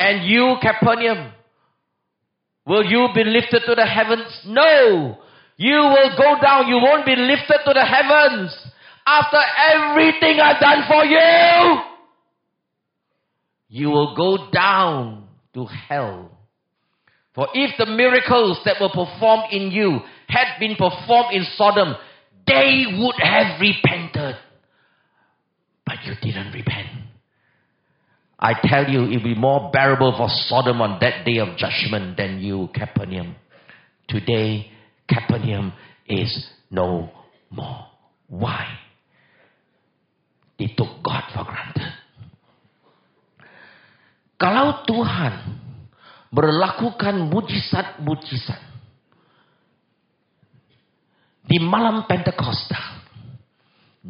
And 0.00 0.24
you, 0.24 0.56
Capernaum, 0.60 1.32
will 2.66 2.84
you 2.84 3.06
be 3.14 3.22
lifted 3.22 3.62
to 3.66 3.76
the 3.76 3.86
heavens? 3.86 4.26
No. 4.46 5.18
You 5.58 5.76
will 5.76 6.16
go 6.16 6.40
down. 6.42 6.66
You 6.66 6.78
won't 6.78 7.06
be 7.06 7.14
lifted 7.14 7.58
to 7.66 7.72
the 7.72 7.84
heavens 7.84 8.52
after 9.06 9.38
everything 9.70 10.40
I've 10.40 10.60
done 10.60 10.82
for 10.88 11.04
you. 11.04 11.82
You 13.68 13.90
will 13.90 14.16
go 14.16 14.50
down 14.50 15.28
to 15.54 15.66
hell. 15.66 16.36
For 17.32 17.46
if 17.54 17.70
the 17.78 17.86
miracles 17.86 18.58
that 18.64 18.80
were 18.80 18.88
performed 18.88 19.52
in 19.52 19.70
you 19.70 20.00
had 20.32 20.58
been 20.58 20.76
performed 20.76 21.36
in 21.36 21.44
Sodom, 21.56 21.94
they 22.46 22.84
would 22.88 23.16
have 23.20 23.60
repented. 23.60 24.36
But 25.84 25.96
you 26.04 26.14
didn't 26.22 26.52
repent. 26.52 26.88
I 28.38 28.54
tell 28.64 28.88
you, 28.88 29.04
it 29.04 29.22
will 29.22 29.22
be 29.22 29.34
more 29.36 29.70
bearable 29.70 30.16
for 30.16 30.28
Sodom 30.48 30.80
on 30.80 30.98
that 31.00 31.24
day 31.24 31.38
of 31.38 31.56
judgment 31.56 32.16
than 32.16 32.40
you, 32.40 32.68
Capernaum. 32.74 33.36
Today, 34.08 34.70
Capernaum 35.06 35.72
is 36.08 36.46
no 36.70 37.10
more. 37.50 37.86
Why? 38.26 38.66
They 40.58 40.74
took 40.76 41.02
God 41.04 41.22
for 41.34 41.44
granted. 41.44 41.92
Kalau 44.40 44.82
Tuhan 44.90 45.62
berlakukan 46.34 47.30
mujizat-mujizat 47.30 48.71
di 51.42 51.58
malam 51.58 52.06
Pentekosta, 52.06 53.02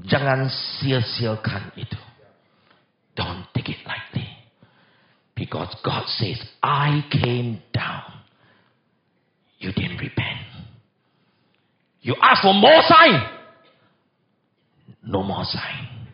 jangan 0.04 0.48
sia-siakan 0.48 1.72
itu. 1.76 2.00
Don't 3.16 3.44
take 3.52 3.72
it 3.72 3.80
lightly. 3.84 4.28
Because 5.34 5.74
God 5.84 6.04
says, 6.06 6.40
I 6.62 7.04
came 7.10 7.60
down. 7.72 8.04
You 9.58 9.72
didn't 9.72 9.98
repent. 9.98 10.48
You 12.00 12.16
ask 12.20 12.42
for 12.42 12.54
more 12.54 12.82
sign. 12.82 13.20
No 15.04 15.22
more 15.22 15.44
sign. 15.44 16.08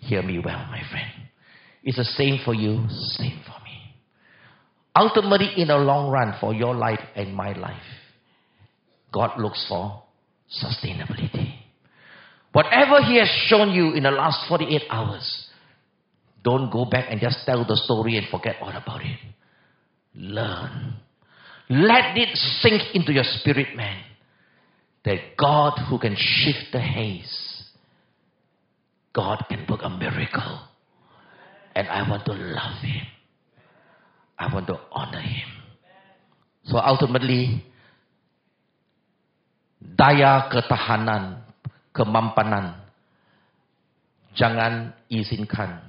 Hear 0.00 0.22
me 0.22 0.38
well, 0.38 0.64
my 0.70 0.82
friend. 0.90 1.28
It's 1.82 1.96
the 1.96 2.04
same 2.04 2.40
for 2.44 2.54
you, 2.54 2.86
same 2.88 3.40
for 3.44 3.58
me. 3.64 3.94
Ultimately, 4.96 5.52
in 5.56 5.68
the 5.68 5.76
long 5.76 6.10
run, 6.10 6.34
for 6.40 6.52
your 6.52 6.74
life 6.74 7.00
and 7.14 7.34
my 7.34 7.52
life, 7.52 7.99
God 9.12 9.40
looks 9.40 9.64
for 9.68 10.02
sustainability. 10.62 11.54
Whatever 12.52 13.02
He 13.02 13.18
has 13.18 13.28
shown 13.46 13.70
you 13.70 13.92
in 13.92 14.02
the 14.02 14.10
last 14.10 14.48
48 14.48 14.82
hours, 14.90 15.48
don't 16.42 16.70
go 16.70 16.84
back 16.84 17.06
and 17.10 17.20
just 17.20 17.44
tell 17.44 17.64
the 17.64 17.76
story 17.76 18.16
and 18.16 18.26
forget 18.28 18.56
all 18.60 18.70
about 18.70 19.02
it. 19.02 19.18
Learn. 20.14 20.94
Let 21.68 22.16
it 22.16 22.36
sink 22.60 22.82
into 22.94 23.12
your 23.12 23.24
spirit, 23.24 23.76
man. 23.76 24.02
That 25.04 25.36
God 25.38 25.78
who 25.88 25.98
can 25.98 26.16
shift 26.16 26.72
the 26.72 26.80
haze, 26.80 27.64
God 29.14 29.44
can 29.48 29.66
work 29.68 29.80
a 29.82 29.88
miracle 29.88 30.60
and 31.74 31.88
I 31.88 32.08
want 32.08 32.24
to 32.26 32.32
love 32.32 32.82
Him. 32.82 33.06
I 34.38 34.52
want 34.52 34.66
to 34.66 34.78
honor 34.92 35.20
Him. 35.20 35.48
So 36.64 36.78
ultimately, 36.78 37.64
daya 39.80 40.52
ketahanan, 40.52 41.42
kemampanan, 41.96 42.78
jangan 44.36 44.92
izinkan 45.08 45.80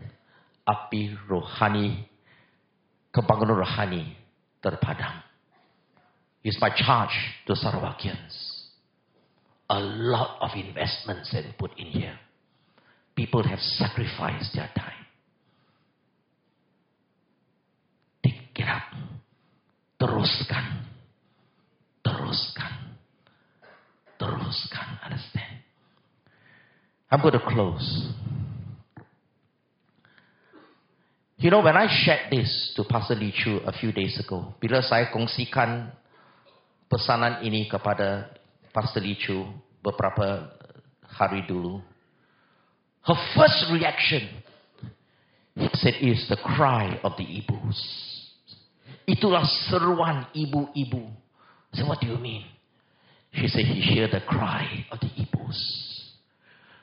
api 0.66 1.14
rohani, 1.28 2.08
kebangunan 3.12 3.62
rohani 3.62 4.16
terpadam. 4.64 5.22
It's 6.44 6.58
my 6.60 6.74
charge 6.74 7.14
to 7.46 7.54
Sarawakians. 7.54 8.34
A 9.70 9.80
lot 9.80 10.42
of 10.42 10.52
investments 10.58 11.32
have 11.32 11.46
put 11.58 11.72
in 11.78 11.88
here. 11.88 12.18
People 13.16 13.44
have 13.44 13.60
sacrificed 13.60 14.56
their 14.56 14.70
time. 14.76 15.02
Get 18.54 18.68
up. 18.68 18.84
Teruskan. 19.96 20.86
Teruskan. 22.04 22.91
Understand? 24.22 25.58
I'm 27.10 27.22
going 27.22 27.34
to 27.34 27.40
close. 27.40 28.14
You 31.38 31.50
know, 31.50 31.62
when 31.62 31.76
I 31.76 31.88
shared 31.90 32.30
this 32.30 32.74
to 32.76 32.84
Pastor 32.84 33.16
Lee 33.16 33.34
Chu 33.34 33.60
a 33.66 33.74
few 33.74 33.92
days 33.92 34.14
ago, 34.22 34.54
bila 34.62 34.86
saya 34.86 35.10
kongsikan 35.10 35.90
pesanan 36.86 37.42
ini 37.42 37.66
kepada 37.66 38.30
Pastor 38.70 39.02
Lee 39.02 39.18
Chu 39.18 39.50
beberapa 39.82 40.54
hari 41.02 41.42
dulu, 41.50 41.82
her 43.10 43.18
first 43.34 43.74
reaction, 43.74 44.30
he 45.58 45.68
said, 45.74 45.98
is 46.00 46.30
the 46.30 46.38
cry 46.38 47.02
of 47.02 47.18
the 47.18 47.26
ibus. 47.26 47.80
Itulah 49.10 49.44
seruan 49.66 50.30
ibu-ibu. 50.38 51.10
Said, 51.74 51.88
what 51.90 52.00
do 52.00 52.08
you 52.08 52.22
mean? 52.22 52.46
She 53.34 53.48
said, 53.48 53.66
he 53.66 53.98
heard 54.00 54.12
the 54.12 54.22
cry 54.28 54.86
of 54.92 55.00
the 55.00 55.08
ibus. 55.08 55.58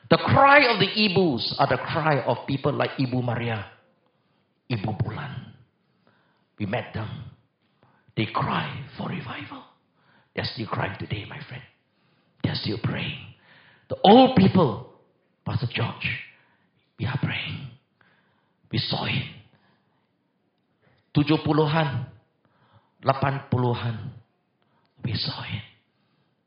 The 0.09 0.17
cry 0.17 0.65
of 0.73 0.79
the 0.79 0.87
ibus 0.87 1.53
are 1.59 1.67
the 1.67 1.77
cry 1.77 2.21
of 2.21 2.47
people 2.47 2.73
like 2.73 2.91
Ibu 2.99 3.23
Maria, 3.23 3.65
Ibu 4.71 4.97
Bulan. 5.03 5.53
We 6.57 6.65
met 6.65 6.93
them. 6.93 7.09
They 8.17 8.25
cry 8.33 8.85
for 8.97 9.09
revival. 9.09 9.63
They're 10.35 10.45
still 10.45 10.67
crying 10.67 10.95
today, 10.99 11.25
my 11.29 11.39
friend. 11.47 11.61
They're 12.43 12.55
still 12.55 12.79
praying. 12.83 13.19
The 13.89 13.97
old 14.03 14.35
people, 14.35 14.93
Pastor 15.45 15.67
George, 15.71 16.19
we 16.99 17.05
are 17.05 17.19
praying. 17.21 17.69
We 18.71 18.79
saw 18.79 19.05
it. 19.05 19.23
70-an, 21.15 22.05
80-an. 23.03 24.11
We 25.03 25.13
saw 25.13 25.43
it. 25.43 25.63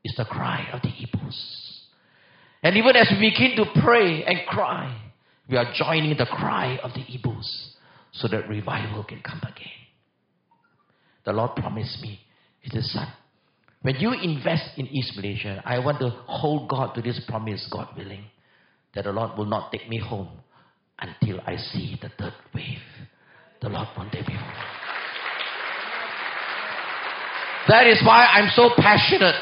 It's 0.03 0.17
the 0.17 0.25
cry 0.25 0.67
of 0.73 0.81
the 0.81 0.89
Hebrews. 0.89 1.81
And 2.61 2.77
even 2.77 2.95
as 2.95 3.11
we 3.11 3.29
begin 3.29 3.57
to 3.57 3.81
pray 3.81 4.23
and 4.23 4.39
cry, 4.47 4.95
we 5.49 5.57
are 5.57 5.73
joining 5.73 6.17
the 6.17 6.25
cry 6.25 6.77
of 6.83 6.93
the 6.93 7.01
Hebrews 7.01 7.75
so 8.13 8.27
that 8.27 8.47
revival 8.47 9.03
can 9.03 9.21
come 9.21 9.41
again. 9.43 9.67
The 11.25 11.33
Lord 11.33 11.55
promised 11.55 12.01
me, 12.01 12.19
He 12.61 12.69
said, 12.69 12.83
Son, 12.83 13.07
when 13.81 13.95
you 13.95 14.13
invest 14.13 14.77
in 14.77 14.87
East 14.87 15.13
Malaysia, 15.15 15.61
I 15.65 15.79
want 15.79 15.99
to 15.99 16.09
hold 16.09 16.69
God 16.69 16.93
to 16.95 17.01
this 17.01 17.19
promise, 17.27 17.67
God 17.71 17.89
willing, 17.97 18.25
that 18.95 19.03
the 19.03 19.11
Lord 19.11 19.37
will 19.37 19.45
not 19.45 19.71
take 19.71 19.89
me 19.89 19.99
home 19.99 20.29
until 20.99 21.41
I 21.45 21.57
see 21.57 21.97
the 22.01 22.09
third 22.17 22.33
wave. 22.53 22.77
The 23.61 23.69
Lord 23.69 23.87
won't 23.97 24.11
take 24.11 24.27
me 24.27 24.35
home. 24.35 24.53
That 27.67 27.87
is 27.87 28.01
why 28.05 28.25
I'm 28.25 28.49
so 28.55 28.71
passionate. 28.77 29.35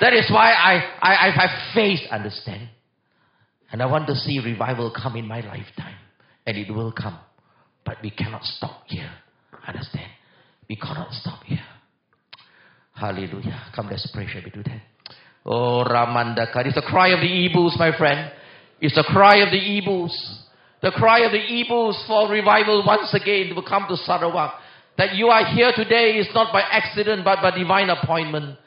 That 0.00 0.14
is 0.14 0.30
why 0.30 0.50
I, 0.50 0.74
I, 1.02 1.28
I 1.28 1.30
have 1.30 1.74
faith, 1.74 2.00
understand? 2.10 2.68
And 3.70 3.82
I 3.82 3.86
want 3.86 4.06
to 4.08 4.14
see 4.14 4.40
revival 4.40 4.90
come 4.90 5.16
in 5.16 5.26
my 5.26 5.40
lifetime. 5.40 5.96
And 6.46 6.56
it 6.56 6.72
will 6.72 6.92
come. 6.92 7.18
But 7.84 7.98
we 8.02 8.10
cannot 8.10 8.42
stop 8.44 8.84
here. 8.86 9.10
Understand? 9.66 10.10
We 10.68 10.76
cannot 10.76 11.12
stop 11.12 11.42
here. 11.44 11.64
Hallelujah. 12.94 13.66
Come, 13.74 13.88
let's 13.90 14.08
pray. 14.12 14.26
Shall 14.26 14.42
we 14.42 14.50
do 14.50 14.62
that? 14.62 14.82
Oh, 15.44 15.84
Ramandaka. 15.86 16.66
It's 16.66 16.74
the 16.74 16.82
cry 16.82 17.08
of 17.08 17.20
the 17.20 17.26
ibus, 17.28 17.78
my 17.78 17.96
friend. 17.96 18.32
It's 18.80 18.94
the 18.94 19.04
cry 19.04 19.38
of 19.38 19.50
the 19.50 19.58
ibus. 19.58 20.12
The 20.82 20.90
cry 20.92 21.20
of 21.20 21.32
the 21.32 21.38
ibus 21.38 22.06
for 22.06 22.30
revival 22.30 22.84
once 22.86 23.12
again 23.12 23.54
will 23.54 23.66
come 23.66 23.86
to 23.88 23.96
Sarawak. 23.96 24.54
That 24.96 25.14
you 25.14 25.28
are 25.28 25.44
here 25.54 25.72
today 25.74 26.16
is 26.18 26.28
not 26.34 26.52
by 26.52 26.62
accident 26.62 27.24
but 27.24 27.40
by 27.42 27.56
divine 27.56 27.90
appointment. 27.90 28.58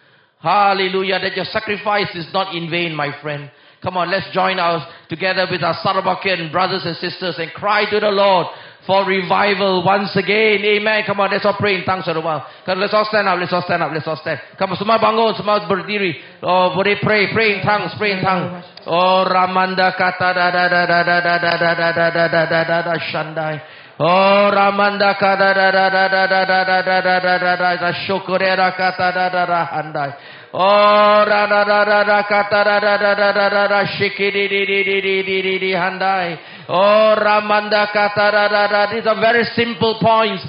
Hallelujah. 0.44 1.20
That 1.24 1.39
your 1.39 1.46
sacrifice 1.46 2.12
is 2.14 2.28
not 2.34 2.54
in 2.54 2.70
vain, 2.70 2.94
my 2.94 3.16
friend. 3.22 3.50
Come 3.82 3.98
on, 3.98 4.12
let's 4.12 4.28
join 4.32 4.60
us 4.60 4.84
together 5.10 5.48
with 5.50 5.64
our 5.64 5.76
Sarawakian 5.84 6.52
brothers 6.52 6.84
and 6.86 6.96
sisters 6.98 7.36
and 7.38 7.52
cry 7.52 7.84
to 7.89 8.00
the 8.00 8.12
Lord 8.12 8.48
for 8.88 9.04
revival 9.06 9.84
once 9.84 10.16
again. 10.16 10.64
Amen. 10.64 11.04
Come 11.06 11.20
on, 11.20 11.32
let's 11.32 11.46
all 11.46 11.56
pray 11.60 11.76
in 11.76 11.84
tongues 11.84 12.06
for 12.06 12.12
a 12.12 12.22
while. 12.22 12.48
Come, 12.66 12.80
let's 12.80 12.94
all 12.94 13.08
stand 13.08 13.28
up. 13.28 13.39
Let's 13.39 13.52
all 13.52 13.64
stand 13.64 13.84
up. 13.84 13.91
Let's 13.94 14.08
all 14.08 14.20
stand. 14.20 14.39
Come 14.60 14.72
on, 14.72 14.78
semua 14.78 15.00
bangun, 15.00 15.36
semua 15.36 15.64
berdiri. 15.68 16.16
Oh, 16.44 16.76
boleh 16.76 17.00
pray, 17.00 17.32
pray 17.32 17.60
in 17.60 17.62
tongues, 17.64 17.91
pray 18.00 18.16
in 18.16 18.24
tongues. 18.24 18.64
Oh, 18.88 19.24
Ramanda 19.28 19.96
kata 19.96 20.32
da 20.32 20.52
da 20.52 20.68
da 20.68 20.84
da 20.84 21.00
da 21.04 21.18
da 21.20 21.34
da 21.39 21.52
da 21.56 21.72
da 21.72 21.91
da 21.91 22.08
da 22.12 22.28
da 22.28 22.64
da 22.64 22.80
da 22.84 23.32
da. 23.32 23.82
Oh, 24.00 24.50
Ramanda 24.52 25.14
kata 25.20 25.54
da 25.54 25.72
da 25.72 25.89
da 25.89 26.08
da 26.10 26.26
da 26.28 26.46
da 26.46 26.64
da 26.64 26.82
da 26.82 27.02
da 27.02 27.20
da 27.20 27.38
da 27.38 27.56
da 27.56 27.76
da 27.78 27.94
shokorera 28.06 28.76
kata 28.76 29.12
da 29.14 29.30
da 29.30 29.46
da 29.46 29.66
handai. 29.70 30.12
Oh, 30.54 31.24
da 31.26 31.46
da 31.48 31.64
da 31.64 31.86
da 31.86 32.04
da 32.04 32.24
kata 32.24 32.64
da 32.64 32.80
da 32.80 32.98
da 32.98 33.14
da 33.14 33.32
da 33.32 33.50
da 33.50 33.68
da 33.68 33.86
shikidi 33.86 34.48
di 34.50 34.66
di 34.66 34.84
di 34.84 35.02
di 35.02 35.24
di 35.24 35.41
di 35.41 35.56
di 35.60 35.72
handai. 35.74 36.38
Oh, 36.70 37.16
Ramanda 37.16 37.88
kata 37.94 38.32
da 38.32 38.48
da 38.48 38.68
da. 38.68 38.91
These 38.91 39.06
are 39.06 39.20
very 39.20 39.46
simple 39.56 40.00
points, 40.02 40.41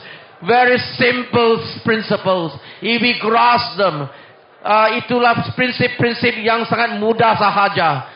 very 0.47 0.79
simple 0.97 1.61
principles. 1.85 2.53
If 2.81 3.03
we 3.03 3.19
grasp 3.21 3.77
them, 3.77 4.09
Ah, 4.65 4.97
itulah 4.97 5.53
prinsip-prinsip 5.53 6.41
yang 6.41 6.65
sangat 6.65 6.97
mudah 6.97 7.37
sahaja. 7.37 8.09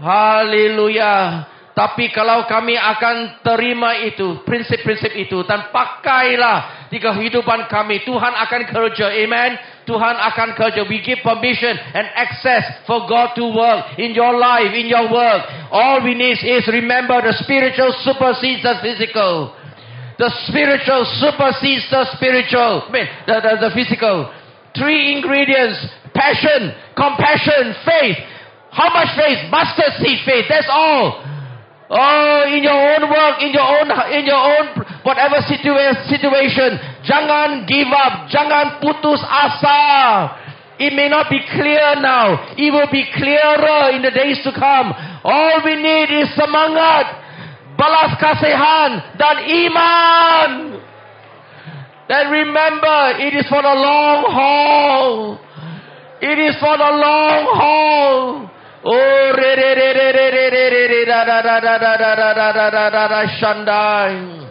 Haleluya. 0.00 1.44
Tapi 1.70 2.10
kalau 2.10 2.50
kami 2.50 2.74
akan 2.74 3.40
terima 3.46 3.94
itu, 4.02 4.42
prinsip-prinsip 4.42 5.14
itu 5.14 5.46
dan 5.46 5.70
pakailah 5.70 6.90
di 6.90 6.98
kehidupan 6.98 7.70
kami, 7.70 8.02
Tuhan 8.02 8.34
akan 8.34 8.62
kerja. 8.66 9.06
Amen. 9.22 9.54
Tuhan 9.86 10.16
akan 10.18 10.58
kerja. 10.58 10.82
We 10.90 10.98
give 10.98 11.22
permission 11.22 11.78
and 11.94 12.10
access 12.18 12.84
for 12.90 13.06
God 13.06 13.38
to 13.38 13.46
work 13.54 13.98
in 14.02 14.14
your 14.18 14.34
life, 14.34 14.74
in 14.74 14.90
your 14.90 15.06
work. 15.10 15.46
All 15.70 16.02
we 16.02 16.18
need 16.18 16.42
is 16.42 16.66
remember 16.66 17.22
the 17.22 17.34
spiritual 17.38 17.94
supersedes 18.02 18.66
the 18.66 18.74
physical. 18.82 19.54
The 20.18 20.30
spiritual 20.50 21.06
supersedes 21.22 21.86
the 21.88 22.02
spiritual. 22.18 22.86
I 22.86 22.90
mean, 22.92 23.06
the, 23.30 23.36
the, 23.40 23.52
the 23.66 23.70
physical. 23.72 24.28
Three 24.74 25.16
ingredients. 25.16 25.80
Passion, 26.12 26.74
compassion, 26.98 27.78
faith. 27.86 28.18
How 28.74 28.90
much 28.90 29.14
faith? 29.14 29.46
Mustard 29.50 29.94
seed 30.02 30.18
faith. 30.26 30.46
That's 30.50 30.68
all. 30.68 31.22
Oh, 31.90 32.46
in 32.46 32.62
your 32.62 32.78
own 32.78 33.10
work, 33.10 33.42
in 33.42 33.50
your 33.50 33.66
own, 33.66 33.90
in 34.14 34.22
your 34.22 34.38
own 34.38 34.66
whatever 35.02 35.42
situa- 35.42 36.06
situation, 36.06 36.78
jangan 37.02 37.66
give 37.66 37.90
up, 37.90 38.30
jangan 38.30 38.78
putus 38.78 39.18
asa. 39.26 40.38
It 40.78 40.94
may 40.94 41.10
not 41.10 41.28
be 41.28 41.42
clear 41.50 41.98
now. 41.98 42.54
It 42.56 42.70
will 42.70 42.86
be 42.94 43.04
clearer 43.12 43.90
in 43.90 44.02
the 44.06 44.14
days 44.14 44.38
to 44.46 44.52
come. 44.54 44.94
All 45.26 45.60
we 45.66 45.76
need 45.76 46.08
is 46.14 46.30
semangat, 46.38 47.10
balas 47.76 48.14
kasihan, 48.16 49.18
dan 49.18 49.36
iman. 49.50 50.50
Then 52.06 52.30
remember, 52.30 53.18
it 53.18 53.34
is 53.34 53.46
for 53.50 53.62
the 53.62 53.74
long 53.74 54.24
haul. 54.30 55.38
It 56.22 56.38
is 56.38 56.54
for 56.58 56.74
the 56.78 56.90
long 56.90 57.42
haul. 57.54 58.49
Oh, 58.82 59.32
re 59.36 59.54
re 59.56 59.74
re 59.76 59.92
re 59.92 60.08
re 60.12 60.30
re 60.30 60.48
re 60.48 60.70
re 60.72 60.86
re 60.88 61.04
da 61.04 61.24
da 61.24 61.42
da 61.42 61.60
da 61.60 61.76
da 61.76 61.96
da 61.96 62.14
da 62.16 62.32
da 62.32 62.52
da 62.52 62.70
da 62.70 62.90
da 62.90 63.08
da 63.08 63.20
shandai. 63.36 64.48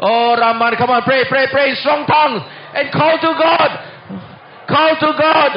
Oh, 0.00 0.34
Raman, 0.34 0.74
come 0.76 0.90
on, 0.90 1.02
pray, 1.02 1.22
pray, 1.28 1.46
pray, 1.50 1.74
strong 1.76 2.04
tongues, 2.06 2.42
and 2.74 2.90
call 2.90 3.14
to 3.14 3.30
God, 3.38 3.70
call 4.66 4.92
to 4.98 5.10
God. 5.14 5.52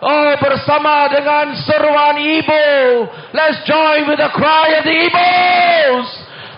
Oh, 0.00 0.32
bersama 0.40 1.12
dengan 1.12 1.52
seruan 1.68 2.16
ibu, 2.16 3.04
let's 3.36 3.60
join 3.68 4.08
with 4.08 4.16
the 4.16 4.32
cry 4.32 4.80
of 4.80 4.84
the 4.88 4.96
ibus. 4.96 6.08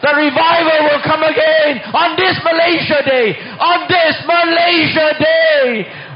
The 0.02 0.14
revival 0.14 0.78
will 0.90 1.02
come 1.06 1.22
again 1.22 1.78
on 1.94 2.18
this 2.18 2.34
Malaysia 2.42 3.02
Day. 3.06 3.38
On 3.58 3.86
this 3.86 4.14
Malaysia 4.26 5.14
Day, 5.14 5.66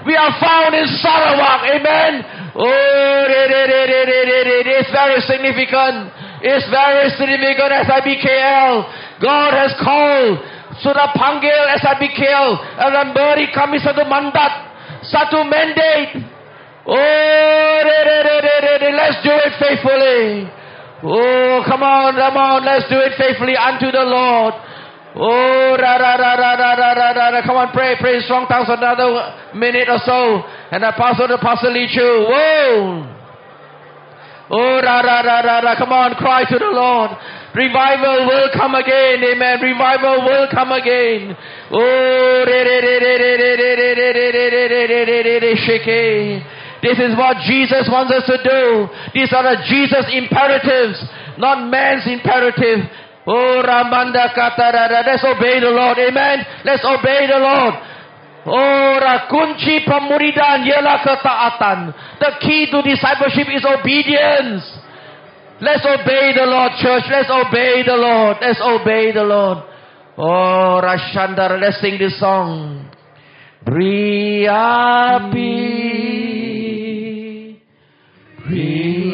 we 0.06 0.14
are 0.14 0.32
found 0.38 0.72
in 0.78 0.86
Sarawak. 1.02 1.66
Amen. 1.66 2.22
Oh, 2.54 3.26
it's 3.26 4.90
very 4.94 5.20
significant. 5.26 6.14
It's 6.40 6.70
very 6.70 7.10
significant 7.18 7.74
SIBKL. 7.90 8.72
God 9.20 9.52
has 9.52 9.74
called. 9.82 10.38
Sudah 10.78 11.10
panggil 11.16 11.74
SIBKL. 11.82 12.48
Dan 12.78 13.10
beri 13.12 13.50
kami 13.50 13.82
satu 13.82 14.06
mandat. 14.06 14.52
Satu 15.02 15.42
mandate. 15.42 16.22
Oh, 16.86 17.78
let's 18.94 19.18
do 19.26 19.34
it 19.34 19.52
faithfully. 19.58 20.46
Oh, 21.02 21.62
come 21.66 21.82
on, 21.82 22.14
come 22.14 22.36
on, 22.38 22.64
let's 22.64 22.88
do 22.88 22.96
it 23.02 23.12
faithfully 23.18 23.52
unto 23.58 23.90
the 23.90 24.00
Lord. 24.00 24.54
Oh, 25.16 25.76
da 25.80 25.96
da 25.96 26.16
da 26.20 26.36
da 26.36 26.56
da 26.56 26.76
da 26.76 27.12
da 27.14 27.30
da. 27.30 27.40
Come 27.40 27.56
on, 27.56 27.72
pray, 27.72 27.96
pray 27.98 28.20
strong 28.20 28.46
tongues 28.46 28.68
another 28.68 29.56
minute 29.56 29.88
or 29.88 29.96
so. 30.04 30.44
And 30.70 30.84
the 30.84 30.92
pastor, 30.92 31.26
the 31.26 31.40
pastor 31.40 31.72
Lee 31.72 31.88
Chu. 31.88 32.04
Whoa. 32.04 33.16
Oh, 34.50 34.78
da 34.84 35.00
da 35.00 35.22
da 35.22 35.40
da 35.40 35.60
da. 35.64 35.74
Come 35.80 35.92
on, 35.92 36.14
cry 36.20 36.44
to 36.44 36.58
the 36.58 36.68
Lord. 36.68 37.16
Revival 37.56 38.28
will 38.28 38.52
come 38.52 38.76
again. 38.76 39.24
Amen. 39.24 39.56
Revival 39.64 40.28
will 40.28 40.46
come 40.52 40.70
again. 40.76 41.32
Oh, 41.72 42.44
re 42.44 42.60
re 42.60 42.76
re 42.84 42.96
re 43.00 43.12
re 43.16 43.32
re 43.32 43.56
re 43.56 43.72
re 43.72 44.12
re 44.12 44.28
re 44.36 44.68
re 44.68 44.84
re 44.84 45.22
re 45.24 45.38
re 45.40 45.48
re. 45.48 46.44
This 46.82 47.00
is 47.00 47.16
what 47.16 47.40
Jesus 47.48 47.88
wants 47.88 48.12
us 48.12 48.28
to 48.28 48.36
do. 48.36 48.86
These 49.16 49.32
are 49.32 49.42
the 49.42 49.64
Jesus 49.64 50.04
imperatives, 50.12 51.00
not 51.40 51.72
man's 51.72 52.06
imperative. 52.06 52.84
Oh, 53.26 53.62
Ramanda 53.62 54.30
Katarada. 54.30 55.02
Let's 55.02 55.24
obey 55.26 55.58
the 55.58 55.70
Lord. 55.70 55.98
Amen. 55.98 56.46
Let's 56.64 56.84
obey 56.86 57.26
the 57.26 57.38
Lord. 57.42 57.74
Oh, 58.46 58.94
kunci 59.26 59.82
pemuridan 59.82 60.62
ialah 60.62 61.02
ketaatan. 61.02 61.90
The 62.22 62.30
key 62.38 62.70
to 62.70 62.78
discipleship 62.86 63.50
is 63.50 63.66
obedience. 63.66 64.62
Let's 65.58 65.82
obey 65.82 66.30
the 66.36 66.46
Lord, 66.46 66.78
church. 66.78 67.10
Let's 67.10 67.26
obey 67.26 67.82
the 67.82 67.98
Lord. 67.98 68.38
Let's 68.38 68.62
obey 68.62 69.10
the 69.10 69.26
Lord. 69.26 69.66
Oh, 70.16 70.78
Rashandar, 70.78 71.58
let's 71.58 71.80
sing 71.80 71.98
this 71.98 72.14
song. 72.20 72.86
Beri 73.66 74.46
api, 74.46 75.50
beri 78.46 79.05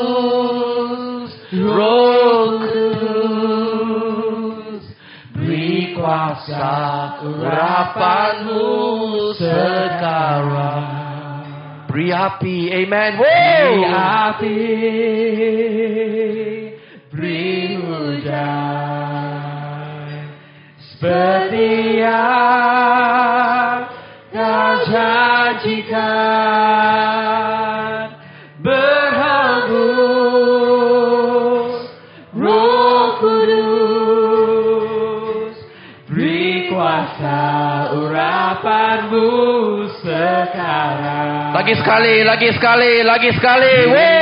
berhembus 0.00 1.30
roh 1.54 2.58
kudus, 2.66 3.78
beri 5.38 5.94
kuasa 5.94 6.74
urapanmu 7.22 8.66
sekarang. 9.38 10.90
Beri 11.86 12.10
api, 12.10 12.56
amen. 12.82 13.12
Beri 13.18 13.82
Wow. 13.82 13.94
api, 14.30 14.58
beri 17.10 17.74
hujan, 17.82 19.39
seperti 21.00 22.04
yang 22.04 23.88
kau 24.36 24.72
janjikan, 24.84 25.96
berhembus 28.60 29.80
roh 32.36 33.16
kudus, 33.16 33.96
beri 36.12 36.68
kuasa 36.68 37.40
urapanmu 37.96 39.32
sekarang. 40.04 41.56
Lagi 41.56 41.80
sekali, 41.80 42.28
lagi 42.28 42.52
sekali, 42.52 43.00
lagi 43.08 43.32
sekali. 43.40 43.88
Wow. 43.88 44.20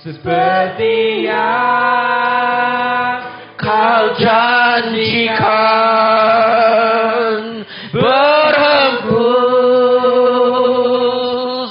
Seperti 0.00 1.28
yang 1.28 1.60
Kau 3.60 4.16
janjikan 4.16 5.44
berhembus 7.92 9.12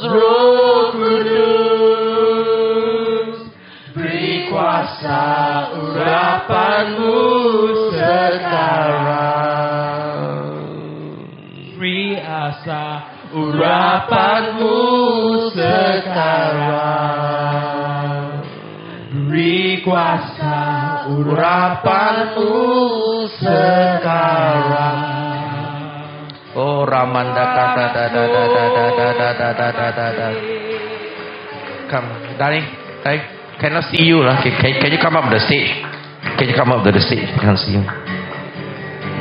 roh 0.06 0.94
kudus 0.94 1.50
beri 3.98 4.46
kuasa 4.54 5.26
urapanmu 5.74 7.18
sekarang. 7.98 9.34
beri 11.82 12.22
asa 12.22 13.10
urapanmu 13.34 14.78
sekarang 15.58 17.29
kuasa 19.90 20.58
urapanmu 21.10 22.54
sekarang. 23.42 25.02
Oh 26.54 26.86
Ramanda 26.86 27.46
kata 27.58 27.86
da 27.90 28.06
da 28.14 28.24
da 28.30 28.44
da 28.46 28.66
da 28.70 28.86
da 28.94 29.10
da 29.18 29.30
da 29.34 29.50
da 29.50 29.68
da 29.74 29.88
da 29.90 30.08
da. 30.14 30.30
Come, 31.90 32.38
darling, 32.38 32.70
I 33.02 33.18
cannot 33.58 33.90
see 33.90 34.06
you 34.06 34.22
lah. 34.22 34.38
Can, 34.46 34.54
can, 34.62 34.78
can 34.78 34.92
you 34.94 35.02
come 35.02 35.18
up 35.18 35.26
the 35.34 35.42
stage? 35.42 35.74
Can 36.38 36.54
you 36.54 36.56
come 36.56 36.70
up 36.70 36.86
to 36.86 36.94
the 36.94 37.02
stage? 37.02 37.26
I 37.26 37.38
can't 37.42 37.58
see 37.58 37.74
you. 37.74 37.82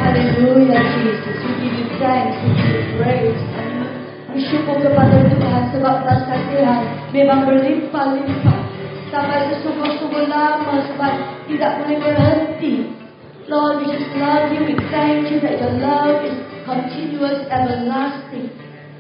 Haleluya 0.04 0.84
Jesus, 1.00 1.40
we 1.48 1.64
give 1.64 1.80
you 1.80 1.88
thanks, 1.96 2.36
we 2.44 2.52
give 2.60 2.76
you 2.76 3.00
praise. 3.00 3.40
Bersyukur 4.28 4.84
kepada 4.84 5.16
Tuhan 5.32 5.64
sebab 5.72 6.04
belas 6.04 6.22
kasihan 6.28 6.84
memang 7.10 7.48
berlimpah-limpah 7.48 8.57
sampai 9.08 9.52
sesungguh-sungguh 9.52 10.28
lama 10.28 10.84
sebab 10.88 11.12
tidak 11.48 11.84
boleh 11.84 11.96
berhenti. 12.00 12.74
Lord, 13.48 13.80
we 13.80 13.96
just 13.96 14.12
love 14.20 14.52
you. 14.52 14.60
We 14.68 14.76
thank 14.92 15.32
you 15.32 15.40
that 15.40 15.56
your 15.56 15.72
love 15.80 16.20
is 16.20 16.36
continuous, 16.68 17.48
everlasting. 17.48 18.52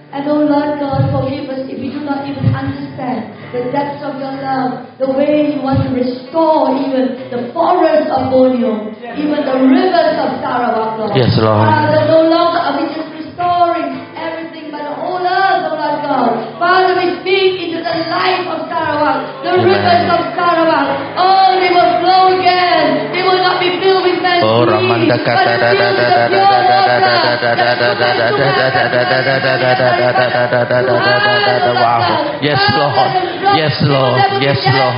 And 0.08 0.24
oh 0.24 0.40
Lord 0.40 0.80
God, 0.80 1.12
forgive 1.12 1.52
us 1.52 1.68
if 1.68 1.76
we 1.76 1.92
do 1.92 2.00
not 2.00 2.24
even 2.24 2.48
understand 2.56 3.28
the 3.52 3.68
depths 3.68 4.00
of 4.00 4.16
your 4.16 4.32
love, 4.40 4.88
the 4.96 5.04
way 5.12 5.52
you 5.52 5.60
want 5.60 5.84
to 5.84 5.92
restore 5.92 6.72
even 6.80 7.28
the 7.28 7.52
forests 7.52 8.08
of 8.08 8.32
Borneo, 8.32 8.88
even 8.96 9.44
the 9.44 9.56
rivers 9.68 10.16
of 10.16 10.40
Sarawak, 10.40 10.96
Lord. 10.96 11.12
Yes, 11.12 11.36
Lord. 11.36 11.60
Father, 11.60 12.08
no 12.08 12.24
longer 12.24 12.56
are 12.56 12.74
we 12.80 12.88
just 12.96 13.12
restoring 13.20 13.92
everything 14.16 14.72
but 14.72 14.80
the 14.88 14.96
whole 14.96 15.20
earth, 15.20 15.68
oh 15.68 15.76
Lord 15.76 15.96
God. 16.00 16.56
Father, 16.68 16.94
we 17.00 17.06
speak 17.24 17.56
into 17.64 17.80
the 17.80 17.96
life 18.12 18.44
of 18.44 18.60
Sarawak, 18.68 19.18
the 19.40 19.52
rivers 19.56 20.04
of 20.12 20.20
Sarawak. 20.36 20.86
Oh, 21.16 21.56
they 21.56 21.72
will 21.72 21.92
flow 22.04 22.36
again. 22.36 23.08
They 23.16 23.24
will 23.24 23.40
not 23.40 23.56
be 23.56 23.72
filled 23.80 24.04
with 24.04 24.20
men's 24.20 24.44
Oh, 24.44 24.68
greed, 24.68 24.76
Ramanda 24.76 25.16
but 25.16 25.24
kata 25.24 25.52
da 25.56 25.70
filled 25.72 25.80
da 25.80 25.88
with 25.88 25.96
da 25.96 26.08
the 26.12 26.28
da 26.28 26.28
pure 26.28 26.44
da 26.44 26.60
da 26.60 26.76
water. 26.76 27.00
da 27.00 27.08
da 27.08 27.32
da 27.32 27.48
da 27.48 27.80
da 27.80 27.88
da 27.88 28.20
da 28.20 28.28
da 28.28 28.58
da 28.58 28.88
da 28.88 29.08
da 29.08 29.16
da 29.16 29.48
da 29.48 29.88
da 29.88 29.88
da 29.88 30.12
da 30.12 30.28
da 30.28 30.58
da 30.58 30.76
da 30.76 31.72
Wow. 31.78 32.36
Yes, 32.44 32.60
Lord. 32.76 33.10
Yes, 33.56 33.76
Lord. 33.82 34.20
Yes, 34.44 34.60
Lord. 34.68 34.96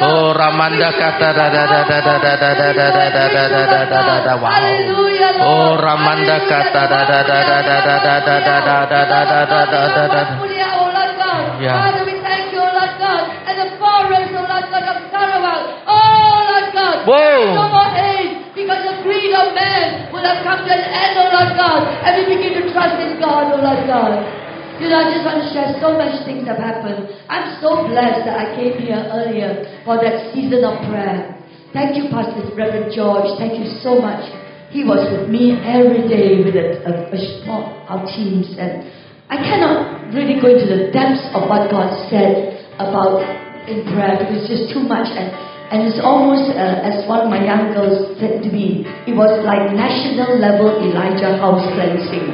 Oh, 0.00 0.30
Ramanda 0.36 0.90
kata 0.92 1.32
da 1.32 1.46
da 1.48 1.64
da 1.66 1.80
da 1.88 1.98
da 2.00 2.16
da 2.18 2.32
da 2.36 2.52
da 2.52 2.68
da 2.68 2.88
da 2.88 3.08
da 3.08 3.28
da 3.28 3.64
da 3.64 3.82
da 3.88 4.00
da 4.04 4.16
da 4.26 4.34
Wow. 4.36 4.52
Lord. 4.52 5.08
Oh, 5.40 5.76
Ramanda 5.80 6.36
kata 6.50 6.82
da 6.92 7.00
da 7.08 7.22
da 7.22 7.38
da 7.48 7.60
da 7.62 7.86
da 7.88 7.96
da 7.96 8.18
da 8.18 8.38
da 8.38 8.66
da 8.88 9.04
da 9.04 9.44
da 9.46 9.62
da 9.66 9.82
da 9.88 10.06
da 10.14 10.77
da 11.58 11.66
da. 11.66 11.66
Lord 11.66 11.66
God. 11.66 11.66
Yeah. 11.66 11.74
Father, 11.74 12.02
we 12.06 12.14
thank 12.22 12.52
you, 12.54 12.62
Lord 12.62 12.94
God. 12.98 13.22
And 13.46 13.54
the 13.58 13.68
forest, 13.78 14.30
oh 14.34 14.46
Lord 14.46 14.66
God, 14.70 14.84
of 14.86 14.98
Sarawak. 15.10 15.62
Oh 15.86 16.36
Lord 16.46 16.68
God. 16.74 16.96
Whoa. 17.08 17.54
No 17.54 17.66
more 17.74 17.90
hate 17.90 18.54
because 18.54 18.82
the 18.86 18.96
greed 19.02 19.34
of 19.34 19.54
man 19.54 20.12
will 20.12 20.22
have 20.22 20.42
come 20.46 20.62
to 20.62 20.70
an 20.70 20.84
end, 20.84 21.14
oh 21.18 21.28
Lord 21.34 21.52
God. 21.58 21.80
And 22.06 22.12
we 22.22 22.36
begin 22.36 22.62
to 22.62 22.72
trust 22.72 22.98
in 23.02 23.18
God, 23.18 23.50
oh 23.54 23.62
Lord 23.62 23.82
God. 23.86 24.22
You 24.78 24.86
know, 24.86 25.02
I 25.02 25.10
just 25.10 25.26
want 25.26 25.42
to 25.42 25.48
share 25.50 25.74
so 25.82 25.98
much 25.98 26.22
things 26.22 26.46
have 26.46 26.62
happened. 26.62 27.10
I'm 27.26 27.58
so 27.58 27.90
blessed 27.90 28.30
that 28.30 28.38
I 28.38 28.54
came 28.54 28.78
here 28.78 29.02
earlier 29.10 29.82
for 29.82 29.98
that 29.98 30.30
season 30.30 30.62
of 30.62 30.78
prayer. 30.86 31.34
Thank 31.74 31.98
you, 31.98 32.06
Pastor 32.08 32.46
Reverend 32.54 32.94
George. 32.94 33.26
Thank 33.42 33.58
you 33.58 33.66
so 33.82 33.98
much. 33.98 34.22
He 34.70 34.84
was 34.84 35.02
with 35.10 35.26
me 35.28 35.58
every 35.66 36.06
day 36.06 36.44
with 36.44 36.54
a, 36.54 36.78
a, 36.86 36.92
a 37.10 37.20
small, 37.42 37.74
our 37.90 38.06
teams, 38.06 38.54
and 38.54 38.86
I 39.28 39.36
cannot 39.44 40.08
really 40.16 40.40
go 40.40 40.48
into 40.48 40.64
the 40.64 40.88
depths 40.88 41.20
of 41.36 41.52
what 41.52 41.68
God 41.68 41.92
said 42.08 42.64
about 42.80 43.20
in 43.68 43.84
prayer 43.92 44.16
because 44.16 44.40
it's 44.40 44.48
just 44.48 44.72
too 44.72 44.80
much. 44.80 45.04
And, 45.12 45.28
and 45.68 45.84
it's 45.84 46.00
almost, 46.00 46.48
uh, 46.56 46.80
as 46.80 47.04
one 47.04 47.20
of 47.20 47.28
my 47.28 47.44
young 47.44 47.76
girls 47.76 48.16
said 48.16 48.40
to 48.40 48.48
me, 48.48 48.88
it 49.04 49.12
was 49.12 49.28
like 49.44 49.68
national 49.76 50.40
level 50.40 50.80
Elijah 50.80 51.36
house 51.36 51.60
cleansing. 51.76 52.24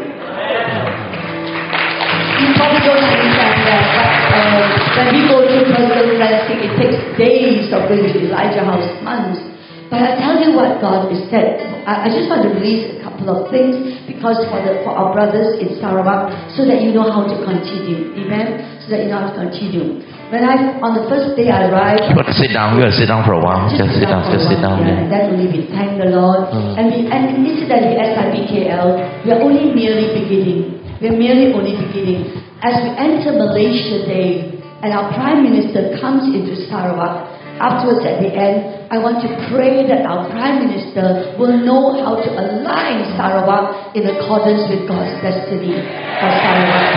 You 2.39 2.49
probably 2.55 2.83
don't 2.87 3.03
understand 3.03 3.59
that, 3.67 3.85
but 3.91 4.09
uh, 4.31 4.63
when 4.95 5.07
we 5.19 5.21
go 5.27 5.43
through 5.51 5.67
personal 5.75 6.15
cleansing, 6.15 6.59
it 6.63 6.73
takes 6.79 6.99
days 7.19 7.75
of 7.75 7.91
going 7.91 8.07
to 8.07 8.19
Elijah 8.23 8.63
house, 8.63 8.87
months. 9.03 9.43
But 9.91 9.99
I 9.99 10.15
tell 10.23 10.39
you 10.39 10.55
what 10.55 10.79
God 10.79 11.11
has 11.11 11.27
said. 11.27 11.59
I, 11.91 12.07
I 12.07 12.15
just 12.15 12.31
want 12.31 12.47
to 12.47 12.55
release 12.55 13.03
couple 13.15 13.31
of 13.31 13.51
things 13.55 14.03
because 14.11 14.43
for 14.51 14.59
the 14.59 14.83
for 14.83 14.91
our 14.91 15.15
brothers 15.15 15.63
in 15.63 15.79
Sarawak, 15.79 16.35
so 16.59 16.67
that 16.67 16.83
you 16.83 16.91
know 16.91 17.07
how 17.07 17.23
to 17.23 17.37
continue. 17.47 18.11
Amen. 18.19 18.83
So 18.83 18.91
that 18.91 19.07
you 19.07 19.09
know 19.15 19.23
how 19.23 19.31
to 19.31 19.37
continue. 19.39 20.03
When 20.35 20.43
I 20.43 20.83
on 20.83 20.99
the 20.99 21.07
first 21.07 21.39
day 21.39 21.55
I 21.55 21.71
arrived, 21.71 22.11
to 22.11 22.35
sit 22.35 22.51
down? 22.51 22.75
To 22.75 22.91
sit 22.91 23.07
down 23.07 23.23
for 23.23 23.39
a 23.39 23.43
while? 23.43 23.71
Just 23.71 23.95
sit 23.95 24.11
down. 24.11 24.27
Just 24.27 24.51
sit 24.51 24.59
down. 24.59 24.83
yeah, 24.83 24.91
Yeah. 24.91 25.01
And 25.01 25.09
then 25.09 25.23
only 25.31 25.47
we 25.47 25.71
thank 25.71 25.95
the 26.03 26.11
Lord. 26.11 26.51
Mm. 26.51 26.75
And 26.75 26.85
we 26.91 26.99
and 27.07 27.23
incidentally, 27.39 27.95
SIBKL, 28.03 29.23
we 29.23 29.29
are 29.31 29.41
only 29.41 29.71
merely 29.71 30.11
beginning. 30.11 30.83
We 30.99 31.15
are 31.15 31.17
merely 31.17 31.55
only 31.55 31.79
beginning. 31.79 32.35
As 32.65 32.75
we 32.83 32.91
enter 32.99 33.37
Malaysia 33.37 34.03
Day, 34.09 34.55
and 34.85 34.93
our 34.93 35.09
Prime 35.17 35.41
Minister 35.41 35.97
comes 35.97 36.29
into 36.29 36.53
Sarawak, 36.69 37.34
afterwards 37.61 38.07
at 38.07 38.19
the 38.23 38.31
end, 38.31 38.91
I 38.91 38.99
want 38.99 39.23
to 39.23 39.31
pray 39.51 39.87
that 39.87 40.07
our 40.07 40.31
Prime 40.31 40.67
Minister 40.67 41.35
will 41.39 41.55
know 41.55 41.99
how 42.03 42.19
to 42.19 42.29
align 42.35 43.05
Sarawak 43.15 43.95
in 43.95 44.07
accordance 44.07 44.67
with 44.71 44.87
God's 44.87 45.15
destiny 45.23 45.79
for 45.79 46.31
Sarawak. 46.31 46.93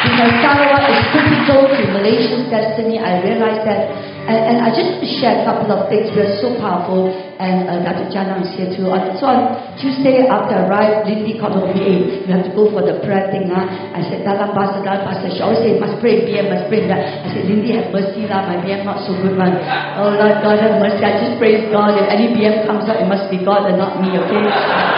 Because 0.00 0.32
Sarawak 0.40 0.84
is 0.90 1.02
critical 1.12 1.60
to 1.68 1.82
Malaysia's 1.92 2.46
destiny. 2.50 2.98
I 2.98 3.20
realize 3.24 3.64
that. 3.64 4.19
And, 4.30 4.38
and 4.46 4.56
I 4.62 4.70
just 4.70 5.02
share 5.18 5.42
a 5.42 5.44
couple 5.44 5.74
of 5.74 5.90
things. 5.90 6.06
We're 6.14 6.38
so 6.38 6.54
powerful. 6.62 7.10
And 7.10 7.66
uh, 7.66 7.82
Dr. 7.82 8.14
Janang 8.14 8.46
is 8.46 8.54
here 8.54 8.70
too. 8.70 8.86
So 9.18 9.26
on 9.26 9.58
Tuesday 9.74 10.30
after 10.30 10.54
I 10.54 10.70
arrived, 10.70 11.10
Lindy 11.10 11.34
called 11.34 11.58
me, 11.74 12.22
you 12.22 12.30
have 12.30 12.46
to 12.46 12.54
go 12.54 12.70
for 12.70 12.86
the 12.86 13.02
prayer 13.02 13.26
thing. 13.34 13.50
Huh? 13.50 13.66
I 13.66 14.06
said, 14.06 14.22
dalam 14.22 14.54
bahasa, 14.54 14.86
dalam 14.86 15.02
bahasa. 15.02 15.34
She 15.34 15.42
always 15.42 15.58
say, 15.66 15.74
must 15.82 15.98
pray 15.98 16.22
BM, 16.22 16.46
must 16.46 16.70
pray. 16.70 16.86
I 16.86 17.26
said, 17.26 17.42
Lindy, 17.50 17.74
have 17.74 17.90
mercy 17.90 18.30
lah. 18.30 18.46
My 18.46 18.62
BM 18.62 18.86
not 18.86 19.02
so 19.02 19.18
good 19.18 19.34
one. 19.34 19.58
Oh 19.98 20.14
Lord 20.14 20.38
God, 20.46 20.62
have 20.62 20.78
mercy. 20.78 21.02
I 21.02 21.26
just 21.26 21.34
praise 21.42 21.66
God. 21.74 21.98
If 21.98 22.06
any 22.06 22.30
BM 22.30 22.70
comes 22.70 22.86
out, 22.86 23.02
it 23.02 23.10
must 23.10 23.26
be 23.34 23.42
God 23.42 23.66
and 23.66 23.82
not 23.82 23.98
me, 23.98 24.14
okay? 24.14 24.46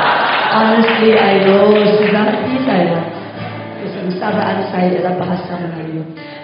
Honestly, 0.60 1.16
I 1.16 1.40
know. 1.48 1.72
Sudah 1.72 2.22
hati 2.28 2.54
saya. 2.68 3.00
Kesengsaraan 3.00 3.08
saya 3.08 3.21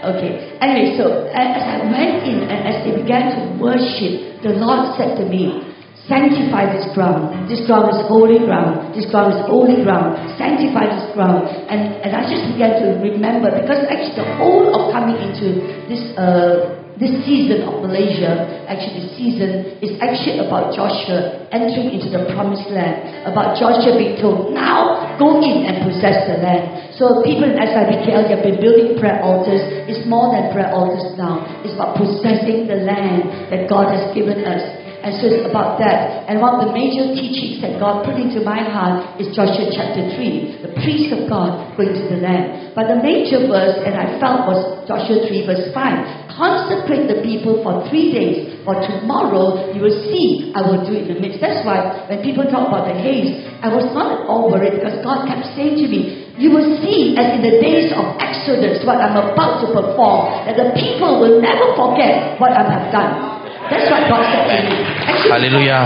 Okay. 0.04 0.58
Anyway, 0.62 0.94
so 0.94 1.26
as 1.34 1.62
I 1.62 1.82
went 1.90 2.22
in 2.22 2.46
and 2.46 2.60
as 2.68 2.84
they 2.86 2.94
began 2.94 3.34
to 3.34 3.40
worship, 3.58 4.42
the 4.42 4.54
Lord 4.54 4.94
said 4.94 5.18
to 5.18 5.24
me, 5.26 5.68
Sanctify 6.08 6.72
this 6.72 6.88
ground. 6.96 7.52
This 7.52 7.60
ground 7.68 7.92
is 7.92 8.00
holy 8.08 8.40
ground. 8.40 8.96
This 8.96 9.04
ground 9.12 9.36
is 9.36 9.44
holy 9.44 9.84
ground. 9.84 10.16
Sanctify 10.40 10.88
this 10.88 11.12
ground. 11.12 11.44
And, 11.68 12.00
and 12.00 12.16
I 12.16 12.24
just 12.24 12.48
began 12.48 12.80
to 12.80 12.96
remember 13.04 13.52
because 13.52 13.84
actually 13.92 14.16
the 14.16 14.28
whole 14.40 14.72
of 14.72 14.88
coming 14.88 15.20
into 15.20 15.60
this 15.84 16.00
uh, 16.16 16.78
this 16.98 17.14
season 17.22 17.62
of 17.62 17.78
Malaysia, 17.84 18.66
actually 18.66 19.06
the 19.06 19.12
season 19.14 19.50
is 19.78 19.94
actually 20.02 20.42
about 20.42 20.74
Joshua 20.74 21.46
entering 21.54 21.94
into 21.94 22.10
the 22.10 22.26
promised 22.34 22.66
land. 22.74 23.22
About 23.22 23.54
Joshua 23.54 23.94
being 23.94 24.18
told, 24.18 24.50
now 24.50 25.14
go 25.14 25.38
in 25.38 25.62
and 25.62 25.86
possess 25.86 26.26
the 26.26 26.42
land. 26.42 26.87
So 26.98 27.22
people 27.22 27.46
in 27.46 27.54
SIBKL 27.54 28.26
have 28.26 28.42
been 28.42 28.58
building 28.58 28.98
prayer 28.98 29.22
altars. 29.22 29.62
It's 29.86 30.02
more 30.02 30.34
than 30.34 30.50
prayer 30.50 30.74
altars 30.74 31.14
now. 31.14 31.46
It's 31.62 31.70
about 31.78 31.94
possessing 31.94 32.66
the 32.66 32.82
land 32.82 33.54
that 33.54 33.70
God 33.70 33.94
has 33.94 34.10
given 34.18 34.42
us. 34.42 34.58
And 34.98 35.14
so 35.22 35.30
it's 35.30 35.46
about 35.46 35.78
that. 35.78 36.26
And 36.26 36.42
one 36.42 36.58
of 36.58 36.66
the 36.66 36.74
major 36.74 37.14
teachings 37.14 37.62
that 37.62 37.78
God 37.78 38.02
put 38.02 38.18
into 38.18 38.42
my 38.42 38.66
heart 38.66 39.14
is 39.22 39.30
Joshua 39.30 39.70
chapter 39.70 40.10
3, 40.10 40.58
the 40.58 40.74
priest 40.82 41.14
of 41.14 41.30
God 41.30 41.78
going 41.78 41.94
to 41.94 42.04
the 42.10 42.18
land. 42.18 42.74
But 42.74 42.90
the 42.90 42.98
major 42.98 43.46
verse, 43.46 43.78
and 43.86 43.94
I 43.94 44.18
felt 44.18 44.50
was 44.50 44.58
Joshua 44.90 45.22
3 45.22 45.46
verse 45.46 45.70
5. 45.70 46.34
Consecrate 46.34 47.06
the 47.06 47.22
people 47.22 47.62
for 47.62 47.86
three 47.86 48.10
days, 48.10 48.58
for 48.66 48.74
tomorrow 48.74 49.70
you 49.70 49.86
will 49.86 50.02
see 50.10 50.50
I 50.50 50.66
will 50.66 50.82
do 50.82 50.98
it 50.98 51.06
in 51.06 51.14
the 51.14 51.20
midst. 51.22 51.38
That's 51.38 51.62
why 51.62 52.10
when 52.10 52.26
people 52.26 52.42
talk 52.50 52.66
about 52.66 52.90
the 52.90 52.98
haze, 52.98 53.38
I 53.62 53.70
was 53.70 53.86
not 53.94 54.18
at 54.18 54.20
all 54.26 54.50
worried 54.50 54.82
because 54.82 54.98
God 55.06 55.30
kept 55.30 55.54
saying 55.54 55.78
to 55.78 55.86
me, 55.86 56.27
you 56.38 56.54
will 56.54 56.78
see 56.78 57.18
as 57.18 57.34
in 57.34 57.42
the 57.42 57.58
days 57.58 57.90
of 57.90 58.14
Exodus 58.22 58.86
what 58.86 59.02
I'm 59.02 59.18
about 59.18 59.58
to 59.66 59.74
perform, 59.74 60.46
that 60.46 60.54
the 60.54 60.70
people 60.78 61.18
will 61.18 61.42
never 61.42 61.74
forget 61.74 62.38
what 62.38 62.54
I 62.54 62.62
have 62.62 62.94
done. 62.94 63.42
That's 63.66 63.90
what 63.90 64.06
God 64.06 64.22
said 64.30 64.46
to 64.46 64.58
me. 64.70 64.78
Actually, 65.02 65.50
Hallelujah. 65.50 65.82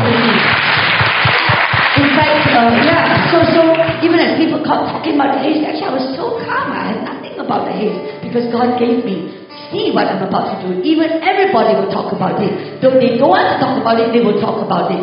in 2.05 2.09
fact, 2.13 2.53
uh, 2.53 2.69
yeah, 2.85 3.33
so, 3.33 3.41
so 3.49 3.61
even 4.05 4.21
as 4.21 4.37
people 4.37 4.61
kept 4.61 4.93
talking 4.93 5.17
about 5.17 5.41
the 5.41 5.41
haze, 5.41 5.65
actually 5.65 5.89
I 5.89 5.95
was 5.97 6.07
so 6.13 6.37
calm. 6.45 6.69
I 6.69 6.93
had 6.93 7.01
nothing 7.01 7.41
about 7.41 7.65
the 7.65 7.73
haze 7.73 7.97
because 8.21 8.53
God 8.53 8.77
gave 8.77 9.09
me, 9.09 9.33
see 9.73 9.89
what 9.97 10.05
I'm 10.05 10.21
about 10.21 10.53
to 10.53 10.57
do. 10.69 10.85
Even 10.85 11.25
everybody 11.25 11.81
will 11.81 11.89
talk 11.89 12.13
about 12.13 12.37
it. 12.45 12.53
Though 12.85 13.01
they 13.01 13.17
don't 13.17 13.33
want 13.33 13.49
to 13.49 13.57
talk 13.57 13.81
about 13.81 13.97
it, 13.97 14.13
they 14.13 14.21
will 14.21 14.37
talk 14.37 14.61
about 14.61 14.93
it. 14.93 15.01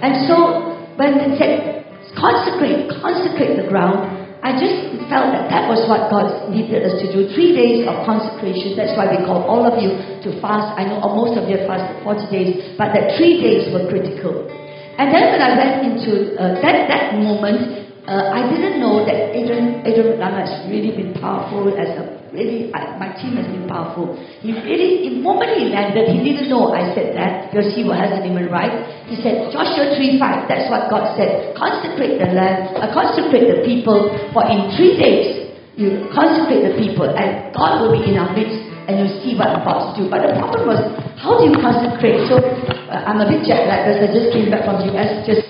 And 0.00 0.24
so 0.24 0.72
when 0.96 1.20
they 1.20 1.36
said 1.36 1.84
consecrate, 2.16 2.88
consecrate 3.04 3.60
the 3.60 3.68
ground, 3.68 4.21
I 4.42 4.58
just 4.58 5.06
felt 5.06 5.30
that 5.30 5.46
that 5.54 5.70
was 5.70 5.86
what 5.86 6.10
God 6.10 6.50
needed 6.50 6.82
us 6.82 6.98
to 6.98 7.06
do. 7.14 7.30
Three 7.30 7.54
days 7.54 7.86
of 7.86 8.02
consecration. 8.02 8.74
That's 8.74 8.90
why 8.98 9.06
we 9.06 9.22
called 9.22 9.46
all 9.46 9.62
of 9.62 9.78
you 9.78 9.94
to 9.94 10.28
fast. 10.42 10.74
I 10.74 10.82
know 10.82 10.98
most 11.14 11.38
of 11.38 11.46
you 11.46 11.62
fasted 11.62 12.02
40 12.02 12.26
days, 12.26 12.74
but 12.74 12.90
that 12.90 13.14
three 13.14 13.38
days 13.38 13.70
were 13.70 13.86
critical. 13.86 14.50
And 14.98 15.14
then 15.14 15.30
when 15.30 15.42
I 15.42 15.54
went 15.54 15.74
into 15.86 16.34
uh, 16.34 16.58
that, 16.58 16.90
that 16.90 17.14
moment, 17.22 17.86
uh, 18.10 18.34
I 18.34 18.50
didn't 18.50 18.82
know 18.82 19.06
that 19.06 19.30
Adrian, 19.30 19.86
Adrian 19.86 20.18
Lama 20.18 20.42
has 20.42 20.66
really 20.66 20.90
been 20.90 21.14
powerful 21.14 21.70
as 21.78 21.94
a 21.94 22.21
really, 22.32 22.72
I, 22.72 22.96
my 22.96 23.12
team 23.20 23.36
has 23.36 23.46
been 23.46 23.68
powerful. 23.68 24.16
He 24.40 24.52
really, 24.52 25.08
the 25.08 25.20
moment 25.20 25.52
he 25.60 25.68
landed, 25.68 26.08
he 26.08 26.24
didn't 26.24 26.48
know 26.48 26.72
I 26.72 26.90
said 26.96 27.14
that 27.14 27.52
because 27.52 27.70
he 27.76 27.84
hasn't 27.84 28.24
even 28.24 28.48
right. 28.48 28.72
He 29.06 29.20
said, 29.20 29.52
Joshua 29.52 29.94
3 29.94 30.18
5, 30.18 30.48
that's 30.48 30.72
what 30.72 30.88
God 30.88 31.14
said. 31.14 31.54
Consecrate 31.54 32.18
the 32.18 32.32
land, 32.32 32.72
uh, 32.80 32.88
consecrate 32.90 33.52
the 33.52 33.60
people, 33.62 34.08
for 34.32 34.42
in 34.48 34.72
three 34.74 34.96
days 34.96 35.52
you 35.76 36.08
consecrate 36.12 36.64
the 36.64 36.74
people, 36.80 37.08
and 37.08 37.52
God 37.54 37.84
will 37.84 37.92
be 37.96 38.08
in 38.08 38.16
our 38.16 38.32
midst 38.32 38.72
and 38.88 38.98
you 38.98 39.08
see 39.22 39.38
what 39.38 39.54
I'm 39.54 39.62
about 39.62 39.94
to 39.94 40.02
do. 40.02 40.10
But 40.10 40.26
the 40.26 40.34
problem 40.34 40.66
was, 40.66 40.80
how 41.22 41.38
do 41.38 41.46
you 41.46 41.54
consecrate? 41.54 42.26
So 42.26 42.42
uh, 42.42 43.06
I'm 43.06 43.22
a 43.22 43.28
bit 43.30 43.46
jet 43.46 43.70
lagged 43.70 43.86
because 43.86 44.00
I 44.02 44.08
just 44.10 44.28
came 44.34 44.50
back 44.50 44.66
from 44.66 44.82
the 44.82 44.90
US 44.96 45.22
just 45.22 45.46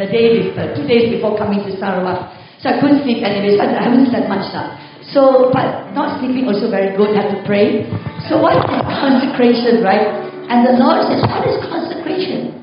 the 0.00 0.08
day 0.08 0.48
before, 0.48 0.72
two 0.72 0.86
days 0.88 1.12
before 1.12 1.36
coming 1.36 1.60
to 1.68 1.70
Sarawak. 1.76 2.32
So 2.64 2.72
I 2.72 2.80
couldn't 2.80 3.04
sleep 3.04 3.24
anyway, 3.24 3.56
so 3.56 3.64
I 3.64 3.88
haven't 3.88 4.08
slept 4.08 4.28
much 4.28 4.48
now. 4.52 4.76
So, 5.10 5.50
but 5.52 5.90
not 5.92 6.20
sleeping 6.20 6.46
also 6.46 6.70
very 6.70 6.96
good, 6.96 7.16
have 7.16 7.30
to 7.34 7.40
pray. 7.46 7.86
So 8.30 8.38
what 8.38 8.54
is 8.54 8.64
consecration, 8.86 9.82
right? 9.82 10.06
And 10.50 10.66
the 10.66 10.78
Lord 10.78 11.06
says, 11.06 11.22
what 11.26 11.46
is 11.46 11.58
consecration? 11.66 12.58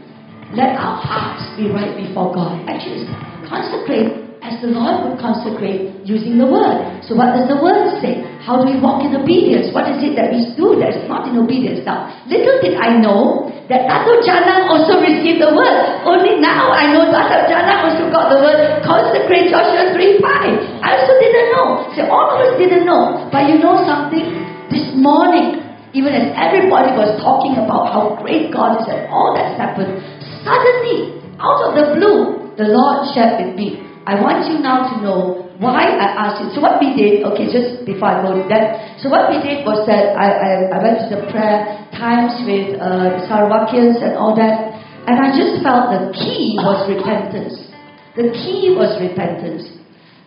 Let 0.55 0.75
our 0.79 0.99
hearts 0.99 1.43
be 1.59 1.67
right 1.71 1.91
before 1.95 2.33
God. 2.33 2.63
Actually, 2.67 3.07
consecrate 3.47 4.26
as 4.47 4.63
the 4.63 4.71
Lord 4.71 5.03
would 5.03 5.19
consecrate 5.19 6.07
using 6.07 6.39
the 6.39 6.47
word. 6.47 7.03
So 7.03 7.19
what 7.19 7.35
does 7.35 7.51
the 7.51 7.59
word 7.59 7.99
say? 7.99 8.23
How 8.39 8.55
do 8.55 8.63
we 8.63 8.79
walk 8.79 9.03
in 9.03 9.11
obedience? 9.11 9.75
What 9.75 9.91
is 9.91 9.99
it 9.99 10.15
that 10.15 10.31
we 10.31 10.39
do 10.55 10.79
that 10.79 10.95
is 10.95 11.03
not 11.11 11.27
in 11.27 11.35
obedience? 11.35 11.83
Now, 11.83 12.07
little 12.31 12.63
did 12.63 12.79
I 12.79 12.95
know 12.95 13.51
that 13.67 13.83
Dato 13.83 14.23
Janang 14.23 14.71
also 14.71 15.03
received 15.03 15.43
the 15.43 15.51
word. 15.51 15.77
Only 16.07 16.39
now 16.39 16.71
I 16.71 16.87
know 16.95 17.11
Dato 17.11 17.43
Janang 17.51 17.91
also 17.91 18.07
got 18.07 18.31
the 18.31 18.39
word, 18.39 18.79
consecrate 18.87 19.51
Joshua 19.51 19.91
3 19.91 20.23
5. 20.23 20.79
I 20.79 20.89
also 20.95 21.13
didn't 21.19 21.49
know. 21.51 21.67
So 21.99 22.07
all 22.07 22.31
of 22.31 22.39
us 22.47 22.55
didn't 22.55 22.87
know. 22.87 23.27
But 23.27 23.51
you 23.51 23.59
know 23.59 23.83
something? 23.83 24.23
This 24.71 24.91
morning, 24.95 25.63
even 25.95 26.11
as 26.11 26.31
everybody 26.35 26.91
was 26.95 27.15
talking 27.23 27.55
about 27.55 27.87
how 27.91 28.19
great 28.19 28.51
God 28.51 28.83
is 28.83 28.87
and 28.91 29.07
all 29.07 29.31
that's 29.31 29.55
happened, 29.55 29.95
suddenly, 30.43 31.23
out 31.39 31.67
of 31.67 31.71
the 31.75 31.95
blue, 31.95 32.51
the 32.59 32.67
Lord 32.67 33.07
shared 33.15 33.39
with 33.39 33.55
me 33.55 33.86
I 34.07 34.15
want 34.23 34.47
you 34.47 34.63
now 34.63 34.87
to 34.87 35.03
know 35.03 35.51
why 35.59 35.83
I 35.83 36.07
asked 36.15 36.39
you. 36.39 36.47
So 36.55 36.63
what 36.63 36.79
we 36.79 36.95
did, 36.95 37.27
okay, 37.27 37.51
just 37.51 37.83
before 37.83 38.07
I 38.07 38.23
go 38.23 38.39
to 38.39 38.47
that. 38.47 39.03
So 39.03 39.11
what 39.11 39.27
we 39.27 39.43
did 39.43 39.67
was 39.67 39.83
that 39.83 40.15
I, 40.15 40.31
I, 40.31 40.51
I 40.71 40.77
went 40.79 41.03
to 41.03 41.07
the 41.11 41.27
prayer 41.27 41.75
times 41.91 42.39
with 42.47 42.79
uh, 42.79 43.27
Sarawakians 43.27 43.99
and 43.99 44.15
all 44.15 44.31
that, 44.39 44.79
and 45.11 45.19
I 45.19 45.35
just 45.35 45.59
felt 45.59 45.91
the 45.91 46.15
key 46.15 46.55
was 46.55 46.87
repentance. 46.87 47.67
The 48.15 48.31
key 48.31 48.71
was 48.79 48.95
repentance. 48.95 49.75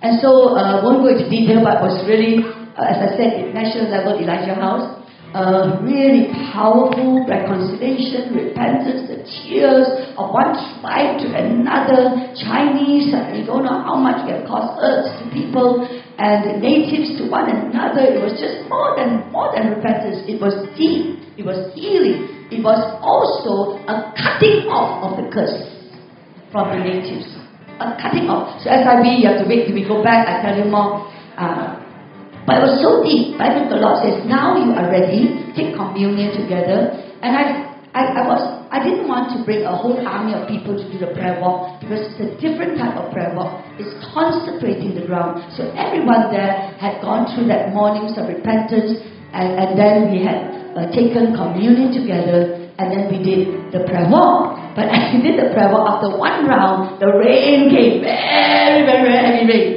And 0.05 0.21
so 0.21 0.61
uh, 0.61 0.85
won't 0.85 1.01
go 1.01 1.09
into 1.17 1.33
detail, 1.33 1.65
but 1.65 1.81
was 1.81 2.05
really, 2.05 2.45
uh, 2.77 2.85
as 2.85 3.01
I 3.01 3.17
said, 3.17 3.57
national 3.57 3.89
level 3.89 4.21
Elijah 4.21 4.61
House 4.61 5.01
a 5.35 5.79
really 5.83 6.27
powerful 6.51 7.25
reconciliation, 7.27 8.35
repentance, 8.35 9.10
tears 9.25 9.87
of 10.17 10.33
one 10.33 10.53
tribe 10.81 11.21
to 11.21 11.27
another, 11.33 12.33
Chinese, 12.39 13.11
you 13.11 13.45
don't 13.45 13.65
know 13.65 13.81
how 13.83 13.97
much 13.97 14.25
it 14.29 14.47
caused 14.47 14.81
hurts 14.81 15.11
to 15.21 15.25
people, 15.33 15.85
and 16.21 16.61
natives 16.61 17.17
to 17.17 17.29
one 17.29 17.49
another. 17.49 18.05
It 18.05 18.21
was 18.21 18.37
just 18.37 18.69
more 18.69 18.97
than 18.97 19.33
more 19.33 19.53
than 19.57 19.73
repentance. 19.73 20.25
It 20.29 20.41
was 20.41 20.53
deep. 20.77 21.21
It 21.41 21.45
was 21.49 21.73
healing. 21.73 22.49
It 22.53 22.61
was 22.61 22.81
also 23.01 23.81
a 23.87 24.13
cutting 24.13 24.69
off 24.69 25.07
of 25.07 25.23
the 25.23 25.31
curse 25.33 25.57
from 26.53 26.75
the 26.75 26.85
natives. 26.85 27.25
A 27.81 27.97
cutting 27.97 28.29
off. 28.29 28.61
So 28.61 28.69
SIB, 28.69 29.07
you 29.23 29.31
have 29.31 29.41
to 29.41 29.49
wait 29.49 29.65
till 29.65 29.75
we 29.75 29.87
go 29.87 30.05
back. 30.05 30.29
I 30.29 30.45
tell 30.45 30.59
you 30.59 30.69
more. 30.69 31.09
Uh, 31.39 31.81
but 32.51 32.59
it 32.59 32.63
was 32.67 32.83
so 32.83 33.01
deep. 33.07 33.39
Bible 33.39 33.71
the 33.71 33.79
Lord 33.79 34.03
says, 34.03 34.27
now 34.27 34.59
you 34.59 34.75
are 34.75 34.91
ready, 34.91 35.39
take 35.55 35.77
communion 35.77 36.35
together. 36.35 36.93
And 37.23 37.37
I, 37.37 37.70
I, 37.91 38.23
I 38.23 38.23
was, 38.23 38.43
I 38.71 38.79
didn't 38.87 39.11
want 39.11 39.35
to 39.35 39.43
bring 39.43 39.67
a 39.67 39.75
whole 39.75 39.99
army 39.99 40.31
of 40.39 40.47
people 40.47 40.79
to 40.79 40.87
do 40.87 41.03
the 41.03 41.11
prayer 41.11 41.43
walk 41.43 41.83
because 41.83 42.07
it's 42.07 42.23
a 42.23 42.31
different 42.39 42.79
type 42.79 42.95
of 42.95 43.11
prayer 43.11 43.35
walk. 43.35 43.67
It's 43.83 43.91
consecrating 44.15 44.95
the 44.95 45.11
ground. 45.11 45.43
So 45.59 45.67
everyone 45.75 46.31
there 46.31 46.71
had 46.79 47.03
gone 47.03 47.27
through 47.35 47.51
that 47.51 47.75
mornings 47.75 48.15
of 48.15 48.31
repentance, 48.31 48.95
and, 49.35 49.59
and 49.59 49.71
then 49.75 50.15
we 50.15 50.23
had 50.23 50.55
uh, 50.79 50.87
taken 50.95 51.35
communion 51.35 51.91
together, 51.91 52.71
and 52.79 52.95
then 52.95 53.11
we 53.11 53.19
did 53.27 53.75
the 53.75 53.83
prayer 53.91 54.07
walk. 54.07 54.55
But 54.79 54.87
as 54.95 55.11
we 55.11 55.27
did 55.27 55.43
the 55.43 55.51
prayer 55.51 55.75
walk, 55.75 55.99
after 55.99 56.15
one 56.15 56.47
round, 56.47 57.03
the 57.03 57.11
rain 57.11 57.75
came, 57.75 58.07
very, 58.07 58.87
very, 58.87 59.03
very 59.03 59.19
heavy 59.19 59.45
rain. 59.51 59.71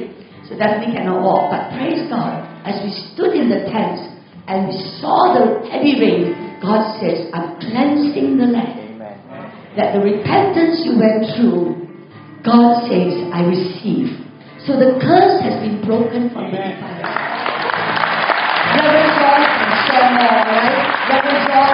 So 0.46 0.54
definitely 0.54 0.94
cannot 0.94 1.26
walk. 1.26 1.50
But 1.50 1.74
praise 1.74 2.06
God, 2.14 2.46
as 2.62 2.78
we 2.86 2.94
stood 2.94 3.34
in 3.34 3.50
the 3.50 3.66
tent 3.74 3.98
and 4.46 4.70
we 4.70 4.78
saw 5.02 5.34
the 5.34 5.66
heavy 5.66 5.98
rain, 5.98 6.43
God 6.64 6.96
says, 7.04 7.28
I'm 7.36 7.60
cleansing 7.60 8.40
the 8.40 8.48
land. 8.48 9.04
That 9.76 9.92
the 9.92 10.00
repentance 10.00 10.88
you 10.88 10.96
went 10.96 11.28
through, 11.36 11.76
God 12.40 12.88
says, 12.88 13.12
I 13.36 13.44
receive. 13.44 14.16
So 14.64 14.80
the 14.80 14.96
curse 15.04 15.44
has 15.44 15.60
been 15.60 15.84
broken 15.84 16.32
from 16.32 16.56
the 16.56 16.62
entire. 16.64 17.04
Reverend 18.80 19.12
John 19.20 19.42
can 19.44 19.72
share 19.92 20.08
more, 20.16 20.40
right? 20.40 20.88
Reverend 21.12 21.44
John 21.52 21.74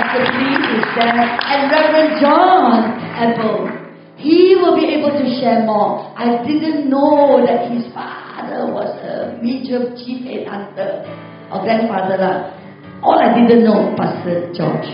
after 0.00 0.24
please 0.32 0.64
is 0.72 0.86
there. 0.96 1.20
And 1.20 1.60
Reverend 1.68 2.20
John 2.24 2.96
Apple, 3.12 3.68
he 4.16 4.56
will 4.56 4.76
be 4.76 4.88
able 4.96 5.12
to 5.12 5.26
share 5.36 5.66
more. 5.66 6.16
I 6.16 6.40
didn't 6.46 6.88
know 6.88 7.44
that 7.44 7.68
his 7.70 7.92
father 7.92 8.72
was 8.72 8.88
a 9.04 9.36
major 9.42 9.92
chief 10.00 10.24
headhunter 10.24 11.04
or 11.52 11.60
grandfather. 11.60 12.16
lah. 12.16 12.59
All 13.00 13.16
I 13.16 13.32
didn't 13.32 13.64
know, 13.64 13.96
Pastor 13.96 14.52
George, 14.52 14.88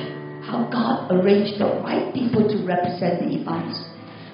how 0.47 0.63
God 0.71 1.11
arranged 1.11 1.59
the 1.59 1.67
right 1.83 2.15
people 2.15 2.47
to 2.47 2.57
represent 2.63 3.19
the 3.19 3.35
Ibans. 3.43 3.75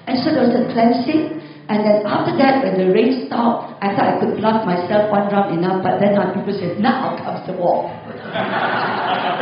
And 0.05 0.21
so 0.21 0.29
there 0.29 0.45
was 0.45 0.53
a 0.53 0.69
cleansing. 0.69 1.41
And 1.71 1.81
then 1.81 2.05
after 2.05 2.37
that, 2.37 2.61
when 2.61 2.77
the 2.77 2.93
rain 2.93 3.25
stopped, 3.25 3.81
I 3.81 3.95
thought 3.95 4.07
I 4.13 4.15
could 4.21 4.37
bluff 4.37 4.67
myself 4.67 5.09
one 5.09 5.25
round 5.33 5.57
enough. 5.57 5.81
But 5.81 5.97
then 5.97 6.13
our 6.19 6.29
people 6.35 6.53
said, 6.53 6.77
now 6.77 7.17
comes 7.17 7.41
the 7.49 7.57
war. 7.57 7.89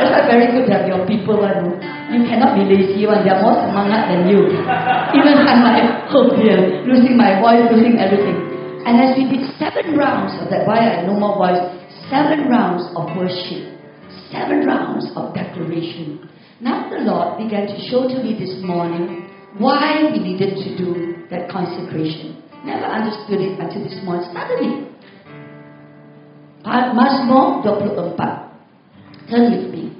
That's 0.00 0.08
why 0.08 0.24
very 0.24 0.48
good 0.48 0.70
to 0.70 0.72
have 0.80 0.88
your 0.88 1.04
people. 1.04 1.36
One. 1.36 1.76
You 2.14 2.24
cannot 2.24 2.56
be 2.56 2.64
lazy 2.64 3.04
one. 3.04 3.26
They 3.26 3.32
are 3.36 3.42
more 3.42 3.58
semangat 3.60 4.08
than 4.08 4.32
you. 4.32 4.48
Even 4.48 5.34
I'm 5.50 5.60
like, 5.60 6.08
oh 6.14 6.32
dear, 6.32 6.86
losing 6.88 7.20
my 7.20 7.36
voice, 7.42 7.68
losing 7.68 8.00
everything. 8.00 8.38
And 8.88 8.96
as 8.96 9.12
we 9.12 9.28
did 9.28 9.44
seven 9.60 9.92
rounds 9.98 10.36
of 10.40 10.48
that, 10.48 10.64
why 10.64 10.80
I 10.80 11.00
had 11.00 11.06
no 11.06 11.18
more 11.20 11.36
voice, 11.36 11.60
seven 12.08 12.48
rounds 12.48 12.84
of 12.96 13.12
worship, 13.16 13.71
seven 14.32 14.66
rounds 14.66 15.12
of 15.14 15.34
declaration. 15.34 16.28
Now 16.60 16.88
the 16.88 17.04
Lord 17.04 17.38
began 17.38 17.68
to 17.68 17.76
show 17.90 18.08
to 18.08 18.16
me 18.24 18.34
this 18.34 18.64
morning 18.64 19.28
why 19.58 20.10
we 20.10 20.18
needed 20.18 20.56
to 20.56 20.68
do 20.76 21.28
that 21.30 21.50
consecration. 21.50 22.42
Never 22.64 22.86
understood 22.86 23.40
it 23.40 23.60
until 23.60 23.84
this 23.84 24.00
morning. 24.02 24.30
Suddenly, 24.32 24.88
Mazmur 26.64 27.62
24. 27.62 28.16
Turn 29.28 29.44
with 29.52 29.70
me. 29.70 29.92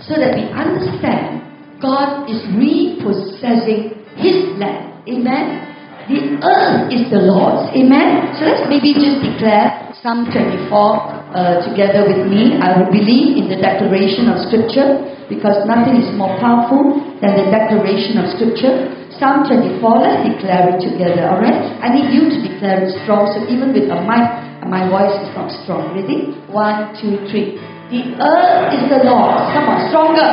So 0.00 0.14
that 0.16 0.32
we 0.32 0.48
understand 0.54 1.42
God 1.82 2.30
is 2.30 2.40
repossessing 2.56 4.06
His 4.16 4.56
land. 4.56 5.04
Amen. 5.04 5.66
The 6.08 6.38
earth 6.38 6.92
is 6.94 7.10
the 7.10 7.18
Lord's. 7.18 7.74
Amen. 7.74 8.30
So 8.38 8.46
let's 8.46 8.62
maybe 8.70 8.94
just 8.94 9.20
declare 9.20 9.90
Psalm 10.00 10.30
24 10.30 11.25
uh, 11.36 11.60
together 11.68 12.08
with 12.08 12.24
me. 12.24 12.56
I 12.56 12.80
will 12.80 12.88
believe 12.88 13.36
in 13.36 13.52
the 13.52 13.60
declaration 13.60 14.32
of 14.32 14.40
Scripture 14.48 15.04
because 15.28 15.68
nothing 15.68 16.00
is 16.00 16.08
more 16.16 16.32
powerful 16.40 16.96
than 17.20 17.36
the 17.36 17.52
declaration 17.52 18.16
of 18.16 18.32
Scripture. 18.32 18.88
Psalm 19.20 19.44
24, 19.44 20.00
let's 20.00 20.24
declare 20.24 20.72
it 20.72 20.80
together, 20.80 21.28
alright? 21.28 21.60
I 21.84 21.92
need 21.92 22.08
you 22.08 22.32
to 22.32 22.38
declare 22.40 22.88
it 22.88 22.96
strong, 23.04 23.28
so 23.28 23.44
even 23.52 23.76
with 23.76 23.92
a 23.92 24.00
mic, 24.08 24.24
my 24.64 24.88
voice 24.88 25.12
is 25.12 25.30
not 25.36 25.52
strong. 25.62 25.92
Ready? 25.92 26.32
One, 26.48 26.96
two, 26.96 27.20
three. 27.28 27.60
The 27.92 28.16
earth 28.16 28.72
is 28.72 28.88
the 28.88 29.04
Lord's. 29.04 29.52
Come 29.52 29.68
on, 29.68 29.78
stronger. 29.92 30.32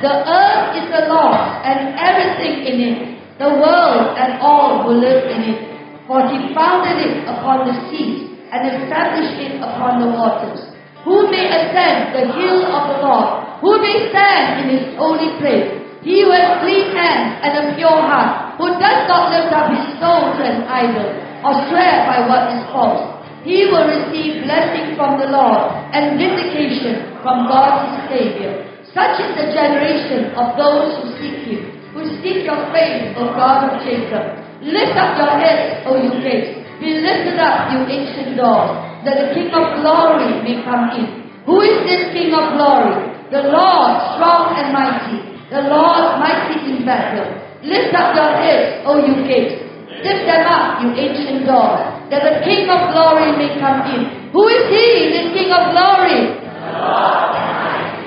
The 0.00 0.14
earth 0.14 0.78
is 0.78 0.86
the 0.94 1.10
Lord's 1.10 1.66
and 1.66 1.98
everything 1.98 2.54
in 2.70 2.76
it 2.86 3.16
the 3.38 3.52
world 3.52 4.16
and 4.16 4.40
all 4.40 4.84
who 4.84 4.96
live 4.96 5.28
in 5.28 5.40
it. 5.44 5.60
For 6.06 6.24
he 6.30 6.54
founded 6.54 7.04
it 7.04 7.28
upon 7.28 7.66
the 7.68 7.74
seas 7.90 8.35
and 8.56 8.80
established 8.80 9.36
it 9.36 9.60
upon 9.60 10.00
the 10.00 10.08
waters. 10.08 10.72
Who 11.04 11.28
may 11.28 11.44
ascend 11.52 12.16
the 12.16 12.32
hill 12.32 12.64
of 12.72 12.82
the 12.88 12.98
Lord? 13.04 13.60
Who 13.60 13.76
may 13.84 14.08
stand 14.08 14.64
in 14.64 14.66
his 14.72 14.84
holy 14.96 15.36
place? 15.36 15.76
He 16.00 16.24
who 16.24 16.32
has 16.32 16.64
clean 16.64 16.96
hands 16.96 17.44
and 17.44 17.52
a 17.52 17.64
pure 17.76 18.00
heart, 18.00 18.56
who 18.56 18.72
does 18.80 19.00
not 19.04 19.28
lift 19.28 19.52
up 19.52 19.68
his 19.68 19.86
soul 20.00 20.32
to 20.34 20.42
an 20.42 20.64
idol 20.64 21.08
or 21.44 21.52
swear 21.68 22.08
by 22.08 22.24
what 22.24 22.56
is 22.56 22.64
false. 22.72 23.04
He 23.44 23.68
will 23.68 23.86
receive 23.86 24.42
blessing 24.42 24.96
from 24.96 25.20
the 25.20 25.28
Lord 25.30 25.70
and 25.94 26.18
vindication 26.18 27.14
from 27.20 27.46
God 27.46 27.86
his 27.86 28.08
Savior. 28.10 28.64
Such 28.90 29.20
is 29.20 29.30
the 29.36 29.52
generation 29.52 30.32
of 30.34 30.56
those 30.56 30.96
who 30.98 31.06
seek 31.20 31.44
him 31.46 31.76
who 31.96 32.04
seek 32.20 32.44
your 32.44 32.60
face, 32.76 33.16
O 33.16 33.32
God 33.32 33.72
of 33.72 33.80
Jacob. 33.80 34.36
Lift 34.60 34.92
up 35.00 35.16
your 35.16 35.32
heads, 35.40 35.80
O 35.88 35.96
you 35.96 36.12
gates. 36.20 36.55
Be 36.80 37.00
lifted 37.00 37.40
up, 37.40 37.72
you 37.72 37.80
ancient 37.88 38.36
doors, 38.36 38.76
that 39.08 39.16
the 39.16 39.28
King 39.32 39.48
of 39.48 39.80
glory 39.80 40.44
may 40.44 40.60
come 40.60 40.92
in. 40.92 41.24
Who 41.46 41.62
is 41.62 41.80
this 41.88 42.12
King 42.12 42.34
of 42.36 42.52
glory? 42.52 43.16
The 43.32 43.48
Lord, 43.48 43.92
strong 44.14 44.52
and 44.60 44.76
mighty. 44.76 45.18
The 45.48 45.62
Lord, 45.72 46.20
mighty 46.20 46.60
in 46.68 46.84
battle. 46.84 47.26
Lift 47.64 47.94
up 47.94 48.14
your 48.14 48.30
heads, 48.36 48.84
O 48.84 49.00
you 49.00 49.24
gates. 49.24 49.62
Lift 50.04 50.28
them 50.28 50.44
up, 50.44 50.82
you 50.84 50.92
ancient 50.92 51.46
doors, 51.46 51.80
that 52.12 52.20
the 52.20 52.44
King 52.44 52.68
of 52.68 52.92
glory 52.92 53.32
may 53.40 53.56
come 53.58 53.80
in. 53.88 54.30
Who 54.36 54.46
is 54.46 54.68
he, 54.68 55.16
this 55.16 55.32
King 55.32 55.50
of 55.56 55.72
glory? 55.72 56.36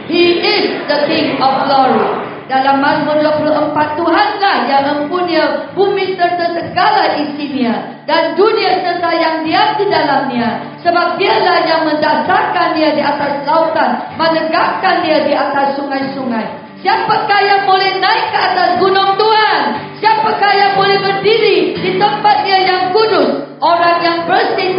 He 0.06 0.46
is 0.46 0.86
the 0.86 1.10
King 1.10 1.42
of 1.42 1.66
glory. 1.66 2.29
Dalam 2.50 2.82
Mazmur 2.82 3.22
24, 3.22 3.94
Tuhanlah 3.94 4.58
yang 4.66 4.84
mempunyai 4.90 5.70
bumi 5.78 6.18
serta 6.18 6.50
segala 6.58 7.14
isinya 7.22 8.02
dan 8.10 8.34
dunia 8.34 8.82
serta 8.82 9.10
yang 9.14 9.46
diam 9.46 9.78
di 9.78 9.86
dalamnya. 9.86 10.58
Sebab 10.82 11.22
dialah 11.22 11.62
yang 11.70 11.86
mendasarkan 11.86 12.74
dia 12.74 12.98
di 12.98 13.06
atas 13.06 13.46
lautan, 13.46 14.02
menegakkan 14.18 15.06
dia 15.06 15.30
di 15.30 15.38
atas 15.38 15.78
sungai-sungai. 15.78 16.74
Siapakah 16.82 17.42
yang 17.46 17.70
boleh 17.70 18.02
naik 18.02 18.34
ke 18.34 18.40
atas 18.42 18.82
gunung 18.82 19.14
Tuhan? 19.14 19.62
Siapakah 20.02 20.52
yang 20.58 20.74
boleh 20.74 20.98
berdiri 21.06 21.78
di 21.78 22.02
tempatnya 22.02 22.58
yang 22.66 22.82
kudus? 22.90 23.46
Orang 23.62 23.99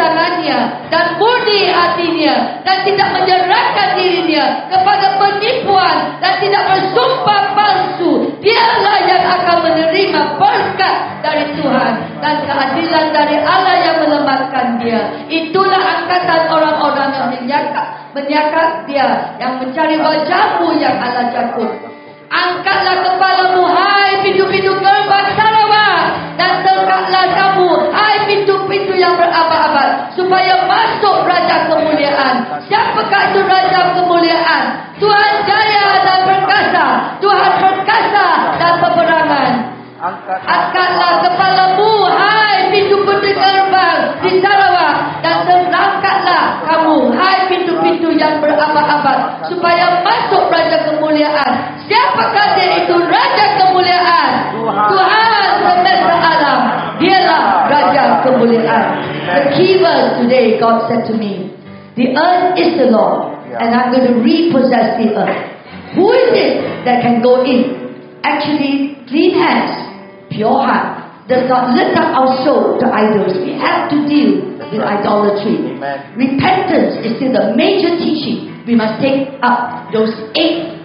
tangannya 0.01 0.59
dan 0.88 1.20
murni 1.20 1.68
hatinya 1.68 2.64
dan 2.64 2.76
tidak 2.88 3.09
menyerahkan 3.12 3.88
dirinya 4.01 4.64
kepada 4.72 5.20
penipuan 5.20 6.16
dan 6.24 6.40
tidak 6.40 6.62
bersumpah 6.72 7.42
palsu. 7.53 8.32
Dialah 8.40 8.98
yang 9.05 9.24
akan 9.28 9.57
menerima 9.68 10.22
berkat 10.40 10.96
dari 11.20 11.44
Tuhan 11.61 11.92
dan 12.24 12.34
keadilan 12.48 13.07
dari 13.12 13.36
Allah 13.44 13.76
yang 13.84 13.96
melembatkan 14.09 14.80
dia. 14.80 15.01
Itulah 15.28 15.80
angkatan 16.01 16.48
orang-orang 16.48 17.11
yang 17.12 17.28
menyakat, 17.36 17.86
menyakat 18.16 18.88
dia 18.88 19.36
yang 19.36 19.61
mencari 19.61 20.01
wajahmu 20.01 20.80
yang 20.80 20.96
Allah 20.96 21.28
jatuh. 21.28 21.68
Angkatlah 22.30 23.03
kepalamu 23.03 23.66
hai 23.66 24.22
pintu-pintu 24.22 24.78
gerbang 24.78 25.28
Sarawak 25.34 26.14
dan 26.38 26.62
tegaklah 26.62 27.26
kamu 27.34 27.90
hai 27.90 28.16
pintu-pintu 28.30 28.49
yang 29.01 29.16
berabad-abad 29.16 30.12
supaya 30.12 30.68
masuk 30.68 31.24
raja 31.24 31.66
kemuliaan. 31.72 32.44
Siapakah 32.68 33.32
itu 33.32 33.40
raja 33.48 33.96
kemuliaan? 33.96 34.62
Tuhan 35.01 35.34
jaya 35.48 35.86
dan 36.05 36.20
perkasa, 36.28 36.86
Tuhan 37.24 37.53
perkasa 37.57 38.26
dan 38.61 38.74
peperangan. 38.84 39.53
Angkatlah 40.48 41.12
kepalamu 41.28 42.09
hai 42.09 42.72
pintu-pintu 42.72 43.36
gerbang 43.36 44.16
di 44.24 44.40
Sarawak 44.40 45.20
dan 45.20 45.44
terangkatlah 45.44 46.64
kamu 46.64 47.12
hai 47.12 47.44
pintu-pintu 47.53 48.09
yang 48.16 48.40
berabad-abad 48.40 49.44
supaya 49.44 50.01
masuk 50.01 50.48
raja 50.48 50.88
kemuliaan. 50.88 51.53
Siapakah 51.84 52.57
dia 52.57 52.88
itu 52.88 52.96
raja 52.96 53.46
kemuliaan? 53.61 54.10
Kemuliaan. 58.24 58.84
The 59.26 59.43
key 59.57 59.80
verse 59.82 60.20
today 60.22 60.59
God 60.59 60.88
said 60.88 61.07
to 61.11 61.14
me, 61.16 61.51
the 61.97 62.14
earth 62.14 62.59
is 62.59 62.78
the 62.78 62.88
Lord 62.91 63.41
and 63.51 63.74
I'm 63.74 63.91
going 63.91 64.07
to 64.07 64.16
repossess 64.22 64.97
the 65.03 65.11
earth. 65.14 65.41
Who 65.95 66.07
is 66.14 66.30
it 66.30 66.84
that 66.86 67.03
can 67.03 67.22
go 67.22 67.43
in? 67.43 68.20
Actually, 68.22 68.95
clean 69.11 69.34
hands, 69.34 69.74
pure 70.30 70.55
heart, 70.55 71.26
does 71.26 71.49
not 71.49 71.74
lift 71.74 71.99
up 71.99 72.11
our 72.14 72.30
soul 72.47 72.78
to 72.78 72.86
idols. 72.86 73.34
We 73.43 73.55
have 73.59 73.91
to 73.91 73.97
deal 74.07 74.55
with 74.59 74.82
idolatry. 74.82 75.78
Amen. 75.78 76.14
Repentance 76.14 76.99
is 77.07 77.18
still 77.18 77.34
the 77.34 77.55
major 77.59 77.99
teaching. 77.99 78.51
We 78.66 78.74
must 78.74 79.03
take 79.03 79.34
up 79.43 79.91
those 79.91 80.14
eight. 80.34 80.78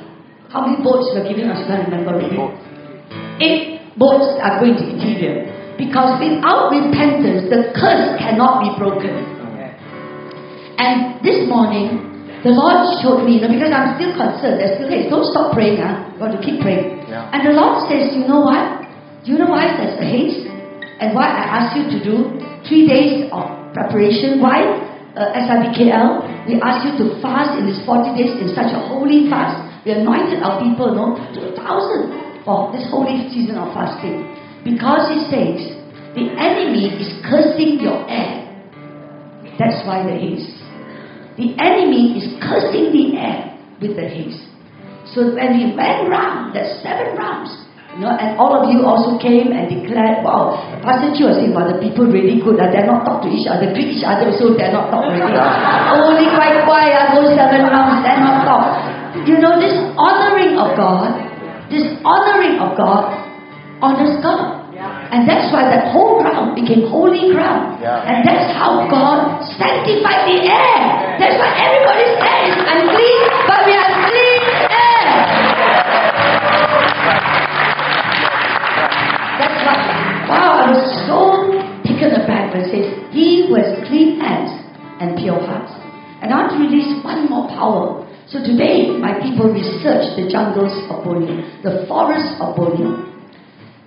How 0.49 0.65
many 0.65 0.81
boats 0.81 1.13
we're 1.13 1.27
giving 1.27 1.49
us? 1.49 1.61
I 1.65 1.81
can't 1.81 1.89
remember. 1.89 2.17
Eight 3.41 3.81
boats 3.97 4.37
are 4.41 4.57
going 4.61 4.77
to 4.77 4.85
Ethiopia. 4.85 5.54
Because 5.75 6.19
without 6.23 6.71
repentance, 6.71 7.51
the 7.51 7.75
curse 7.75 8.15
cannot 8.19 8.63
be 8.63 8.71
broken. 8.79 9.35
And 10.77 11.23
this 11.23 11.47
morning, 11.47 12.15
the 12.43 12.51
Lord 12.51 12.77
showed 13.01 13.25
me, 13.25 13.39
you 13.39 13.41
know, 13.41 13.49
because 13.49 13.71
I'm 13.71 13.95
still 13.97 14.13
concerned, 14.13 14.59
there's 14.59 14.77
still 14.77 14.91
haze. 14.91 15.09
Don't 15.09 15.25
stop 15.31 15.55
praying, 15.55 15.81
huh? 15.81 16.13
Got 16.19 16.35
to 16.35 16.41
keep 16.43 16.61
praying. 16.61 17.09
Yeah. 17.09 17.31
And 17.33 17.41
the 17.41 17.55
Lord 17.55 17.89
says, 17.89 18.13
you 18.13 18.27
know 18.27 18.43
what? 18.43 18.85
Do 19.25 19.33
you 19.33 19.37
know 19.39 19.49
why 19.49 19.71
there's 19.73 19.97
a 19.97 20.05
haze? 20.05 20.45
And 20.99 21.15
why 21.15 21.25
I 21.25 21.43
asked 21.59 21.73
you 21.73 21.89
to 21.89 21.99
do 21.99 22.37
three 22.67 22.87
days 22.87 23.31
of 23.31 23.49
preparation. 23.73 24.39
Why? 24.39 24.61
Uh, 25.15 25.31
SIBKL, 25.47 26.45
we 26.45 26.59
asked 26.59 26.83
you 26.83 26.93
to 26.99 27.17
fast 27.23 27.55
in 27.57 27.65
these 27.65 27.79
40 27.87 28.19
days 28.19 28.35
in 28.35 28.51
such 28.51 28.75
a 28.75 28.81
holy 28.91 29.31
fast. 29.31 29.63
We 29.87 29.95
anointed 29.95 30.43
our 30.43 30.59
people, 30.59 30.91
no, 30.91 31.15
to 31.15 31.39
a 31.49 31.51
thousand 31.55 32.43
for 32.43 32.69
this 32.75 32.83
holy 32.91 33.31
season 33.31 33.55
of 33.55 33.71
fasting. 33.71 34.44
Because 34.65 35.13
he 35.13 35.21
says, 35.29 35.77
the 36.17 36.25
enemy 36.41 36.89
is 36.97 37.13
cursing 37.21 37.77
your 37.77 38.01
air. 38.09 38.41
That's 39.61 39.85
why 39.85 40.01
the 40.01 40.17
haze. 40.17 40.49
The 41.37 41.53
enemy 41.61 42.17
is 42.17 42.33
cursing 42.41 42.89
the 42.89 43.13
air 43.13 43.53
with 43.77 43.93
the 43.93 44.09
haze. 44.09 44.41
So 45.13 45.37
when 45.37 45.53
we 45.53 45.69
went 45.77 46.09
round, 46.09 46.57
there's 46.57 46.81
seven 46.81 47.13
rounds. 47.13 47.53
You 47.93 48.09
know, 48.09 48.17
and 48.17 48.41
all 48.41 48.57
of 48.57 48.67
you 48.73 48.83
also 48.83 49.21
came 49.21 49.53
and 49.53 49.69
declared, 49.69 50.25
wow, 50.25 50.57
Pastor 50.81 51.13
Chew 51.13 51.29
was 51.29 51.37
saying, 51.39 51.53
well, 51.53 51.69
the 51.69 51.79
people 51.79 52.09
really 52.09 52.41
good. 52.41 52.57
Uh, 52.57 52.67
they're 52.73 52.89
not 52.89 53.05
talk 53.05 53.21
to 53.23 53.29
each 53.29 53.45
other, 53.47 53.69
greet 53.71 54.01
each 54.01 54.03
other, 54.03 54.33
so 54.35 54.51
they're 54.51 54.73
not 54.73 54.91
talk 54.91 55.07
really. 55.07 55.31
Only 55.95 56.27
quite 56.33 56.65
quiet, 56.65 57.13
go 57.15 57.23
seven 57.37 57.69
rounds, 57.69 58.01
they're 58.01 58.19
not 58.19 58.43
talk. 58.43 58.65
You 59.29 59.39
know, 59.39 59.55
this 59.61 59.77
honoring 59.95 60.59
of 60.59 60.75
God, 60.75 61.15
this 61.71 61.87
honoring 62.03 62.59
of 62.59 62.75
God 62.75 63.15
honors 63.79 64.19
God. 64.23 64.54
And 65.11 65.29
that's 65.29 65.53
why 65.53 65.69
that 65.69 65.93
whole 65.93 66.21
ground 66.21 66.55
became 66.57 66.89
holy 66.89 67.31
ground. 67.31 67.81
Yeah. 67.81 68.01
And 68.01 68.25
that's 68.25 68.57
how 68.57 68.89
God 68.89 69.45
sanctified 69.57 70.25
the 70.25 70.49
air. 70.49 70.81
That's 71.21 71.37
why 71.37 71.49
everybody's 71.53 72.15
air 72.17 72.41
is 72.49 72.57
unclean, 72.57 73.21
but 73.45 73.59
we 73.69 73.73
have 73.77 73.91
clean 74.09 74.43
air. 74.65 75.05
That's 79.39 79.59
why, 79.61 79.77
wow, 80.25 80.51
I 80.65 80.73
was 80.73 80.83
so 81.05 81.53
taken 81.85 82.17
aback 82.17 82.53
when 82.53 82.65
it 82.65 82.69
says, 82.73 82.87
He 83.13 83.47
was 83.49 83.65
clean 83.87 84.19
hands 84.19 84.51
and 84.99 85.17
pure 85.21 85.39
hearts. 85.39 85.71
And 86.21 86.33
I 86.33 86.41
want 86.41 86.51
to 86.53 86.59
release 86.59 87.03
one 87.05 87.29
more 87.29 87.47
power. 87.53 88.01
So 88.27 88.41
today, 88.41 88.89
my 88.97 89.21
people 89.21 89.53
research 89.53 90.17
the 90.17 90.25
jungles 90.25 90.73
of 90.89 91.05
Borneo, 91.05 91.45
the 91.61 91.85
forests 91.85 92.41
of 92.41 92.55
Borneo. 92.57 93.14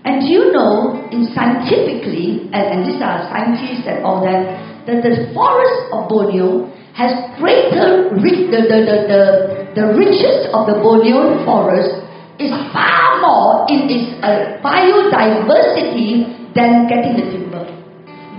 And 0.05 0.23
do 0.23 0.29
you 0.29 0.53
know, 0.53 1.09
in 1.11 1.27
scientifically, 1.35 2.49
and, 2.53 2.87
these 2.87 3.03
are 3.03 3.27
scientists 3.29 3.87
and 3.87 4.05
all 4.07 4.23
that, 4.23 4.87
that 4.87 5.03
the 5.03 5.31
forest 5.35 5.79
of 5.93 6.09
Borneo 6.09 6.71
has 6.95 7.11
greater, 7.39 8.11
the, 8.15 8.59
the, 8.63 8.79
the, 8.87 8.97
the, 9.11 9.23
the 9.75 9.87
richest 9.99 10.51
of 10.55 10.67
the 10.67 10.79
Borneo 10.83 11.45
forest 11.45 11.91
is 12.39 12.51
far 12.71 13.21
more 13.21 13.67
in 13.67 13.91
its 13.91 14.15
uh, 14.23 14.63
biodiversity 14.63 16.55
than 16.55 16.87
getting 16.87 17.19
the 17.19 17.27
timber. 17.35 17.67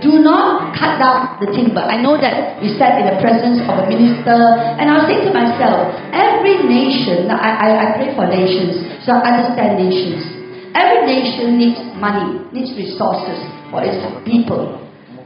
Do 0.00 0.24
not 0.24 0.72
cut 0.72 0.96
down 0.96 1.36
the 1.44 1.52
timber. 1.52 1.84
I 1.84 2.00
know 2.00 2.16
that 2.16 2.56
we 2.64 2.72
sat 2.80 2.96
in 2.96 3.04
the 3.04 3.20
presence 3.20 3.60
of 3.68 3.84
a 3.84 3.86
minister, 3.86 4.32
and 4.32 4.88
I 4.88 4.96
was 4.96 5.04
saying 5.04 5.28
to 5.28 5.32
myself, 5.36 5.92
every 6.08 6.64
nation, 6.64 7.28
I, 7.28 7.36
I, 7.36 7.68
I 7.68 7.86
pray 8.00 8.16
for 8.16 8.24
nations, 8.24 8.80
so 9.04 9.12
I 9.12 9.44
understand 9.44 9.76
nations. 9.76 10.39
Every 10.74 11.06
nation 11.06 11.58
needs 11.58 11.80
money, 11.98 12.38
needs 12.52 12.70
resources 12.78 13.38
for 13.70 13.82
its 13.82 13.98
people. 14.24 14.78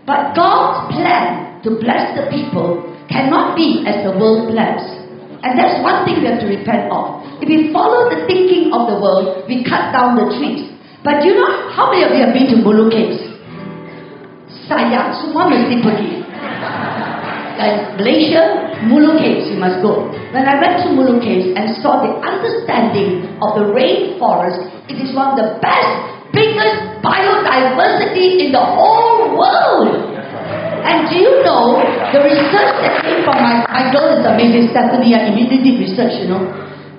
But 0.06 0.36
God's 0.36 0.92
plan 0.92 1.60
to 1.64 1.80
bless 1.80 2.16
the 2.16 2.28
people 2.28 2.84
cannot 3.08 3.56
be 3.56 3.84
as 3.86 4.04
the 4.04 4.12
world 4.16 4.52
plans. 4.52 4.84
And 5.44 5.58
that's 5.58 5.82
one 5.84 6.04
thing 6.04 6.20
we 6.20 6.26
have 6.28 6.40
to 6.40 6.48
repent 6.48 6.88
of. 6.88 7.20
If 7.40 7.48
we 7.48 7.72
follow 7.72 8.08
the 8.08 8.24
thinking 8.24 8.72
of 8.72 8.88
the 8.88 8.96
world, 8.96 9.44
we 9.48 9.64
cut 9.64 9.92
down 9.92 10.16
the 10.16 10.32
trees. 10.40 10.72
But 11.04 11.24
you 11.24 11.36
know, 11.36 11.68
how 11.76 11.92
many 11.92 12.04
of 12.04 12.16
you 12.16 12.24
have 12.24 12.32
been 12.32 12.48
to 12.48 12.56
Mulu 12.64 12.88
Caves? 12.88 13.20
Sayang, 14.64 15.12
semua 15.20 15.44
mesti 15.52 15.76
pergi. 15.84 16.24
And 17.54 17.96
Malaysia, 17.96 18.74
Mulu 18.90 19.14
Caves, 19.18 19.46
you 19.50 19.58
must 19.62 19.78
go. 19.78 20.10
When 20.34 20.42
I 20.42 20.58
went 20.58 20.82
to 20.82 20.90
Mulu 20.90 21.22
Caves 21.22 21.54
and 21.54 21.70
saw 21.78 22.02
the 22.02 22.18
understanding 22.18 23.38
of 23.38 23.54
the 23.54 23.70
rainforest, 23.70 24.90
it 24.90 24.98
is 24.98 25.14
one 25.14 25.32
of 25.32 25.36
the 25.38 25.62
best, 25.62 25.92
biggest 26.34 26.98
biodiversity 27.00 28.42
in 28.42 28.48
the 28.50 28.60
whole 28.60 29.38
world. 29.38 30.14
And 30.84 31.08
do 31.08 31.16
you 31.16 31.40
know 31.46 31.80
the 32.12 32.20
research 32.20 32.72
that 32.84 33.00
came 33.06 33.24
from 33.24 33.40
my, 33.40 33.64
my 33.70 33.88
girl 33.94 34.12
is 34.12 34.26
amazing, 34.26 34.74
Stephanie, 34.74 35.14
I 35.14 35.32
immediately 35.32 35.80
research, 35.80 36.20
you 36.20 36.28
know, 36.28 36.44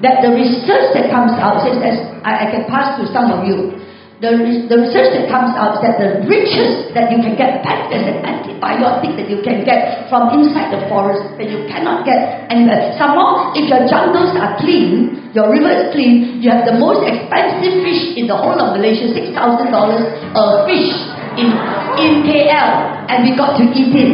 that 0.02 0.26
the 0.26 0.34
research 0.34 0.96
that 0.98 1.12
comes 1.14 1.38
out 1.38 1.62
says, 1.62 1.78
as 1.84 1.98
I, 2.26 2.48
I 2.48 2.52
can 2.52 2.66
pass 2.66 2.98
to 2.98 3.06
some 3.14 3.30
of 3.30 3.46
you, 3.46 3.85
the, 4.26 4.66
the 4.66 4.78
research 4.82 5.14
that 5.14 5.30
comes 5.30 5.54
out 5.54 5.78
is 5.78 5.82
that 5.86 6.02
the 6.02 6.26
richest 6.26 6.98
that 6.98 7.14
you 7.14 7.22
can 7.22 7.38
get, 7.38 7.62
back, 7.62 7.94
there's 7.94 8.10
an 8.10 8.26
antibiotic 8.26 9.14
that 9.22 9.30
you 9.30 9.46
can 9.46 9.62
get 9.62 10.10
from 10.10 10.34
inside 10.34 10.74
the 10.74 10.82
forest 10.90 11.22
that 11.38 11.46
you 11.46 11.70
cannot 11.70 12.02
get 12.10 12.50
anywhere. 12.50 12.98
Some 12.98 13.14
more, 13.14 13.54
if 13.54 13.70
your 13.70 13.86
jungles 13.86 14.34
are 14.42 14.58
clean, 14.58 15.30
your 15.38 15.54
river 15.54 15.70
is 15.70 15.94
clean, 15.94 16.42
you 16.42 16.50
have 16.50 16.66
the 16.66 16.74
most 16.74 17.06
expensive 17.06 17.86
fish 17.86 18.18
in 18.18 18.26
the 18.26 18.34
whole 18.34 18.58
of 18.58 18.74
Malaysia, 18.74 19.14
$6,000 19.14 19.38
a 19.38 20.44
fish 20.66 20.90
in, 21.38 21.54
in 22.02 22.12
KL, 22.26 22.70
and 23.06 23.30
we 23.30 23.38
got 23.38 23.54
to 23.62 23.64
eat 23.78 23.94
it. 23.94 24.12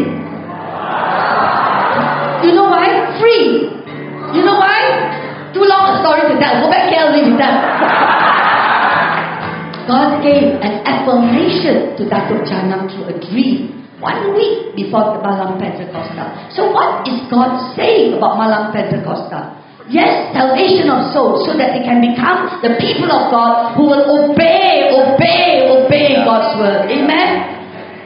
You 2.43 2.51
know 2.57 2.67
why? 2.67 3.15
Free. 3.21 3.71
You 4.35 4.41
know 4.43 4.59
why? 4.59 5.53
Too 5.53 5.63
long 5.63 5.95
a 5.95 6.03
story 6.03 6.27
to 6.27 6.35
tell. 6.35 6.59
Go 6.59 6.67
back 6.67 6.91
KL 6.91 7.15
live 7.15 7.31
with 7.31 7.39
them. 7.39 8.37
God 9.91 10.23
gave 10.23 10.55
an 10.63 10.87
affirmation 10.87 11.99
to 11.99 12.07
Datuk 12.07 12.47
Janam 12.47 12.87
through 12.87 13.11
a 13.11 13.15
dream 13.27 13.83
one 13.99 14.31
week 14.31 14.71
before 14.71 15.11
the 15.11 15.19
Malam 15.19 15.59
Pentecostal. 15.59 16.31
So 16.55 16.71
what 16.71 17.03
is 17.03 17.19
God 17.27 17.59
saying 17.75 18.15
about 18.15 18.39
Malam 18.39 18.71
Pentecostal? 18.71 19.51
Yes, 19.91 20.31
salvation 20.31 20.87
of 20.87 21.11
souls 21.11 21.43
so 21.43 21.59
that 21.59 21.75
they 21.75 21.83
can 21.83 21.99
become 21.99 22.63
the 22.63 22.79
people 22.79 23.11
of 23.11 23.35
God 23.35 23.75
who 23.75 23.91
will 23.91 24.31
obey, 24.31 24.95
obey, 24.95 25.67
obey 25.67 26.23
God's 26.23 26.55
word. 26.55 26.87
Amen? 26.87 27.51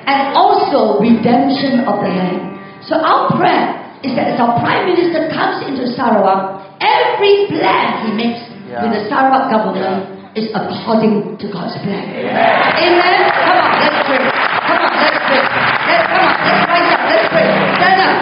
And 0.09 0.33
also 0.33 0.97
redemption 0.97 1.85
of 1.85 2.01
the 2.01 2.09
land. 2.09 2.81
So 2.81 2.97
our 2.97 3.29
prayer 3.37 3.77
is 4.01 4.17
that 4.17 4.33
as 4.33 4.41
our 4.41 4.57
Prime 4.57 4.89
Minister 4.89 5.29
comes 5.29 5.61
into 5.69 5.85
Sarawak, 5.93 6.65
every 6.81 7.45
plan 7.53 8.09
he 8.09 8.17
makes 8.17 8.41
with 8.73 8.89
the 8.89 9.05
Sarawak 9.05 9.53
government 9.53 10.14
is 10.35 10.51
according 10.51 11.39
to 11.39 11.45
God's 11.47 11.79
plan. 11.79 12.05
Amen? 12.11 13.15
Come 13.31 13.59
on, 13.59 13.71
let's 13.79 13.99
pray. 14.03 14.19
Come 14.19 14.83
on, 14.83 14.93
let's 14.99 15.19
pray. 15.31 15.41
Let's 15.87 16.05
come 16.11 16.23
on, 16.27 16.35
let's 16.43 16.63
rise 16.67 16.91
up, 16.91 17.01
let's 17.07 17.27
pray. 17.31 17.47
Stand 17.79 17.99
up. 18.03 18.15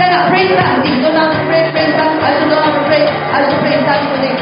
Stand 0.00 0.12
up, 0.16 0.24
praise 0.32 0.52
God. 0.56 0.80
If 0.80 0.88
you 0.88 1.02
don't 1.04 1.14
know 1.14 1.28
to 1.28 1.40
pray, 1.44 1.62
praise 1.68 1.92
God. 2.00 2.16
I 2.16 2.28
don't 2.40 2.48
know 2.48 2.60
how 2.64 2.72
to 2.72 2.82
pray. 2.88 3.04
I 3.04 3.44
will 3.44 3.60
praise 3.60 3.84
God 3.84 4.00
today. 4.16 4.40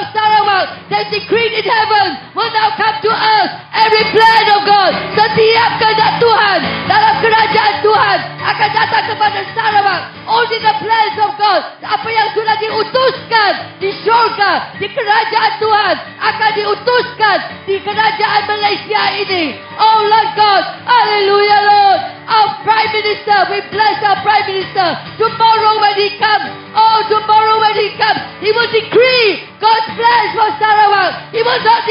Of 0.00 0.08
Sarawak 0.16 0.66
that's 0.88 1.12
decreed 1.12 1.52
in 1.52 1.64
heaven 1.64 2.08
will 2.32 2.48
now 2.56 2.72
come 2.80 2.96
to 3.04 3.12
earth. 3.12 3.52
Every 3.76 4.04
plan 4.16 4.44
of 4.56 4.60
God, 4.64 4.92
setiap 5.12 5.70
kehendak 5.76 6.14
Tuhan 6.20 6.58
dalam 6.88 7.14
kerajaan 7.20 7.74
Tuhan 7.84 8.18
akan 8.40 8.70
datang 8.72 9.04
kepada 9.12 9.40
Sarawak. 9.52 10.02
Only 10.24 10.58
the 10.62 10.74
plans 10.80 11.16
of 11.20 11.32
God, 11.36 11.62
apa 11.84 12.08
yang 12.08 12.28
sudah 12.32 12.56
diutuskan 12.60 13.52
di 13.82 13.90
syurga, 14.00 14.52
di 14.80 14.86
kerajaan 14.88 15.52
Tuhan 15.60 15.94
akan 16.18 16.50
diutuskan 16.56 17.38
di 17.68 17.76
kerajaan 17.84 18.42
Malaysia 18.48 19.02
ini. 19.20 19.58
Oh 19.76 19.98
Lord 20.08 20.30
God, 20.36 20.64
hallelujah 20.88 21.62
Lord. 21.68 22.00
Our 22.30 22.62
Prime 22.62 22.92
Minister, 22.94 23.38
we 23.50 23.58
bless 23.74 23.98
our 24.06 24.22
Prime 24.22 24.46
Minister. 24.46 24.86
Tomorrow 25.18 25.82
when 25.82 25.96
he 25.98 26.14
comes, 26.14 26.46
oh 26.78 27.02
tomorrow 27.10 27.39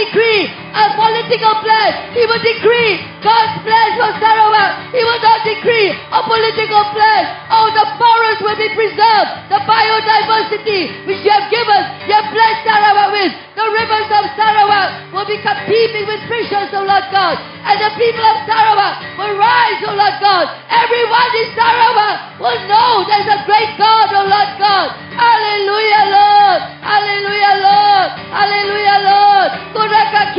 decree 0.06 0.69
a 0.74 0.84
political 0.94 1.54
plan. 1.66 1.90
He 2.14 2.24
will 2.26 2.42
decree 2.42 3.02
God's 3.22 3.62
plans 3.66 3.96
for 3.98 4.12
Sarawak. 4.22 4.94
He 4.94 5.02
will 5.02 5.22
not 5.22 5.44
decree 5.44 5.90
a 5.92 6.20
political 6.24 6.84
plan. 6.96 7.24
Oh, 7.52 7.68
the 7.74 7.86
forests 7.98 8.42
will 8.42 8.60
be 8.60 8.70
preserved. 8.74 9.32
The 9.50 9.60
biodiversity 9.66 11.10
which 11.10 11.22
you 11.26 11.32
have 11.34 11.50
given, 11.52 11.82
you 12.08 12.14
have 12.16 12.30
blessed 12.32 12.62
Sarawak 12.64 13.10
with. 13.14 13.34
The 13.60 13.68
rivers 13.76 14.08
of 14.08 14.24
Sarawak 14.40 15.12
will 15.12 15.28
become 15.28 15.60
teeming 15.68 16.08
with 16.08 16.22
fishes, 16.32 16.72
oh 16.72 16.86
Lord 16.88 17.06
God. 17.12 17.36
And 17.68 17.76
the 17.76 17.92
people 18.00 18.24
of 18.24 18.38
Sarawak 18.48 19.20
will 19.20 19.36
rise, 19.36 19.80
oh 19.84 19.96
Lord 20.00 20.16
God. 20.24 20.46
Everyone 20.72 21.32
in 21.36 21.48
Sarawak 21.60 22.40
will 22.40 22.60
know 22.72 23.04
there's 23.04 23.28
a 23.28 23.40
great 23.44 23.76
God, 23.76 24.08
oh 24.16 24.26
Lord 24.32 24.52
God. 24.56 24.96
Hallelujah, 25.12 26.04
Lord. 26.08 26.62
Hallelujah, 26.80 27.56
Lord. 27.60 28.10
Hallelujah, 28.32 29.00
Lord. 29.04 29.50
Kuraka 29.76 30.32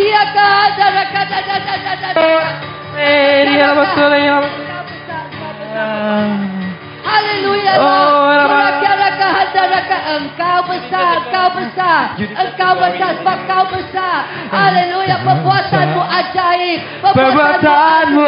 Eh, 3.00 3.46
ah. 5.76 6.34
Aleluia, 7.00 7.72
oh, 7.80 8.40
Engkau 10.10 10.66
besar, 10.66 11.22
engkau 11.22 11.48
besar. 11.54 12.18
Engkau 12.18 12.72
besar 12.82 13.10
sebab 13.22 13.38
kau 13.46 13.64
besar. 13.70 14.26
Aleluia, 14.50 15.22
perbuatanmu 15.22 16.02
ajaib. 16.02 16.80
Perbuatanmu 17.14 18.24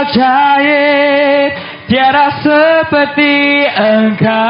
ajaib. 0.00 1.50
Tiada 1.88 2.40
seperti 2.44 3.64
engkau. 3.76 4.48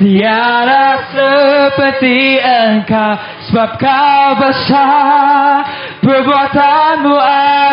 Tiada 0.00 1.04
seperti 1.12 2.40
engkau. 2.40 3.16
Sebab 3.54 3.78
kau 3.78 4.34
besar 4.34 5.62
Perbuatanmu 6.02 7.14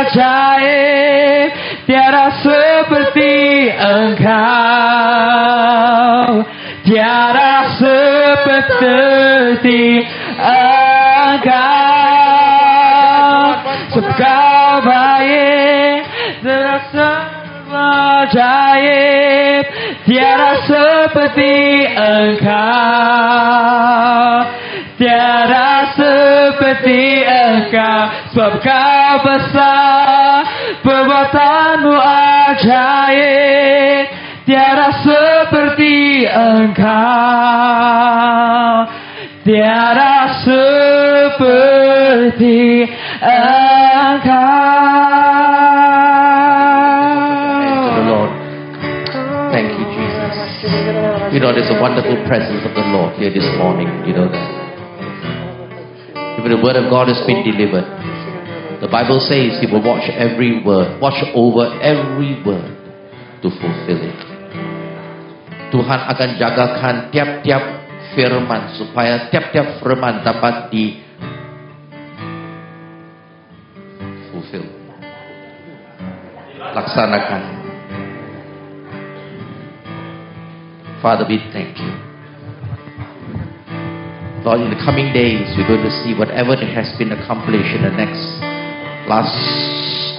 ajaib. 0.05 1.49
Tiada 1.89 2.29
seperti 2.38 3.34
engkau. 3.82 4.45
Tiada 6.86 7.82
seperti 7.82 10.05
engkau. 10.38 11.65
Sebab 13.97 14.13
kau 14.21 14.86
baik 14.86 16.05
Terasa 16.45 17.11
ajaib. 18.29 19.65
Tiada 20.05 20.61
seperti 20.69 21.57
engkau. 21.97 22.61
Tiada 25.01 25.70
seperti 26.92 27.24
engkau 27.24 28.12
Sebab 28.36 28.60
kau 28.60 29.14
besar 29.24 30.44
Perbuatanmu 30.84 31.96
ajaib 32.52 34.06
Tiada 34.44 34.89
seperti 35.06 36.28
engkau 36.28 36.92
Tiada 39.42 40.46
seperti 40.46 40.94
the 47.92 48.05
Lord. 48.05 48.30
Thank 49.50 49.74
you, 49.78 49.86
Jesus. 49.89 50.38
You 51.34 51.39
know, 51.42 51.50
there's 51.54 51.70
a 51.70 51.82
wonderful 51.82 52.18
presence 52.30 52.66
of 52.66 52.74
the 52.74 52.82
Lord 52.93 53.18
here 53.18 53.34
this 53.34 53.46
morning. 53.58 53.88
You 54.05 54.13
know 54.13 54.30
that. 54.30 54.61
Even 56.42 56.58
the 56.58 56.63
word 56.66 56.74
of 56.74 56.89
God 56.89 57.05
has 57.05 57.22
been 57.30 57.46
delivered. 57.46 57.86
The 58.82 58.89
Bible 58.89 59.22
says 59.22 59.62
He 59.62 59.70
will 59.70 59.86
watch 59.86 60.09
every 60.09 60.66
word, 60.66 60.97
watch 60.97 61.22
over 61.38 61.70
every 61.86 62.42
word 62.42 62.66
to 63.46 63.47
fulfill 63.62 64.01
it. 64.01 64.20
Tuhan 65.70 66.00
akan 66.09 66.30
jagakan 66.42 66.96
tiap-tiap 67.13 67.63
firman 68.18 68.74
supaya 68.74 69.30
tiap-tiap 69.30 69.86
firman 69.86 70.26
dapat 70.26 70.74
di 70.74 71.05
fulfill. 74.34 74.66
Laksanakan. 76.58 77.42
Father, 81.05 81.30
we 81.30 81.38
thank 81.54 81.78
you. 81.78 82.11
Lord, 84.42 84.66
in 84.66 84.74
the 84.74 84.82
coming 84.82 85.13
days, 85.13 85.46
we're 85.54 85.70
going 85.70 85.86
to 85.86 85.93
see 86.01 86.18
whatever 86.18 86.58
that 86.58 86.74
has 86.74 86.89
been 86.97 87.13
accomplished 87.13 87.78
in 87.78 87.86
the 87.86 87.93
next 87.93 88.26
last 89.05 89.38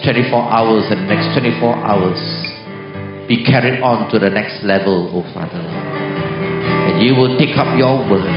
24 0.07 0.31
hours 0.47 0.87
and 0.95 1.11
next 1.11 1.35
24 1.35 1.75
hours 1.75 2.23
be 3.27 3.43
carried 3.43 3.83
on 3.83 4.07
to 4.15 4.23
the 4.23 4.31
next 4.31 4.63
level, 4.63 5.11
oh 5.11 5.27
Father. 5.35 5.59
And 5.59 7.03
you 7.03 7.19
will 7.19 7.35
take 7.35 7.59
up 7.59 7.75
your 7.75 7.99
word 8.07 8.31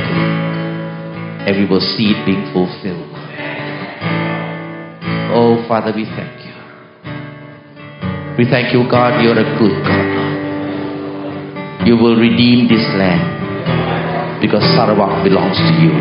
and 1.45 1.53
we 1.53 1.70
will 1.70 1.86
see 1.86 2.18
it 2.18 2.26
being 2.26 2.49
fulfilled. 2.49 3.06
Oh 5.38 5.62
Father, 5.70 5.94
we 5.94 6.10
thank 6.18 6.34
you. 6.49 6.53
We 8.41 8.49
thank 8.49 8.74
you, 8.74 8.90
God, 8.90 9.22
you're 9.22 9.38
a 9.38 9.57
good 9.62 9.86
God. 9.86 10.18
You 11.86 11.94
will 11.98 12.18
redeem 12.18 12.68
this 12.68 12.90
land. 12.98 13.35
Because 14.41 14.64
Sarawak 14.76 15.24
belongs 15.24 15.57
to 15.57 15.74
you. 15.82 15.94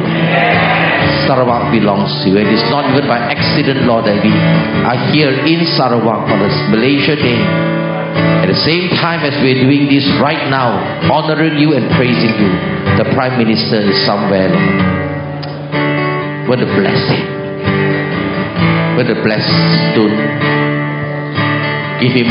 Sarawak 1.27 1.73
belongs 1.73 2.11
to 2.25 2.31
you. 2.31 2.37
It 2.39 2.51
is 2.51 2.65
not 2.71 2.91
even 2.91 3.07
by 3.09 3.19
accident, 3.19 3.87
Lord, 3.87 4.05
that 4.07 4.21
we 4.23 4.33
are 4.85 4.99
here 5.13 5.33
in 5.47 5.65
Sarawak 5.77 6.29
on 6.29 6.39
this 6.43 6.57
Malaysia 6.71 7.17
Day. 7.17 7.41
At 8.45 8.49
the 8.53 8.61
same 8.61 8.91
time 9.01 9.25
as 9.25 9.33
we're 9.41 9.65
doing 9.65 9.89
this 9.89 10.05
right 10.21 10.51
now, 10.51 10.77
honoring 11.11 11.57
you 11.59 11.73
and 11.73 11.89
praising 11.97 12.35
you, 12.37 12.51
the 13.01 13.09
Prime 13.15 13.39
Minister 13.41 13.81
is 13.81 13.97
somewhere, 14.05 14.53
Lord. 14.53 14.95
What 16.49 16.61
a 16.61 16.69
blessing. 16.77 17.25
What 18.97 19.09
a 19.09 19.17
blessed 19.25 19.97
Tun. 19.97 20.13
Give 22.05 22.13
him 22.13 22.29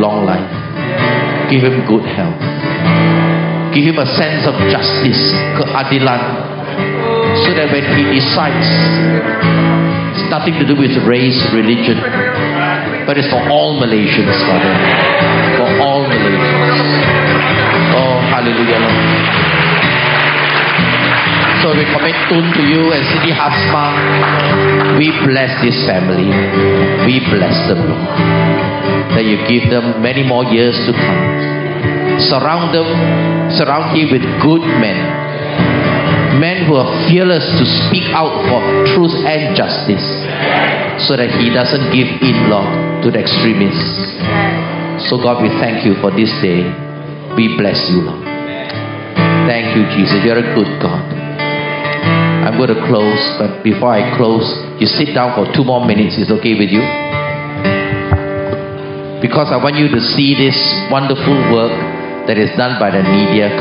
long 0.00 0.24
life. 0.24 0.48
Give 1.50 1.62
him 1.62 1.86
good 1.86 2.04
health. 2.08 3.37
Give 3.78 3.94
him 3.94 4.02
a 4.02 4.10
sense 4.18 4.42
of 4.42 4.58
justice, 4.74 5.22
keadilan, 5.54 6.22
so 7.46 7.54
that 7.54 7.70
when 7.70 7.86
he 7.94 8.18
decides, 8.18 8.66
it's 10.18 10.26
nothing 10.34 10.58
to 10.58 10.66
do 10.66 10.74
with 10.74 10.98
race, 11.06 11.38
religion, 11.54 11.94
but 13.06 13.14
it's 13.14 13.30
for 13.30 13.38
all 13.46 13.78
Malaysians, 13.78 14.34
Father. 14.50 14.74
For 15.62 15.68
all 15.78 16.02
Malaysians. 16.10 16.90
Oh, 17.94 18.18
hallelujah, 18.34 18.82
Lord. 18.82 18.98
So 21.62 21.70
we 21.78 21.86
commit 21.94 22.18
Tun 22.26 22.50
to 22.50 22.62
you 22.66 22.82
and 22.90 23.02
Siti 23.14 23.30
Hasmah. 23.30 24.98
We 24.98 25.14
bless 25.22 25.54
this 25.62 25.86
family. 25.86 26.26
We 27.06 27.22
bless 27.30 27.54
them, 27.70 27.86
Lord. 27.86 28.10
That 29.14 29.22
you 29.22 29.38
give 29.46 29.70
them 29.70 30.02
many 30.02 30.26
more 30.26 30.42
years 30.50 30.74
to 30.74 30.92
come. 30.98 31.67
Surround 32.26 32.74
them, 32.74 32.88
surround 33.54 33.94
him 33.94 34.10
with 34.10 34.26
good 34.42 34.62
men. 34.82 34.98
Men 36.42 36.66
who 36.66 36.74
are 36.74 36.90
fearless 37.06 37.46
to 37.46 37.64
speak 37.86 38.10
out 38.10 38.34
for 38.50 38.58
truth 38.94 39.14
and 39.22 39.54
justice. 39.54 40.02
So 41.06 41.14
that 41.14 41.30
he 41.38 41.54
doesn't 41.54 41.94
give 41.94 42.10
in, 42.18 42.50
Lord, 42.50 42.66
to 43.06 43.14
the 43.14 43.22
extremists. 43.22 44.18
So, 45.06 45.22
God, 45.22 45.38
we 45.42 45.48
thank 45.62 45.86
you 45.86 45.94
for 46.02 46.10
this 46.10 46.30
day. 46.42 46.66
We 47.38 47.54
bless 47.54 47.78
you, 47.86 48.02
Lord. 48.02 48.26
Thank 49.46 49.78
you, 49.78 49.86
Jesus. 49.94 50.18
You're 50.26 50.42
a 50.42 50.48
good 50.58 50.68
God. 50.82 51.06
I'm 52.44 52.58
going 52.58 52.74
to 52.74 52.82
close, 52.90 53.22
but 53.38 53.62
before 53.62 53.94
I 53.94 54.16
close, 54.18 54.44
you 54.82 54.86
sit 54.90 55.14
down 55.14 55.38
for 55.38 55.46
two 55.54 55.62
more 55.62 55.86
minutes. 55.86 56.18
Is 56.18 56.30
okay 56.42 56.58
with 56.58 56.74
you? 56.74 56.82
Because 59.22 59.50
I 59.50 59.58
want 59.58 59.76
you 59.76 59.88
to 59.88 60.00
see 60.14 60.34
this 60.34 60.54
wonderful 60.90 61.34
work 61.54 61.74
that 62.28 62.38
is 62.38 62.50
done 62.56 62.78
by 62.78 62.90
the 62.90 63.02
media. 63.02 63.58